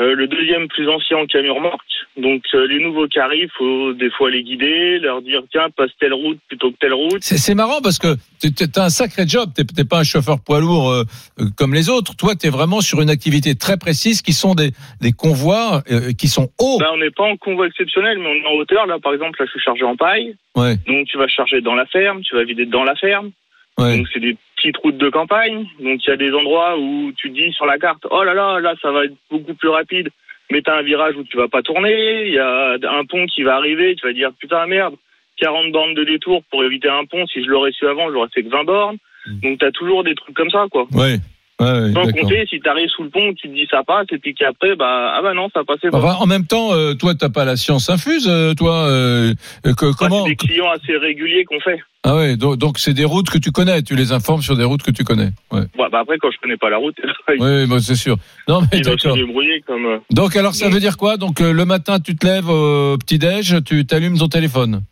[0.00, 1.80] euh, le deuxième plus ancien en camion remorque.
[2.16, 5.90] Donc euh, les nouveaux qui arrivent, faut des fois les guider, leur dire tiens passe
[5.98, 7.22] telle route plutôt que telle route.
[7.22, 9.50] C'est marrant parce que tu as un sacré job.
[9.54, 11.04] T'es t'es pas un chauffeur poids lourd euh,
[11.40, 12.14] euh, comme les autres.
[12.14, 16.12] Toi, tu es vraiment sur une activité très précise qui sont des, des convois euh,
[16.12, 16.78] qui sont hauts.
[16.80, 18.86] Là on n'est pas en convoi exceptionnel, mais on est en hauteur.
[18.86, 20.36] Là par exemple, là je suis chargé en paille.
[20.54, 20.76] Ouais.
[20.86, 23.30] Donc tu vas charger dans la ferme, tu vas vider dans la ferme.
[23.78, 23.96] Ouais.
[23.96, 25.66] Donc c'est des petites routes de campagne.
[25.80, 28.60] Donc il y a des endroits où tu dis sur la carte, oh là là,
[28.60, 30.10] là ça va être beaucoup plus rapide.
[30.52, 32.26] Mais t'as un virage où tu vas pas tourner.
[32.28, 33.94] Il y a un pont qui va arriver.
[33.96, 34.94] Tu vas dire putain merde,
[35.38, 37.26] 40 bornes de détour pour éviter un pont.
[37.26, 38.96] Si je l'aurais su avant, j'aurais fait que 20 bornes.
[39.42, 40.86] Donc t'as toujours des trucs comme ça quoi.
[40.92, 41.16] Ouais.
[41.60, 44.34] Ouais, Sans compter si t'arrives sous le pont, tu te dis ça passe et puis
[44.34, 45.98] qu'après bah ah bah non ça passait pas.
[46.20, 48.88] En même temps, euh, toi, t'as pas la science infuse, euh, toi.
[48.88, 49.32] euh,
[49.64, 51.80] que- comment c'est des clients assez réguliers qu'on fait.
[52.04, 53.80] Ah ouais, donc donc c'est des routes que tu connais.
[53.82, 55.30] Tu les informes sur des routes que tu connais.
[55.52, 55.60] Ouais.
[55.78, 56.96] Ouais, bah après quand je connais pas la route,
[57.28, 58.16] Oui, bah, c'est sûr.
[58.48, 59.86] Non, mais comme.
[59.86, 61.16] euh, Donc alors ça veut dire quoi?
[61.16, 64.82] Donc euh, le matin tu te lèves au petit déj, tu t'allumes ton téléphone?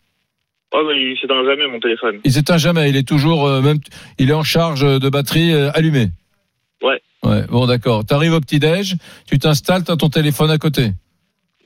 [0.73, 2.21] Oh bah il s'éteint jamais mon téléphone.
[2.25, 3.79] Il s'éteint jamais, il est toujours euh, même
[4.19, 6.11] il est en charge de batterie euh, allumé.
[6.81, 7.01] Ouais.
[7.25, 8.07] Ouais, bon d'accord.
[8.07, 8.95] Tu arrives au petit déj,
[9.29, 10.93] tu t'installes, tu as ton téléphone à côté.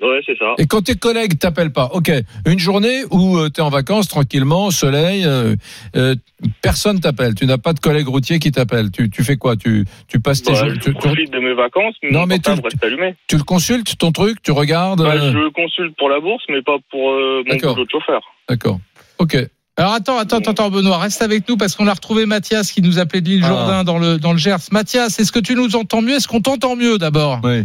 [0.03, 0.55] Ouais c'est ça.
[0.59, 2.11] Et quand tes collègues t'appellent pas, OK,
[2.47, 5.55] une journée où tu es en vacances tranquillement, au soleil, euh,
[5.97, 6.15] euh,
[6.63, 8.91] personne t'appelle, tu n'as pas de collègues routiers qui t'appellent.
[8.91, 9.57] Tu, tu fais quoi?
[9.57, 12.27] Tu tu passes tes Bah, jours- je tu, tu- profite de mes vacances, mais Non,
[12.27, 12.51] mais tu-
[12.83, 13.15] allumé.
[13.29, 16.61] tu le consultes ton truc, tu regardes Bah, euh, je consulte pour la bourse, mais
[16.63, 18.21] pas pour euh, mon boulot de chauffeur.
[18.49, 18.81] D'accord.
[19.19, 19.37] OK.
[19.77, 22.81] Alors attends, attends, attends, attends, Benoît, reste avec nous parce qu'on a retrouvé Mathias qui
[22.83, 23.49] nous appelait de l'île Ah.
[23.49, 24.59] Jourdain dans le dans le Gers.
[24.71, 26.15] Mathias, est-ce que tu nous entends mieux?
[26.17, 27.41] Est-ce qu'on t'entend mieux d'abord?
[27.43, 27.63] Oui.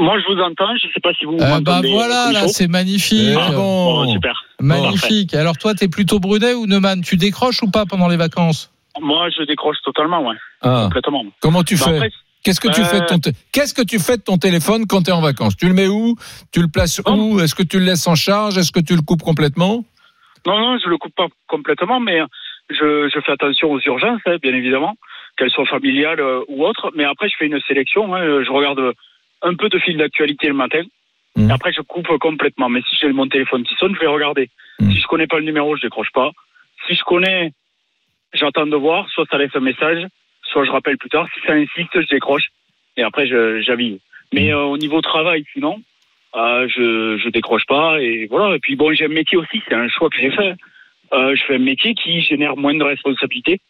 [0.00, 0.74] Moi, je vous entends.
[0.76, 1.92] Je sais pas si vous Euh, bah m'entendez.
[1.92, 3.36] voilà, comme là c'est magnifique.
[3.38, 4.12] Ah Bon, bon.
[4.12, 4.44] super.
[4.60, 5.34] Magnifique.
[5.34, 7.00] Alors toi, t'es plutôt Brunet ou Neumann?
[7.02, 8.72] Tu décroches ou pas pendant les vacances?
[9.00, 10.36] Moi, je décroche totalement, ouais.
[10.62, 10.84] Ah.
[10.84, 11.24] Complètement.
[11.40, 11.96] Comment tu Bah, fais?
[11.96, 12.10] après,
[12.44, 14.86] Qu'est-ce que tu euh, fais de ton té- Qu'est-ce que tu fais de ton téléphone
[14.86, 15.56] quand tu es en vacances?
[15.56, 16.14] Tu le mets où?
[16.52, 17.40] Tu le places où?
[17.40, 18.58] Est-ce que tu le laisses en charge?
[18.58, 19.82] Est-ce que tu le coupes complètement?
[20.46, 22.20] Non, non, je le coupe pas complètement, mais
[22.68, 24.94] je, je fais attention aux urgences, hein, bien évidemment,
[25.38, 26.92] qu'elles soient familiales euh, ou autres.
[26.94, 28.14] Mais après, je fais une sélection.
[28.14, 28.92] hein, je regarde
[29.44, 30.82] un peu de fil d'actualité le matin.
[31.36, 31.50] Mhm.
[31.50, 32.68] Et après, je coupe complètement.
[32.68, 34.50] Mais si j'ai mon téléphone qui sonne, je vais regarder.
[34.80, 34.90] Mhm.
[34.90, 36.30] Si je connais pas le numéro, je décroche pas.
[36.86, 37.52] Si je connais,
[38.32, 39.08] j'attends de voir.
[39.10, 40.06] Soit ça laisse un message,
[40.42, 41.28] soit je rappelle plus tard.
[41.34, 42.48] Si ça insiste, je décroche.
[42.96, 43.98] Et après, j'avise.
[44.32, 45.82] Mais euh, au niveau travail, sinon,
[46.34, 48.00] euh, je je décroche pas.
[48.00, 48.56] Et voilà.
[48.56, 49.62] Et puis bon, j'ai un métier aussi.
[49.68, 50.54] C'est un choix que j'ai fait.
[51.12, 53.60] Euh, je fais un métier qui génère moins de responsabilités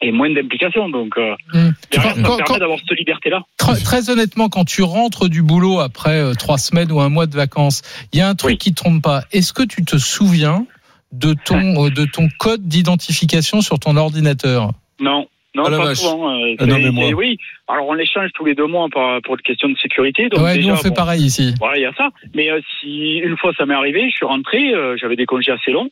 [0.00, 0.88] et moins d'implications.
[0.88, 1.70] Donc, euh, Hmm.
[1.90, 3.42] derrière, ça quand- me permet quand- d'avoir cette liberté-là.
[3.56, 7.26] Très, très honnêtement, quand tu rentres du boulot après euh, trois semaines ou un mois
[7.26, 9.22] de vacances, il y a un truc qui te trompe pas.
[9.32, 10.66] Est-ce que tu te souviens
[11.12, 14.70] de ton euh, de ton code d'identification sur ton ordinateur?
[15.00, 15.26] Non.
[15.56, 15.98] Non, Ah pas vache.
[15.98, 16.30] souvent.
[16.30, 17.10] euh, Ah non, mais moi.
[17.16, 20.28] Oui, alors on l'échange tous les deux mois par- pour des questions de sécurité.
[20.28, 21.54] Donc Ouais, déjà, nous on fait bon, pareil ici.
[21.58, 22.10] Voilà, il y a ça.
[22.34, 25.50] Mais euh, si une fois ça m'est arrivé, je suis rentré, euh, j'avais des congés
[25.50, 25.88] assez longs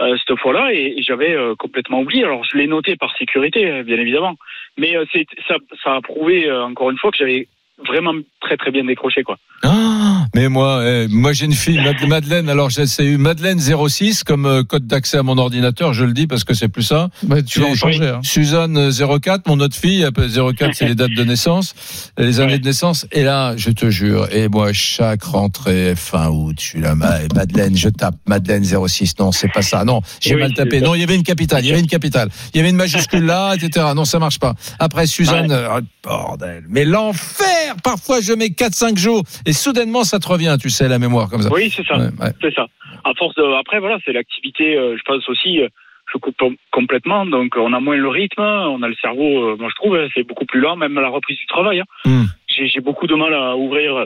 [0.00, 2.24] euh, cette fois-là et, et j'avais euh, complètement oublié.
[2.24, 4.34] Alors je l'ai noté par sécurité, euh, bien évidemment.
[4.76, 7.48] Mais euh, c'est ça, ça a prouvé euh, encore une fois que j'avais
[7.86, 9.36] vraiment très très bien décroché quoi.
[9.62, 9.97] Ah,
[10.34, 12.48] mais moi, eh, moi j'ai une fille, Mad- Madeleine.
[12.48, 15.92] Alors j'ai eu Madeleine 06 comme euh, code d'accès à mon ordinateur.
[15.94, 17.08] Je le dis parce que c'est plus ça.
[17.22, 18.08] Bah, tu vas en changer.
[18.08, 18.20] hein.
[18.22, 21.74] Suzanne euh, 04, mon autre fille, appelle 04, c'est les dates de naissance,
[22.18, 23.06] les années de naissance.
[23.12, 27.18] Et là, je te jure, et moi, chaque rentrée, fin août, je suis là, Ma-
[27.34, 29.14] Madeleine, je tape Madeleine 06.
[29.18, 29.84] Non, c'est pas ça.
[29.84, 30.80] Non, j'ai Oui, mal tapé.
[30.80, 32.28] Non, il y avait une capitale, il y avait une capitale.
[32.54, 33.86] Il y avait une majuscule là, etc.
[33.94, 34.54] Non, ça marche pas.
[34.78, 36.64] Après, Suzanne, euh, bordel.
[36.68, 37.46] Mais l'enfer!
[37.82, 41.42] Parfois, je mets 4-5 jours et soudainement, ça te revient, tu sais, la mémoire comme
[41.42, 41.50] ça.
[41.52, 41.96] Oui, c'est ça.
[41.96, 42.32] Ouais, ouais.
[42.40, 42.66] C'est ça.
[43.04, 44.76] À force de, après voilà, c'est l'activité.
[44.76, 45.68] euh, je pense aussi, euh,
[46.12, 49.50] je coupe com- complètement, donc on a moins le rythme, on a le cerveau.
[49.50, 51.80] euh, moi, je trouve, hein, c'est beaucoup plus lent, même à la reprise du travail.
[51.80, 51.84] hein.
[52.04, 52.24] Hmm.
[52.48, 54.04] J'ai beaucoup de mal à ouvrir euh,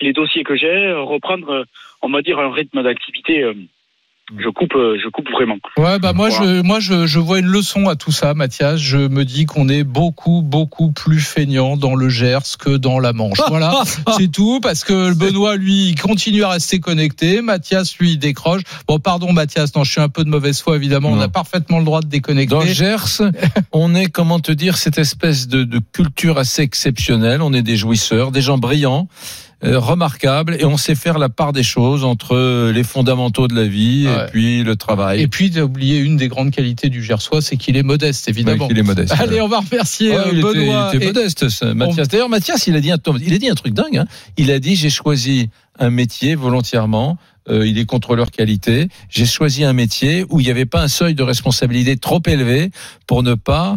[0.00, 1.64] les dossiers que j'ai, euh, reprendre, euh,
[2.02, 3.42] on va dire, un rythme d'activité.
[4.32, 5.56] Euh, je coupe, euh, je coupe vraiment.
[5.76, 6.56] Ouais, bah moi, Voilà.
[6.56, 8.76] je, moi, je, je vois une leçon à tout ça, Mathias.
[8.80, 13.12] Je me dis qu'on est beaucoup, beaucoup plus feignant dans le Gers que dans la
[13.12, 13.38] Manche.
[13.48, 13.82] Voilà,
[14.18, 17.40] c'est tout, parce que Benoît, lui, il continue à rester connecté.
[17.40, 18.62] Mathias, lui, il décroche.
[18.88, 21.10] Bon, pardon, Mathias, non, je suis un peu de mauvaise foi, évidemment.
[21.10, 22.54] On a parfaitement le droit de déconnecter.
[22.54, 23.22] Dans le Gers,
[23.72, 27.40] on est, comment te dire, cette espèce de, de culture assez exceptionnelle.
[27.40, 29.08] On est des jouisseurs, des gens brillants,
[29.64, 33.64] euh, remarquables, et on sait faire la part des choses entre les fondamentaux de la
[33.66, 34.24] vie Ouais.
[34.24, 35.22] et puis le travail.
[35.22, 38.64] Et puis, oublié une des grandes qualités du Gersois, c'est qu'il est modeste, évidemment.
[38.64, 39.14] Ouais, qu'il est modeste.
[39.18, 40.90] Allez, on va remercier Ouais, euh, il était- Benoît.
[40.92, 42.08] il était et- modeste, ça, Mathias.
[42.08, 43.96] D'ailleurs, Mathias, il a dit un, il a dit un truc dingue.
[43.96, 44.06] hein.
[44.36, 47.16] Il a dit j'ai choisi un métier volontairement.
[47.48, 48.88] euh, il est contrôleur qualité.
[49.08, 52.72] J'ai choisi un métier où il n'y avait pas un seuil de responsabilité trop élevé
[53.06, 53.76] pour ne pas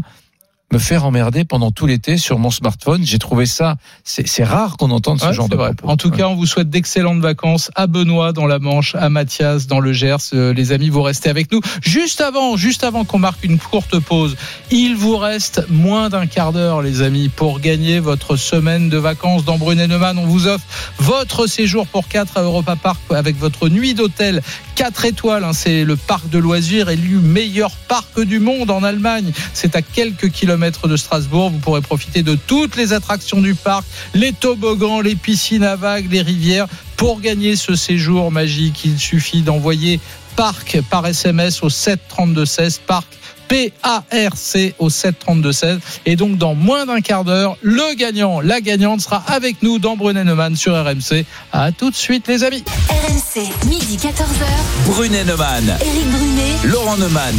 [0.71, 3.03] me faire emmerder pendant tout l'été sur mon smartphone.
[3.03, 5.73] J'ai trouvé ça, c'est rare qu'on entende ce Ouais, genre de vrai.
[5.73, 5.91] propos.
[5.91, 9.65] En tout cas, on vous souhaite d'excellentes vacances à Benoît dans la Manche, à Mathias
[9.67, 10.17] dans le Gers.
[10.33, 11.61] Euh, Les amis, vous restez avec nous.
[11.81, 14.35] Juste avant, juste avant qu'on marque une courte pause,
[14.69, 19.45] il vous reste moins d'un quart d'heure, les amis, pour gagner votre semaine de vacances
[19.45, 20.17] dans Brunet-Neumann.
[20.19, 20.65] On vous offre
[20.99, 24.41] votre séjour pour 4 à Europa Park avec votre nuit d'hôtel
[24.75, 25.43] 4 étoiles.
[25.43, 25.53] hein.
[25.53, 29.31] C'est le parc de loisirs élu meilleur parc du monde en Allemagne.
[29.53, 31.49] C'est à quelques kilomètres de Strasbourg.
[31.49, 36.11] Vous pourrez profiter de toutes les attractions du parc, les toboggans, les piscines à vagues,
[36.11, 36.67] les rivières.
[36.97, 39.99] Pour gagner ce séjour magique, il suffit d'envoyer
[40.35, 43.07] parc par SMS au 732-16 parc.
[43.47, 45.79] P-A-R-C au 732-16.
[46.05, 49.97] Et donc, dans moins d'un quart d'heure, le gagnant, la gagnante sera avec nous dans
[49.97, 51.25] Brunet-Neumann sur RMC.
[51.51, 52.63] À tout de suite, les amis.
[52.89, 54.85] RMC, midi 14h.
[54.85, 55.77] Brunet Neumann.
[55.81, 56.71] Éric Brunet.
[56.71, 57.35] Laurent Neumann.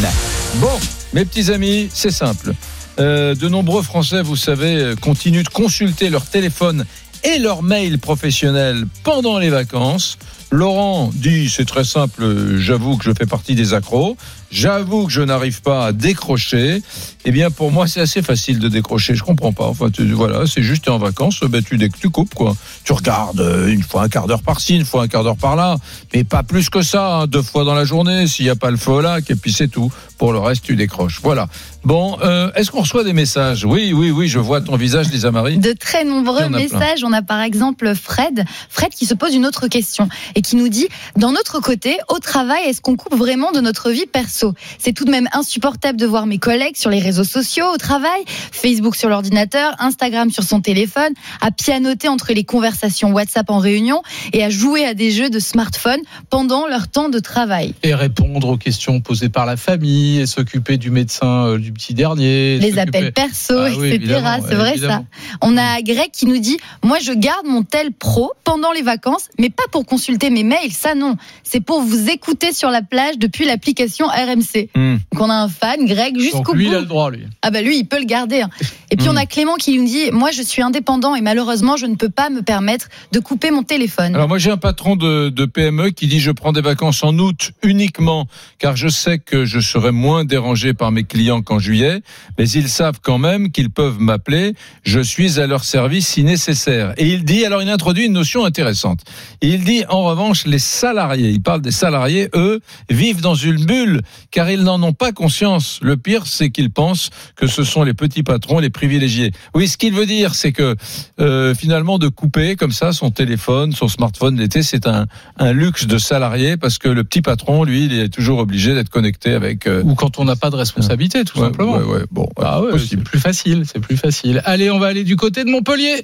[0.57, 0.81] Bon,
[1.13, 2.55] mes petits amis, c'est simple.
[3.01, 6.85] Euh, de nombreux Français, vous savez, euh, continuent de consulter leur téléphone
[7.25, 10.19] et leur mail professionnel pendant les vacances.
[10.51, 14.19] Laurent dit, c'est très simple, euh, j'avoue que je fais partie des accros,
[14.51, 16.83] j'avoue que je n'arrive pas à décrocher.
[17.25, 19.67] Eh bien, pour moi, c'est assez facile de décrocher, je comprends pas.
[19.67, 22.57] Enfin, tu- voilà, c'est juste en vacances, ben, tu, tu coupes, quoi.
[22.85, 25.77] Tu regardes euh, une fois un quart d'heure par-ci, une fois un quart d'heure par-là,
[26.15, 28.71] mais pas plus que ça, hein, deux fois dans la journée, s'il n'y a pas
[28.71, 29.93] le feu au lac, et puis c'est tout.
[30.17, 31.21] Pour le reste, tu décroches.
[31.23, 31.49] Voilà.
[31.83, 33.65] Bon, euh, est-ce qu'on reçoit des messages?
[33.65, 35.57] Oui, oui, oui, je vois ton visage, Lisa Marie.
[35.57, 36.51] De très nombreux plein.
[36.51, 37.03] messages.
[37.05, 40.69] On a par exemple Fred, Fred qui se pose une autre question et qui nous
[40.69, 44.05] dit dans notre côté, au travail, est-ce qu'on coupe vraiment de notre vie
[44.41, 47.77] perso C'est tout de même insupportable de voir mes collègues sur les réseaux sociaux au
[47.77, 53.59] travail, Facebook sur l'ordinateur, Instagram sur son téléphone, à pianoter entre les conversations WhatsApp en
[53.59, 54.03] réunion
[54.33, 57.75] et à jouer à des jeux de smartphone pendant leur temps de travail.
[57.83, 61.95] Et répondre aux questions posées par la famille, et s'occuper du médecin euh, du petit
[61.95, 62.59] dernier.
[62.59, 64.21] les appels perso, Ah etc.
[64.49, 65.07] C'est vrai évidemment.
[65.11, 65.39] ça.
[65.43, 69.29] On a Greg qui nous dit Moi, je garde mon tel pro pendant les vacances,
[69.39, 71.17] mais pas pour consulter mes mails, ça non.
[71.43, 74.30] C'est pour vous écouter sur la plage depuis l'application RMC.
[74.37, 74.97] Hmm.
[75.13, 76.77] Donc, on a un fan, Greg, jusqu'au Donc lui, il bout.
[76.77, 77.25] a le droit, lui.
[77.43, 78.43] Ah bah lui, il peut le garder.
[78.43, 78.51] hein.
[78.91, 79.13] Et puis Hmm.
[79.13, 82.09] on a Clément qui nous dit Moi, je suis indépendant et malheureusement, je ne peux
[82.11, 84.15] pas me permettre de couper mon téléphone.
[84.15, 87.17] Alors moi j'ai un patron de, de PME qui dit je prends des vacances en
[87.19, 88.27] août uniquement
[88.59, 92.03] car je sais que je serai moins dérangé par mes clients qu'en juillet,
[92.39, 96.93] mais ils savent quand même qu'ils peuvent m'appeler, je suis à leur service si nécessaire.
[96.97, 99.01] Et il dit, alors il introduit une notion intéressante.
[99.43, 104.01] Il dit en revanche les salariés, il parle des salariés, eux, vivent dans une bulle
[104.31, 105.79] car ils n'en ont pas conscience.
[105.83, 109.33] Le pire c'est qu'ils pensent que ce sont les petits patrons, les privilégiés.
[109.55, 110.77] Oui, ce qu'il veut dire c'est que
[111.21, 115.07] euh, finalement de couper comme ça son téléphone, son smartphone l'été, c'est un,
[115.39, 118.89] un luxe de salarié parce que le petit patron, lui, il est toujours obligé d'être
[118.91, 119.67] connecté avec.
[119.67, 121.77] euh, Ou quand on n'a pas de responsabilité, tout Ouais, simplement.
[121.77, 124.43] ouais, ouais, bon, Ah ouais, c'est plus facile, c'est plus facile.
[124.45, 126.03] Allez, on va aller du côté de Montpellier.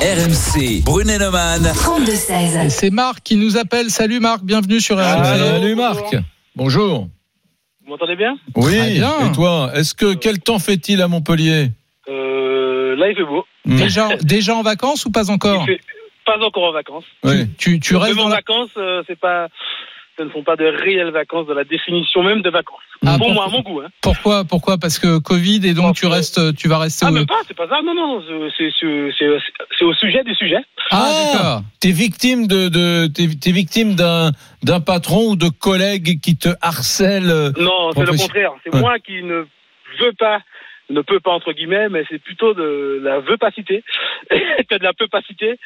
[0.00, 1.62] RMC, Brunet-Neumann.
[1.62, 2.66] 32-16.
[2.66, 3.90] Et c'est Marc qui nous appelle.
[3.90, 5.24] Salut Marc, bienvenue sur RMC.
[5.24, 6.16] Salut Marc.
[6.56, 7.08] Bonjour.
[7.90, 8.38] Vous m'entendez bien?
[8.54, 8.98] Oui.
[9.00, 9.26] Bien.
[9.26, 11.70] Et toi, est-ce que quel temps fait-il à Montpellier?
[12.08, 13.44] Euh, Là, il fait beau.
[13.64, 15.64] Déjà, déjà en vacances ou pas encore?
[15.66, 15.80] Il fait
[16.24, 17.02] pas encore en vacances.
[17.24, 17.48] Oui.
[17.58, 18.36] tu, tu restes en la...
[18.36, 19.48] vacances, euh, c'est pas,
[20.20, 22.80] ce ne sont pas de réelles vacances de la définition même de vacances.
[23.06, 23.34] Ah, Pour bon.
[23.34, 23.80] moi, à mon goût.
[23.80, 23.88] Hein.
[24.02, 24.76] Pourquoi Pourquoi?
[24.76, 27.06] Parce que Covid et donc tu restes, tu vas rester.
[27.06, 27.80] Ah, au- même pas, c'est pas ça.
[27.82, 28.22] Non, non,
[28.58, 29.38] c'est c'est- c'est-
[29.78, 30.58] c'est au sujet du sujet.
[30.90, 31.62] Ah, d'accord.
[31.80, 34.30] T'es victime de, de t'es, t'es victime d'un
[34.62, 37.30] d'un patron ou de collègues qui te harcèlent.
[37.30, 38.52] euh, Non, c'est le contraire.
[38.62, 38.80] C'est Ouais.
[38.80, 39.46] moi qui ne
[40.00, 40.40] veux pas,
[40.90, 43.82] ne peut pas entre guillemets, mais c'est plutôt de la veupacité
[44.68, 45.58] que de la peupacité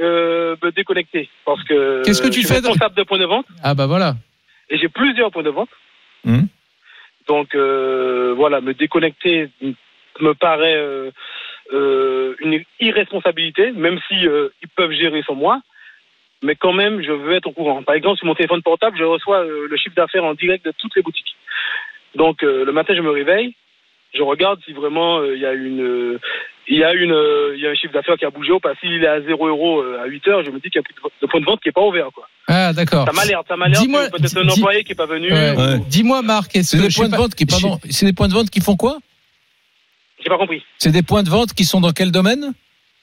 [0.00, 1.28] euh, me déconnecter.
[1.44, 3.86] Parce que Qu'est-ce que tu je suis fais responsable de points de vente Ah bah
[3.86, 4.14] voilà.
[4.70, 5.70] et j'ai plusieurs points de vente.
[6.26, 6.46] Hum.
[7.28, 9.48] Donc euh, voilà, me déconnecter
[10.20, 11.10] me paraît euh,
[11.72, 15.60] euh, une irresponsabilité, même si euh, ils peuvent gérer sans moi.
[16.42, 17.82] Mais quand même, je veux être au courant.
[17.84, 20.72] Par exemple, sur mon téléphone portable, je reçois euh, le chiffre d'affaires en direct de
[20.78, 21.36] toutes les boutiques.
[22.16, 23.54] Donc euh, le matin, je me réveille,
[24.12, 26.20] je regarde si vraiment euh, il y a une, euh,
[26.68, 28.60] il y a une, euh, il y a un chiffre d'affaires qui a bougé ou
[28.60, 28.72] pas.
[28.80, 30.82] S'il est à 0 euros euh, à 8 heures, je me dis qu'il y a
[30.82, 32.08] plus de, de point de vente qui est pas ouvert.
[32.14, 32.28] Quoi.
[32.48, 33.06] Ah d'accord.
[33.06, 33.84] Ça m'alerte, ça m'alerte.
[33.84, 35.30] Peut-être un employé qui est pas venu.
[35.32, 35.56] Ouais.
[35.56, 35.78] Ouais.
[35.88, 38.06] Dis-moi Marc, est-ce C'est que des je sais points de pas- vente qui pardon, c'est
[38.06, 38.98] des points de vente qui font quoi?
[40.22, 40.62] J'ai pas compris.
[40.78, 42.52] C'est des points de vente qui sont dans quel domaine?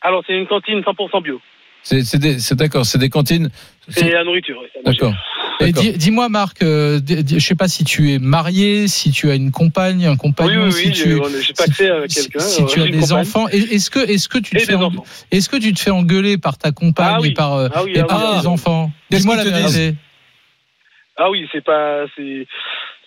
[0.02, 1.42] Alors c'est une cantine 100% bio.
[1.84, 3.50] C'est c'est des- c'est d'accord, c'est des cantines.
[3.90, 4.58] C'est la nourriture.
[4.62, 4.84] oui, c'est.
[4.84, 5.14] D'accord.
[5.62, 9.30] Et dis-moi Marc, euh, di- di- je sais pas si tu es marié, si tu
[9.30, 12.22] as une compagne, un Oui, compagnon, oui, si oui, tu j'ai j'ai paxé avec si,
[12.22, 12.40] quelqu'un.
[12.40, 13.18] si tu as des compagne.
[13.20, 15.04] enfants, et- est-ce que est-ce que tu te fais des en- enfants.
[15.32, 17.30] est-ce que tu te fais engueuler par ta compagne Ah oui.
[17.30, 18.50] et par euh, Ah oui, et ah par oui, tes ah.
[18.50, 19.96] enfants Dis-moi la vérité.
[21.18, 22.48] Ah oui, c'est pas, c'est,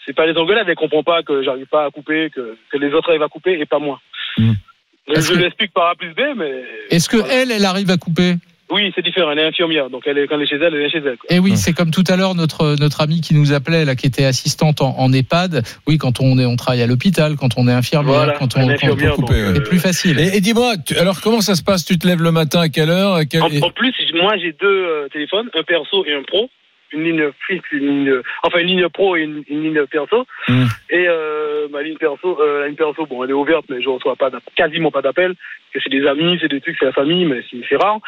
[0.04, 0.66] c'est pas les engueulades.
[0.68, 3.58] Elle comprend pas que j'arrive pas à couper, que, que les autres arrivent à couper
[3.58, 3.98] et pas moi.
[4.36, 8.34] Je, je l'explique par A plus B, mais Est-ce que elle, elle arrive à couper
[8.72, 9.30] oui, c'est différent.
[9.30, 11.16] Elle est infirmière, donc elle est, quand elle est chez elle, elle est chez elle.
[11.16, 11.28] quoi.
[11.30, 14.06] Et oui, c'est comme tout à l'heure notre notre amie qui nous appelait là, qui
[14.06, 15.62] était assistante en, en EHPAD.
[15.86, 18.60] Oui, quand on est on travaille à l'hôpital, quand on est infirmière, Voilà, quand on
[18.68, 20.18] est infirmière, quand- donc, euh, c'est plus facile.
[20.18, 21.84] Et, et dis-moi, alors comment ça se passe?
[21.84, 23.14] Tu te lèves le matin à quelle heure?
[23.14, 26.48] À quelle- En, en plus, moi, j'ai deux euh, téléphones, un perso et un pro.
[26.94, 28.12] Une ligne fixe, une ligne,
[28.42, 30.26] enfin une ligne pro et une, une ligne perso.
[30.46, 30.64] Hmm.
[30.90, 33.88] Et euh, ma ligne perso, euh, la ligne perso, bon, elle est ouverte, mais je
[33.88, 35.32] reçois pas, quasiment pas d'appels.
[35.72, 37.98] Que c'est des amis, c'est des trucs, c'est la famille, mais c'est rare.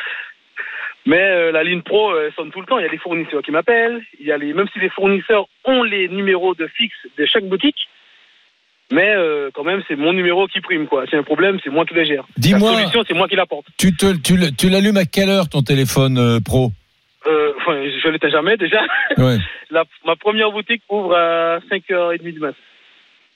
[1.06, 2.78] Mais euh, la ligne pro, elle sonne tout le temps.
[2.78, 4.00] Il y a des fournisseurs qui m'appellent.
[4.20, 7.44] Il y a les, même si les fournisseurs ont les numéros de fixe de chaque
[7.44, 7.76] boutique,
[8.90, 11.04] mais euh, quand même, c'est mon numéro qui prime, quoi.
[11.10, 12.24] C'est un problème, c'est moi qui le gère.
[12.38, 13.66] Dis-moi- La solution, c'est moi qui l'apporte.
[13.76, 16.70] Tu te, tu, le- tu l'allumes à quelle heure ton téléphone euh, pro?
[17.26, 18.82] Euh, enfin, je l'étais jamais déjà.
[19.18, 19.38] Ouais.
[19.70, 22.56] La, ma première boutique ouvre à 5h30 du matin.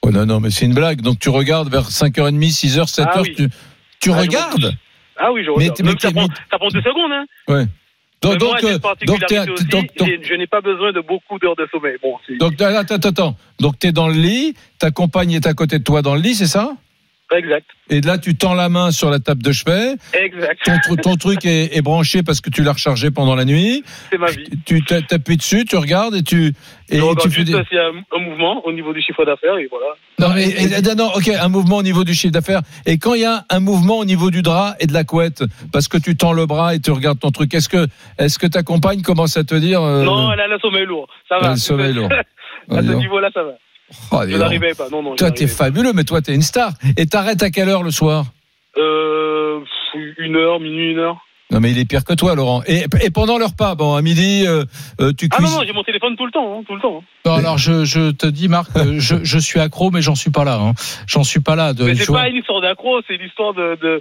[0.01, 1.01] Oh non, non, mais c'est une blague.
[1.01, 3.33] Donc tu regardes vers 5h30, 6h, 7h, Ah oui.
[3.35, 3.47] tu,
[3.99, 4.71] tu Ah, regardes?
[5.19, 5.81] Ah oui, je Mais regarde.
[5.81, 7.25] Même mais ça, prend, mais- ça prend deux secondes, hein.
[7.47, 7.65] Ouais.
[8.21, 9.21] Donc, Mais donc, moi, euh, donc,
[9.97, 11.95] aussi, je n'ai pas besoin de beaucoup d'heures de sommeil.
[12.01, 13.35] Bon, donc, attends, attends, attends.
[13.61, 16.35] Donc, t'es dans le lit, ta compagne est à côté de toi dans le lit,
[16.35, 16.73] c'est ça?
[17.37, 17.65] Exact.
[17.91, 19.95] Et là, tu tends la main sur la table de chevet.
[20.13, 20.59] Exact.
[20.63, 23.83] Ton, tru- ton truc est, est branché parce que tu l'as rechargé pendant la nuit.
[24.11, 24.45] C'est ma vie.
[24.65, 26.53] Tu t'a- t'appuies dessus, tu regardes et tu
[26.91, 27.51] et tu fais juste des...
[27.53, 29.87] y a un, mouvement au niveau du chiffre d'affaires et voilà.
[30.19, 32.61] Non, et- et- non, ok, un mouvement au niveau du chiffre d'affaires.
[32.85, 35.43] Et quand il y a un mouvement au niveau du drap et de la couette,
[35.71, 37.87] parce que tu tends le bras et tu regardes ton truc, est-ce que,
[38.17, 41.07] est-ce que ta compagne commence à te dire euh, Non, elle a le sommeil lourd.
[41.27, 41.47] Ça elle va.
[41.49, 42.09] a le sommeil lourd.
[42.71, 43.51] à ce niveau-là, ça va.
[44.11, 44.89] Oh, je n'arrivais pas.
[44.89, 45.11] Non, non.
[45.11, 46.71] je Toi, t'es fabuleux, mais toi, t'es une star.
[46.97, 48.25] Et t'arrêtes à quelle heure le soir?
[48.77, 49.59] Euh,
[50.17, 51.17] une heure, minuit, une heure.
[51.51, 52.61] Non, mais il est pire que toi, Laurent.
[52.67, 54.65] Et, et pendant le repas, bon, à midi, euh,
[55.01, 55.59] euh, tu Ah non, cuisines.
[55.59, 57.03] non, j'ai mon téléphone tout le temps, hein, tout le temps.
[57.25, 60.43] Non, alors je, je te dis Marc, je, je suis accro, mais j'en suis pas
[60.43, 60.59] là.
[60.61, 60.73] Hein.
[61.07, 61.73] J'en suis pas là.
[61.73, 63.99] De, Mais c'est pas une histoire d'accro, c'est une histoire de de,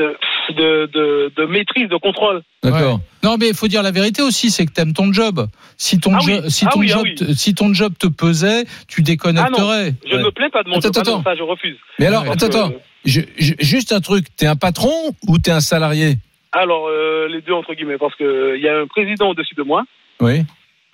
[0.00, 0.16] de,
[0.54, 2.42] de, de, de maîtrise, de contrôle.
[2.62, 2.94] D'accord.
[2.96, 3.00] Ouais.
[3.22, 5.46] Non, mais il faut dire la vérité aussi, c'est que t'aimes ton job.
[5.76, 6.50] Si ton, Ah jo- oui.
[6.50, 7.34] si Ah ton oui, ah job, oui.
[7.36, 9.94] si ton job te pesait, tu déconnecterais.
[10.10, 11.02] Je ne me plains pas de mon Attends, job.
[11.06, 11.30] Ah non, attends.
[11.30, 11.76] ça, je refuse.
[11.98, 12.70] Mais alors, Donc, attends, attends.
[12.72, 14.26] euh, Je- je- juste un truc.
[14.36, 14.92] T'es un patron
[15.26, 16.16] ou t'es un salarié?
[16.52, 19.62] Alors, euh, les deux, entre guillemets, parce que il y a un président au-dessus de
[19.62, 19.84] moi
[20.20, 20.42] Oui.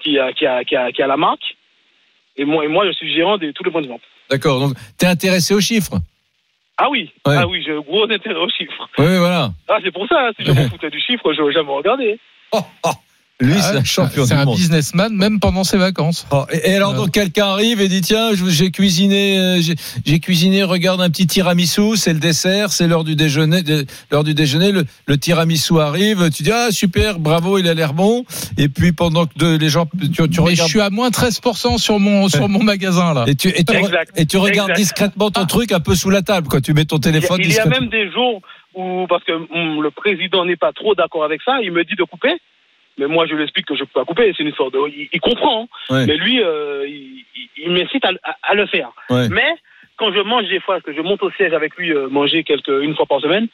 [0.03, 1.57] qui a, qui, a, qui, a, qui a la marque,
[2.37, 4.03] et moi, et moi je suis gérant de tous les points de vente.
[4.31, 4.61] D'accord.
[4.61, 5.99] Donc, t'es intéressé aux chiffres?
[6.79, 7.37] Ah oui, Ouais.
[7.39, 8.89] ah oui, j'ai un gros intérêt aux chiffres?
[8.99, 9.51] Oui, voilà.
[9.69, 12.19] Ah, c'est pour ça, hein, si je me foutais du chiffre, je n'aurais jamais regardé.
[13.39, 14.57] Lui, Ah c'est un champion C'est du un monde.
[14.57, 16.27] businessman, même pendant ses vacances.
[16.31, 16.97] Oh, et, et alors Ouais.
[16.97, 19.75] donc quelqu'un arrive et dit tiens je- j'ai cuisiné euh, j'ai-
[20.07, 23.61] j'ai cuisiné regarde un petit tiramisu c'est le dessert c'est l'heure du déjeuner
[24.11, 27.93] l'heure du déjeuner le, le tiramisu arrive tu dis ah super bravo il a l'air
[27.93, 28.25] bon
[28.57, 31.11] et puis pendant que de- les gens tu, tu mais je regardes suis à moins
[31.11, 33.25] 13% sur mon, sur mon magasin là.
[33.27, 34.13] et tu, et tu, re- Exact.
[34.19, 34.81] et tu regardes Exact.
[34.81, 37.13] discrètement ton truc un peu sous la table quoi tu mets ton Il y, a,
[37.13, 38.41] téléphone il y a même des jours
[38.75, 41.97] où, parce que hum, le président n'est pas trop d'accord avec ça, il me dit
[41.99, 42.33] de couper.
[42.99, 44.33] Mais moi, je lui explique que je peux pas couper.
[44.37, 44.79] C'est une histoire de.
[44.89, 45.69] Il, il comprend.
[45.91, 45.95] hein.
[45.95, 46.07] Ouais.
[46.07, 48.91] Mais lui, euh, il, m'incite à, à- à le faire.
[49.11, 49.29] Ouais.
[49.29, 49.55] Mais
[49.97, 52.43] quand je mange des fois, parce que je monte au siège avec lui, euh, manger
[52.45, 53.49] quelques, une fois par semaine,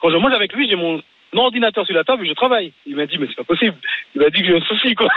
[0.00, 1.02] quand je mange avec lui, j'ai mon
[1.36, 2.72] ordinateur sur la table et je travaille.
[2.86, 3.76] Il m'a dit, mais c'est pas possible.
[4.14, 5.08] Il m'a dit que j'ai un souci, quoi.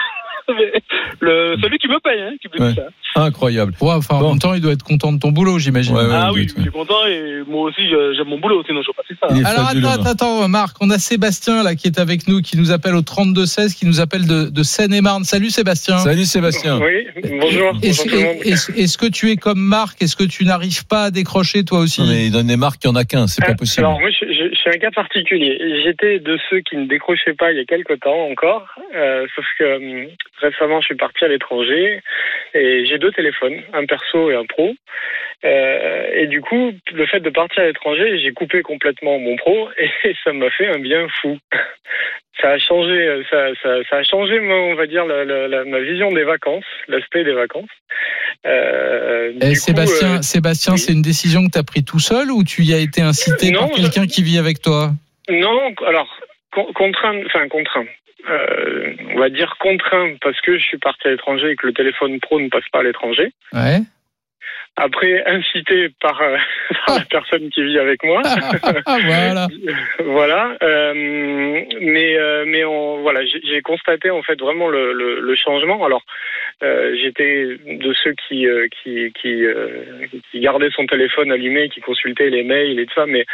[1.20, 2.74] Le, celui qui me paye, hein, qui me Ouais.
[2.74, 2.80] dit
[3.16, 3.22] ça.
[3.24, 4.30] incroyable Ouais, enfin, en Bon.
[4.32, 5.96] même temps, il doit être content de ton boulot, j'imagine.
[5.96, 8.92] Ouais, ouais, ah oui, je suis content et moi aussi, j'aime mon boulot, sinon je
[8.92, 9.34] pas ça.
[9.36, 12.28] Il est Alors fabuleux, attends, attends, attends, Marc, on a Sébastien là qui est avec
[12.28, 15.24] nous, qui nous appelle au 3216, qui nous appelle de, de Seine-et-Marne.
[15.24, 15.98] Salut Sébastien.
[16.00, 17.08] salut Sébastien Oui,
[17.40, 17.74] bonjour.
[17.82, 20.02] Est-ce que tu es comme Marc?
[20.02, 22.02] Est-ce que tu n'arrives pas à décrocher toi aussi?
[22.02, 23.86] Non, mais il donne des marques il y en a qu'un c'est pas Euh, possible
[23.86, 25.58] Alors moi, je, je- je suis un cas particulier.
[25.84, 28.66] J'étais de ceux qui ne décrochaient pas il y a quelque temps encore,
[28.96, 30.08] euh, sauf que hum,
[30.40, 32.02] récemment, je suis parti à l'étranger
[32.54, 34.74] et j'ai deux téléphones, un perso et un pro.
[35.46, 39.70] Euh, et du coup, le fait de partir à l'étranger, j'ai coupé complètement mon pro
[39.78, 41.38] et ça m'a fait un bien fou.
[42.40, 45.80] Ça a changé, ça, ça, ça a changé, on va dire, la, la- la- ma
[45.80, 47.66] vision des vacances, l'aspect des vacances.
[48.46, 50.80] Euh, Eh, Sébastien, euh, Sébastien, oui.
[50.80, 53.50] c'est une décision que tu as prise tout seul ou tu y as été incité
[53.50, 54.92] Non, par quelqu'un qui vit avec toi?
[55.30, 56.08] Non, alors
[56.52, 57.86] con- contraint, enfin contraint.
[58.30, 61.74] Euh, on va dire contraint parce que je suis parti à l'étranger et que le
[61.74, 63.32] téléphone pro ne passe pas à l'étranger.
[64.80, 66.38] Après, incité par, euh,
[66.86, 68.22] par la personne qui vit avec moi.
[68.88, 69.48] Voilà.
[70.06, 70.58] voilà.
[70.62, 70.94] Euh,
[71.82, 75.84] mais euh, mais on, voilà, j'ai constaté en fait vraiment le, le, le changement.
[75.86, 76.04] Alors,
[76.64, 79.84] euh, j'étais de ceux qui euh, qui qui, euh,
[80.32, 83.26] qui gardaient son téléphone allumé, qui consultaient les mails et tout ça, mais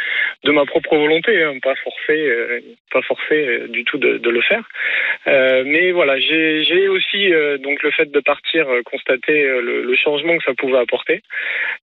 [0.44, 2.60] de ma propre volonté, hein, pas forcé, euh,
[2.92, 4.64] pas forcé du tout de, de le faire.
[5.26, 9.96] Euh, mais voilà, j'ai aussi euh, donc le fait de partir euh, constater le, le
[9.96, 11.22] changement que ça pouvait apporter.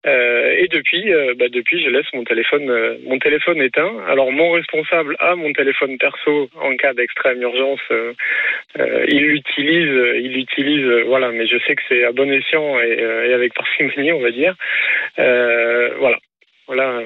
[0.08, 3.92] Euh, et depuis, euh, bah, depuis, je laisse mon téléphone, euh, mon téléphone éteint.
[4.10, 7.80] Alors mon responsable a mon téléphone perso en cas d'extrême urgence.
[7.92, 8.14] euh,
[8.80, 9.92] euh, il l'utilise,
[10.24, 11.32] il l'utilise, voilà.
[11.32, 14.32] Mais je sais que c'est à bon escient et, euh, et avec parcimonie, on va
[14.32, 14.56] dire.
[15.20, 16.18] Euh, voilà.
[16.68, 17.02] Voilà.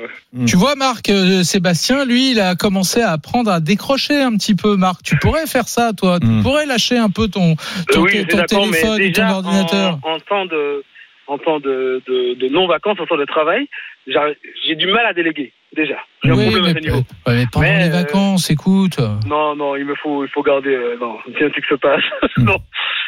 [0.45, 4.53] Tu vois, Marc, euh, Sébastien, lui, il a commencé à apprendre à décrocher un petit
[4.53, 4.75] peu.
[4.75, 6.19] Marc, tu pourrais faire ça, toi?
[6.19, 7.55] Tu pourrais lâcher un peu ton,
[7.91, 9.99] ton, oui, ton d'accord, mais téléphone et ton déjà, ordinateur?
[10.03, 10.83] En, en temps de,
[11.27, 13.67] en temps de, de, de non-vacances, en temps de travail,
[14.07, 15.97] j'ai du mal à déléguer, déjà.
[16.23, 16.97] J'ai un Oui, problème à mais, ce niveau.
[17.27, 18.97] ouais, mais pendant Mais, les euh, vacances, écoute.
[19.27, 21.79] Non, non, il me faut, il faut garder, euh, non, c'est un truc qui se
[21.79, 22.03] passe.
[22.37, 22.57] non.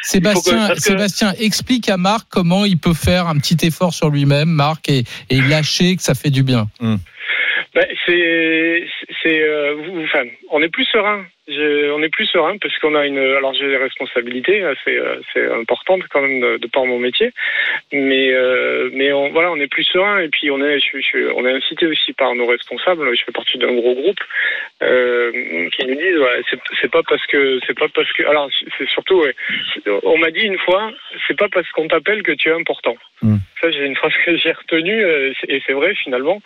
[0.02, 4.10] Sébastien, que- que- Sébastien, explique à Marc comment il peut faire un petit effort sur
[4.10, 6.66] lui-même, Marc, et, et lâcher que ça fait du bien.
[6.80, 8.86] Ben, c'est,
[9.22, 11.24] c'est, euh, enfin, on est plus serein.
[11.50, 15.46] On est plus serein parce qu'on a une, alors j'ai des responsabilités assez, euh, c'est
[15.50, 17.32] importante quand même de, de par mon métier,
[17.92, 21.32] mais, euh, mais on, voilà, on est plus serein et puis on est, je, je-
[21.34, 23.16] on est incité aussi par nos responsables.
[23.16, 24.20] Je fais partie d'un gros groupe
[24.82, 25.32] euh,
[25.70, 26.42] qui nous disent, ouais,
[26.80, 29.34] c'est, pas parce que, c'est pas parce que, alors c'est surtout, ouais,
[30.02, 30.92] on m'a dit une fois,
[31.26, 32.96] c'est pas parce qu'on t'appelle que tu es important.
[33.60, 35.02] Ça, j'ai une phrase que j'ai retenue
[35.48, 36.40] et c'est vrai finalement.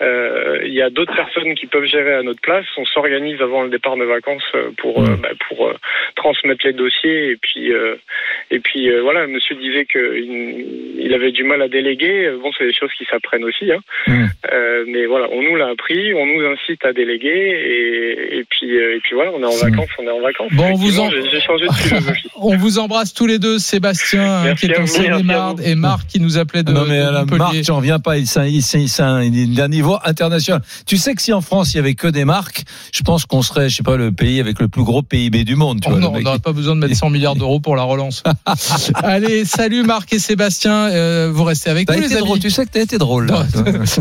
[0.00, 2.66] Euh, Il y a d'autres personnes qui peuvent gérer à notre place.
[2.76, 5.74] On s'organise avant le départ de vacances euh, pour euh, bah, pour euh,
[6.16, 7.96] transmettre les dossiers et puis euh,
[8.50, 9.26] et puis euh, voilà.
[9.26, 12.30] Monsieur disait que il, il avait du mal à déléguer.
[12.42, 13.70] Bon, c'est des choses qui s'apprennent aussi.
[13.72, 13.80] Hein.
[14.52, 16.14] Euh, mais voilà, on nous l'a appris.
[16.14, 19.56] On nous incite à déléguer et, et puis euh, et puis voilà, on est en
[19.56, 19.88] vacances.
[19.98, 20.52] On est en vacances.
[20.52, 22.28] Bon, on vous en- J'ai changé de philosophie.
[22.36, 26.06] On vous embrasse tous les deux, Sébastien, hein, Merci qui est en Seine-et-Marne, et Marc,
[26.08, 27.38] qui nous appelait de, non mais de à la Montpellier.
[27.38, 28.16] marque, j'en reviens pas.
[28.18, 30.62] Il c'est il- un, il est d'un niveau international.
[30.86, 32.62] Tu sais que si en France il y avait que des marques,
[32.92, 35.56] je pense qu'on serait, je sais pas, le pays avec le plus gros PIB du
[35.56, 35.80] monde.
[35.80, 37.76] Tu Oh vois, non, le on n'aurait pas besoin de mettre 100 milliards d'euros pour
[37.76, 38.22] la relance.
[38.94, 42.24] Allez, salut Marc et Sébastien, euh, vous restez avec nous les amis.
[42.24, 43.26] drôle, tu sais que t'as été drôle.
[43.26, 43.46] là.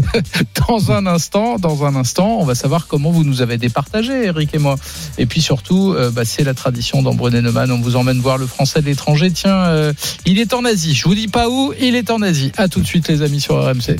[0.68, 4.54] dans un instant, dans un instant, on va savoir comment vous nous avez départagé, Eric
[4.54, 4.76] et moi.
[5.18, 7.72] Et puis surtout, euh, bah, c'est la tradition dans Neumann.
[7.72, 9.32] On vous emmène voir le français de l'étranger.
[9.32, 9.94] Tiens, euh,
[10.26, 10.94] il est en Asie.
[10.94, 12.52] Je vous dis pas où, il est en Asie.
[12.58, 13.98] À tout de suite, les amis, sur RMC.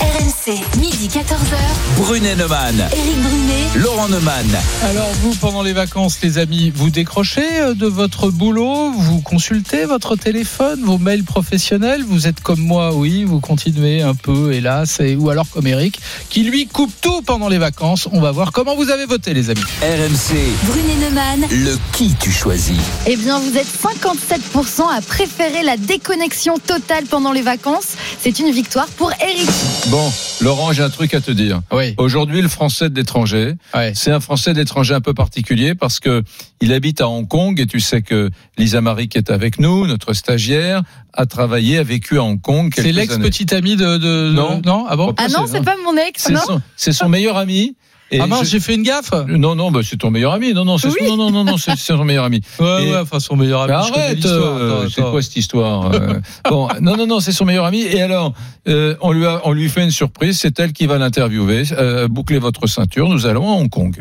[0.00, 0.35] RMC,
[0.78, 1.56] midi 14h.
[1.96, 2.76] Brunet Neumann.
[2.92, 3.64] Éric Brunet.
[3.74, 4.46] Laurent Neumann.
[4.84, 9.86] Alors vous, pendant les vacances, les amis, vous décrochez euh, de votre boulot, vous consultez
[9.86, 15.00] votre téléphone, vos mails professionnels, vous êtes comme moi, oui, vous continuez un peu, hélas,
[15.00, 15.98] et, ou alors comme Eric,
[16.30, 18.08] qui lui coupe tout pendant les vacances.
[18.12, 19.64] On va voir comment vous avez voté, les amis.
[19.82, 20.36] RMC.
[20.64, 21.46] Brunet Neumann.
[21.50, 22.78] Le qui tu choisis.
[23.06, 27.96] Eh bien, vous êtes 57% à préférer la déconnexion totale pendant les vacances.
[28.20, 29.50] C'est une victoire pour Eric.
[29.88, 31.62] Bon, Laurent, j'ai un truc à te dire.
[31.96, 33.54] Aujourd'hui, le Français de l'étranger,
[33.94, 36.22] c'est un Français de l'étranger un peu particulier parce que
[36.60, 39.86] il habite à Hong Kong et tu sais que Lisa Marie qui est avec nous,
[39.86, 40.82] notre stagiaire,
[41.14, 42.70] a travaillé, a vécu à Hong Kong.
[42.76, 44.60] C'est quelques l'ex-petite amie de, de- Non.
[44.64, 44.84] non?
[44.88, 45.14] Ah bon?
[45.16, 46.40] Ah non, c'est pas mon ex, C'est non?
[46.46, 47.74] son, c'est son meilleur ami.
[48.12, 50.52] Et Ah mince, j'ai fait une gaffe Non, non, bah, c'est ton meilleur ami.
[50.52, 52.40] Non, non, c'est non, non, non, non, c'est son meilleur ami.
[52.60, 53.72] Ouais, Et- ouais, enfin son meilleur ami.
[53.72, 56.14] Connais arrête, euh, c'est quoi cette histoire euh,
[56.48, 57.82] Bon, non, non, non, c'est son meilleur ami.
[57.82, 58.32] Et alors,
[58.68, 60.38] euh, on lui a, on lui fait une surprise.
[60.38, 61.64] C'est elle qui va l'interviewer.
[61.72, 63.08] Euh, bouclez votre ceinture.
[63.08, 64.00] Nous allons à Hong Kong.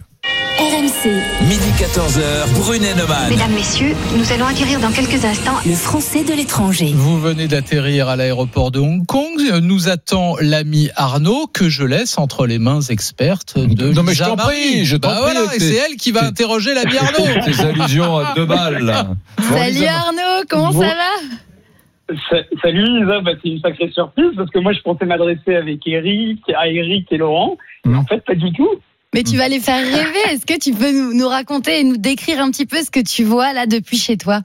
[0.57, 1.11] RMC.
[1.41, 2.53] Midi 14h.
[2.59, 3.29] Brunet Neumann.
[3.29, 6.91] Mesdames, messieurs, nous allons acquérir dans quelques instants le français de l'étranger.
[6.95, 9.37] Vous venez d'atterrir à l'aéroport de Hong Kong.
[9.61, 14.23] Nous attend l'ami Arnaud que je laisse entre les mains expertes de Non, mais je
[14.23, 17.41] t'en prie, je t'en Bah prie, voilà, et c'est elle qui va interroger l'ami Arnaud.
[17.45, 18.93] Tes allusions à deux balles.
[19.41, 20.81] Salut Arnaud, comment Bon.
[20.81, 25.05] ça va Sa- Salut Lisa, bah, c'est une sacrée surprise parce que moi je pensais
[25.05, 27.57] m'adresser avec Eric, à Eric et Laurent.
[27.83, 27.91] Hmm.
[27.91, 28.69] Mais en fait, pas du tout.
[29.15, 30.33] Mais tu vas les faire rêver.
[30.33, 33.23] Est-ce que tu peux nous, raconter et nous décrire un petit peu ce que tu
[33.23, 34.41] vois là depuis chez toi?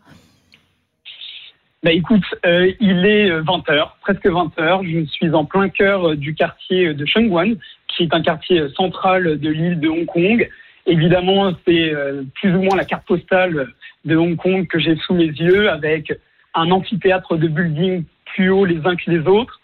[1.83, 4.89] Bah écoute, euh, il est 20h, presque 20h.
[4.89, 7.57] Je suis en plein cœur euh, du quartier de Shenzhen,
[7.89, 10.49] qui est un quartier euh, central de l'île de Hong Kong.
[10.87, 13.73] Évidemment, c'est euh, plus ou moins la carte postale
[14.05, 16.13] de Hong Kong que j'ai sous mes yeux, avec
[16.55, 18.05] un amphithéâtre de buildings
[18.37, 19.60] plus hauts les uns que les autres.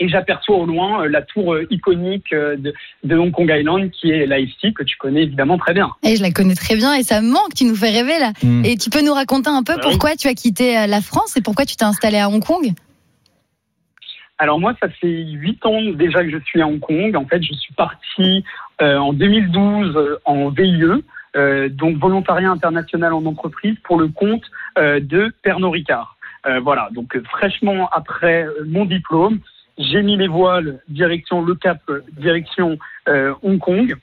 [0.00, 2.72] Et j'aperçois au loin euh, la tour euh, iconique euh, de,
[3.04, 5.90] de Hong Kong Island, qui est l'AFC, que tu connais évidemment très bien.
[6.02, 7.54] Eh, Je la connais très bien et ça me manque.
[7.54, 8.32] Tu nous fais rêver là.
[8.42, 8.64] Mm.
[8.64, 9.90] Et tu peux nous raconter un peu Ah oui.
[9.90, 12.72] pourquoi tu as quitté la France et pourquoi tu t'es installé à Hong Kong?
[14.38, 17.14] Alors moi, ça fait huit ans déjà que je suis à Hong Kong.
[17.14, 18.42] En fait, je suis parti
[18.80, 20.82] euh, en 2012 euh, en VIE,
[21.36, 24.44] euh, donc volontariat international en entreprise, pour le compte
[24.78, 26.16] euh, de Pernod Ricard.
[26.46, 29.40] Euh, voilà, donc euh, fraîchement après mon diplôme,
[29.78, 31.80] j'ai mis les voiles direction le Cap,
[32.12, 32.78] direction
[33.08, 33.96] euh, Hong Kong.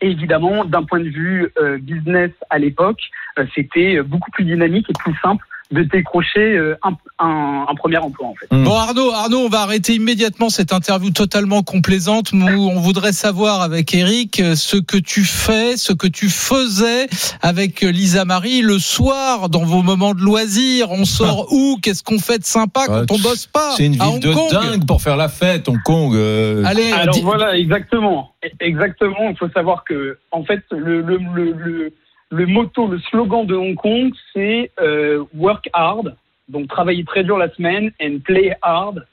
[0.00, 3.00] Évidemment, d'un point de vue euh, business à l'époque,
[3.38, 7.98] euh, c'était beaucoup plus dynamique et plus simple de décrocher euh, un, un, un premier
[7.98, 8.46] emploi en fait.
[8.50, 12.32] Bon Arnaud, Arnaud, on va arrêter immédiatement cette interview totalement complaisante.
[12.32, 17.06] Nous, on voudrait savoir avec Eric euh, ce que tu fais, ce que tu faisais
[17.40, 20.90] avec Lisa Marie le soir dans vos moments de loisirs.
[20.90, 21.78] On sort où?
[21.82, 24.32] Qu'est-ce qu'on fait de sympa quand on bosse pas C'est une à ville Hong de
[24.34, 24.50] Kong?
[24.50, 26.14] dingue pour faire la fête, Hong Kong.
[26.16, 26.64] euh.
[26.66, 29.30] Allez, Alors voilà, exactement, exactement.
[29.30, 31.92] Il faut savoir que en fait le le le le,
[32.30, 36.16] le motto, le slogan de Hong Kong, c'est euh, work hard,
[36.48, 39.04] donc travailler très dur la semaine, and play hard.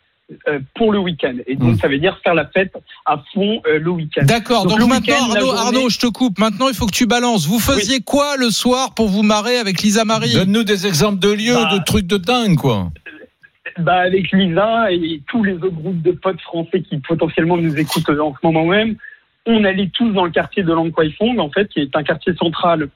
[0.50, 1.36] euh, pour le week-end.
[1.48, 2.74] Et donc, ça veut dire faire la fête
[3.06, 4.26] à fond euh, le week-end.
[4.26, 4.66] D'accord.
[4.68, 6.38] Donc, maintenant, Arnaud, journée- Arnaud, je te coupe.
[6.38, 7.48] Maintenant, il faut que tu balances.
[7.48, 10.34] Vous faisiez quoi le soir pour vous marrer avec Lisa Marie?
[10.34, 12.90] Donne-nous des exemples de lieux, Bah, de trucs de dingue, quoi.
[13.80, 18.10] bah, avec Lisa et tous les autres groupes de potes français qui potentiellement nous écoutent
[18.10, 18.98] en ce moment même,
[19.46, 22.04] on allait tous dans le quartier de Lang Kwai Fong, en fait, qui est un
[22.04, 22.90] quartier central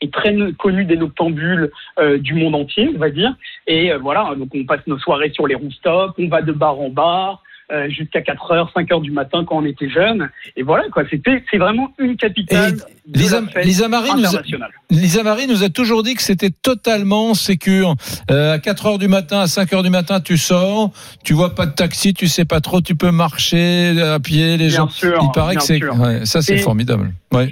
[0.00, 3.34] et très connu des noctambules euh, du monde entier, on va dire.
[3.66, 6.78] Et euh, voilà, donc on passe nos soirées sur les rooftops, on va de bar
[6.80, 7.42] en bar.
[7.72, 10.28] euh, jusqu'à 4h, 5h du matin quand on était jeune.
[10.56, 11.04] Et voilà, quoi.
[11.08, 12.74] C'était, c'est vraiment une capitale
[13.06, 14.42] de Lisa, la Lisa Marie nous a.
[14.90, 17.94] Lisa Marie nous a toujours dit que c'était totalement sécure.
[18.30, 20.90] Euh, à 4 heures du matin, à 5 heures du matin, tu sors,
[21.22, 24.66] tu vois pas de taxi, tu sais pas trop, tu peux marcher à pied, les
[24.66, 24.88] Bien gens.
[24.88, 27.12] sûr, Il paraît que c'est, ouais, ça c'est formidable.
[27.32, 27.48] Ouais.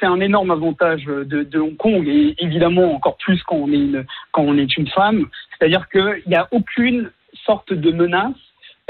[0.00, 3.76] C'est un- énorme avantage de, de Hong Kong et évidemment encore plus quand on est
[3.76, 5.26] une, quand on est une femme.
[5.58, 7.10] C'est-à-dire qu'il n'y a aucune
[7.46, 8.32] sorte de menace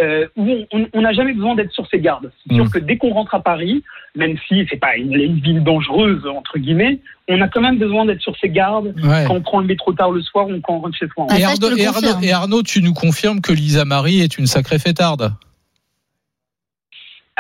[0.01, 2.31] euh, où on- n'a jamais besoin d'être sur ses gardes.
[2.49, 2.71] C'est sûr Mm.
[2.71, 3.83] que dès qu'on rentre à Paris,
[4.17, 8.07] même si c'est pas une, une ville dangereuse entre guillemets, on a quand même besoin
[8.07, 9.25] d'être sur ses gardes Ouais.
[9.27, 11.27] quand on prend le métro tard le soir ou quand on rentre chez soi.
[11.39, 14.79] et, Arnaud, et Arnaud- et Arnaud, tu nous confirmes que Lisa Marie est une sacrée
[14.79, 15.33] fêtarde.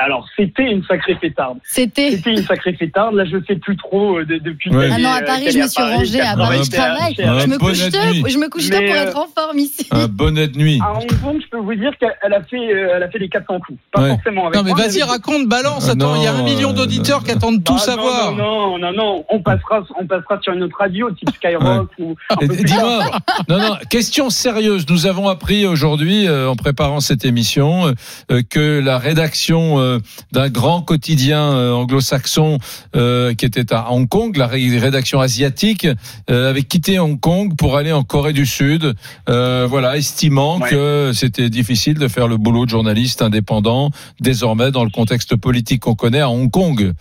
[0.02, 1.58] Alors c'était une sacrée fêtarde.
[1.64, 2.12] C'était.
[2.12, 3.14] C'était une sacrée fêtarde.
[3.14, 4.70] Là je sais plus trop euh, de- depuis.
[4.70, 4.88] Ouais.
[4.92, 6.20] Ah non, à Paris, je me suis rangée.
[6.20, 9.26] À Paris, je travaille Je me couche bonne je me Mais, pour euh, être en
[9.34, 9.86] forme ici.
[9.90, 10.80] Un bonnet de nuit.
[10.82, 13.28] À Hong Kong, je peux vous dire qu'elle a fait, euh, elle a fait les
[13.28, 13.78] 400 coups.
[13.92, 14.08] Pas Ouais.
[14.10, 15.86] forcément avec Non, mais moi, vas-y, avec- raconte, balance.
[15.88, 18.32] Ah, Attends, il y a un million d'auditeurs qui attendent tout Ah, savoir.
[18.32, 22.14] Non, non, non, non, on passera, on passera sur une autre radio, type Skyrock ou.
[22.40, 23.04] Dis-moi,
[23.48, 24.86] non, non, question sérieuse.
[24.88, 27.92] Nous avons appris aujourd'hui, euh, en préparant cette émission,
[28.30, 29.89] euh, que la rédaction euh,
[30.32, 32.58] d'un grand quotidien euh, anglo-saxon
[32.96, 35.86] euh, qui était à Hong Kong, la ré- rédaction asiatique,
[36.30, 38.94] euh, avait quitté Hong Kong pour aller en Corée du Sud.
[39.28, 40.70] Euh, voilà, estimant Ouais.
[40.70, 43.90] que c'était difficile de faire le boulot de journaliste indépendant
[44.20, 46.92] désormais dans le contexte politique qu'on connaît à Hong Kong.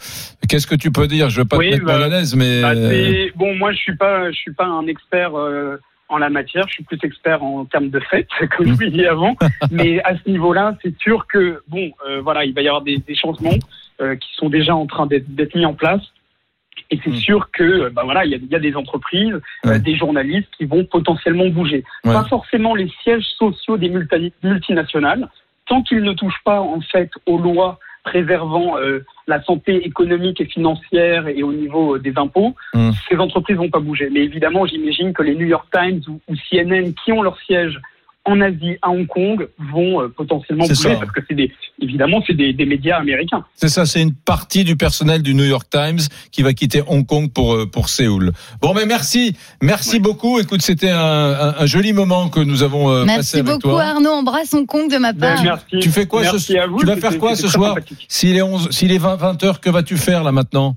[0.47, 1.29] Qu'est-ce que tu peux dire?
[1.29, 3.71] Je veux pas Oui, te mettre bah, mal à l'aise, mais Bah, euh, bon, moi,
[3.71, 5.77] je suis pas, je suis pas un expert euh,
[6.09, 6.67] en la matière.
[6.67, 8.27] Je suis plus expert en termes de fête,
[8.57, 9.35] comme je vous l'ai dit avant.
[9.71, 12.97] Mais à ce niveau-là, c'est sûr que bon, euh, voilà, il va y avoir des,
[12.97, 13.57] des changements
[14.01, 16.01] euh, qui sont déjà en train d'être mis en place.
[16.91, 17.01] Et Hmm.
[17.03, 19.77] c'est sûr que, euh, bah voilà, il y a, il y a des entreprises, euh,
[19.77, 21.83] des journalistes qui vont potentiellement bouger.
[22.03, 22.13] Ouais.
[22.13, 25.27] Pas forcément les sièges sociaux des multi- multinationales,
[25.67, 30.45] tant qu'ils ne touchent pas en fait aux lois préservant euh, la santé économique et
[30.45, 32.91] financière et au niveau euh, des impôts, Mm.
[33.07, 34.09] ces entreprises vont pas bouger.
[34.11, 37.79] Mais évidemment, j'imagine que les New York Times ou, ou CNN, qui ont leur siège
[38.29, 40.95] en Asie, à Hong Kong, vont euh, potentiellement bouger ça.
[40.95, 41.51] parce que c'est des,
[41.81, 43.43] évidemment, c'est des, des médias américains.
[43.55, 45.99] C'est ça, c'est une partie du personnel du New York Times
[46.31, 48.31] qui va quitter Hong Kong pour euh, pour Séoul.
[48.61, 50.39] Bon, mais merci, merci beaucoup.
[50.39, 53.59] Écoute, c'était un, un, un joli moment que nous avons euh, passé Merci avec beaucoup,
[53.69, 53.83] toi.
[53.83, 54.09] Arnaud.
[54.11, 55.43] Embrasse Hong Kong de ma Ben, part.
[55.43, 55.79] merci.
[55.81, 57.75] Tu fais quoi Merci ce, à vous, Tu vas faire quoi ce soir.
[58.07, 60.75] S'il est 11, s'il est 20, 20 heures, que vas-tu faire là maintenant?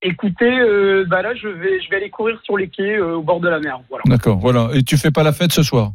[0.00, 3.22] Écoutez, euh, bah là, je vais, je vais aller courir sur les quais euh, au
[3.22, 3.80] bord de la mer.
[3.88, 4.04] Voilà.
[4.06, 4.68] D'accord, voilà.
[4.74, 5.90] Et tu fais pas la fête ce soir?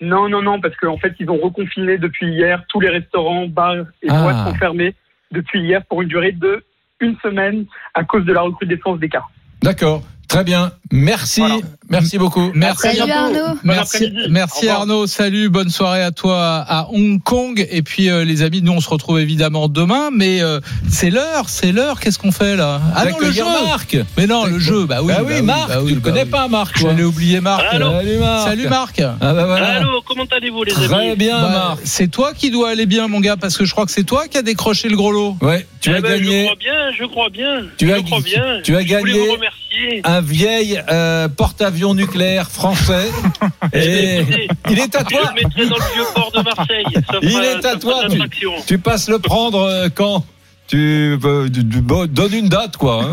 [0.00, 3.86] Non, non, non, parce qu'en fait, ils ont reconfiné depuis hier tous les restaurants, bars
[4.02, 4.22] et Ah.
[4.22, 4.94] boîtes sont fermés
[5.30, 6.62] depuis hier pour une durée de
[7.00, 9.24] une semaine à cause de la recrudescence des cas.
[9.62, 10.02] D'accord,
[10.34, 10.72] très bien.
[10.90, 11.42] Merci,
[11.90, 12.50] merci beaucoup.
[12.54, 12.96] Merci.
[12.96, 13.58] Salut Arnaud.
[13.64, 14.68] Merci, merci.
[14.68, 15.06] Arnaud.
[15.06, 17.66] Salut, bonne soirée à toi à Hong Kong.
[17.70, 21.48] Et puis euh, les amis, nous on se retrouve évidemment demain, mais euh, c'est l'heure,
[21.48, 21.98] c'est l'heure.
[22.00, 22.80] Qu'est-ce qu'on fait là?
[22.94, 23.42] Ah non, le jeu.
[23.44, 23.96] Marc.
[24.16, 24.86] Mais non, le jeu.
[24.86, 26.30] Bah oui, Bah oui, Marc, bah oui, tu le bah connais oui.
[26.30, 26.78] pas, Marc.
[26.78, 27.62] J'allais oublier Marc.
[27.70, 28.48] Allô Salut Marc.
[28.48, 29.00] Salut Marc.
[29.00, 29.66] Ah bah voilà.
[29.78, 30.86] Allô, comment allez-vous les amis?
[30.86, 31.78] Très bien, Bah, Marc.
[31.84, 34.28] c'est toi qui dois aller bien, mon gars, parce que je crois que c'est toi
[34.28, 35.36] qui as décroché le gros lot.
[35.40, 37.62] Ouais, tu Eh as ben, Je gagné crois bien, je crois bien.
[37.78, 38.42] Tu je as- crois bien.
[38.62, 39.60] tu as Je voulais gagné vous remercier.
[40.04, 43.08] Un vieil euh, porte-avions nucléaire français.
[43.72, 45.32] Et Écoutez, il est à Je toi.
[45.34, 46.84] le mettrai dans le vieux port de Marseille.
[47.10, 48.00] Ça Il fera- est à toi.
[48.30, 50.24] Tu, tu passes le prendre euh, quand
[50.66, 53.04] tu, euh, du- du- bon, donne une date, quoi.
[53.04, 53.12] hein.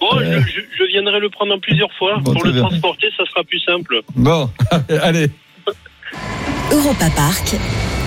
[0.00, 2.18] Bon, je, je- je viendrai le prendre en plusieurs fois.
[2.20, 2.62] Bon, Pour le bien.
[2.62, 4.00] transporter, ça sera plus simple.
[4.14, 4.48] Bon,
[5.02, 5.28] allez.
[6.70, 7.56] Europa Park,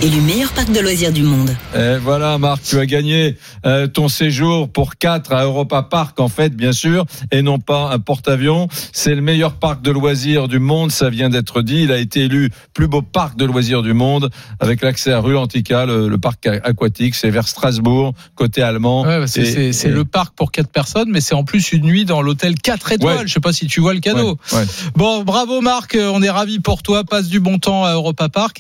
[0.01, 1.55] élu meilleur parc de loisirs du monde.
[1.75, 6.29] Et voilà, Marc, tu as gagné euh, ton séjour pour 4 à Europa Park, en
[6.29, 8.67] fait, bien sûr, et non pas un porte-avions.
[8.91, 11.83] C'est le meilleur parc de loisirs du monde, ça vient d'être dit.
[11.83, 14.29] Il a été élu plus beau parc de loisirs du monde,
[14.59, 17.13] avec l'accès à rue Antica, le, le parc aquatique.
[17.15, 19.03] C'est vers Strasbourg, côté allemand.
[19.03, 21.71] Ouais, c'est Et- c'est- c'est et- le parc pour quatre personnes, mais c'est en plus
[21.71, 23.17] une nuit dans l'hôtel 4 étoiles.
[23.19, 23.23] Ouais.
[23.27, 24.37] Je sais pas si tu vois le cadeau.
[24.51, 24.65] Ouais, ouais.
[24.95, 27.03] Bon, bravo Marc, euh, on est ravis pour toi.
[27.03, 28.53] Passe du bon temps à Europa Park.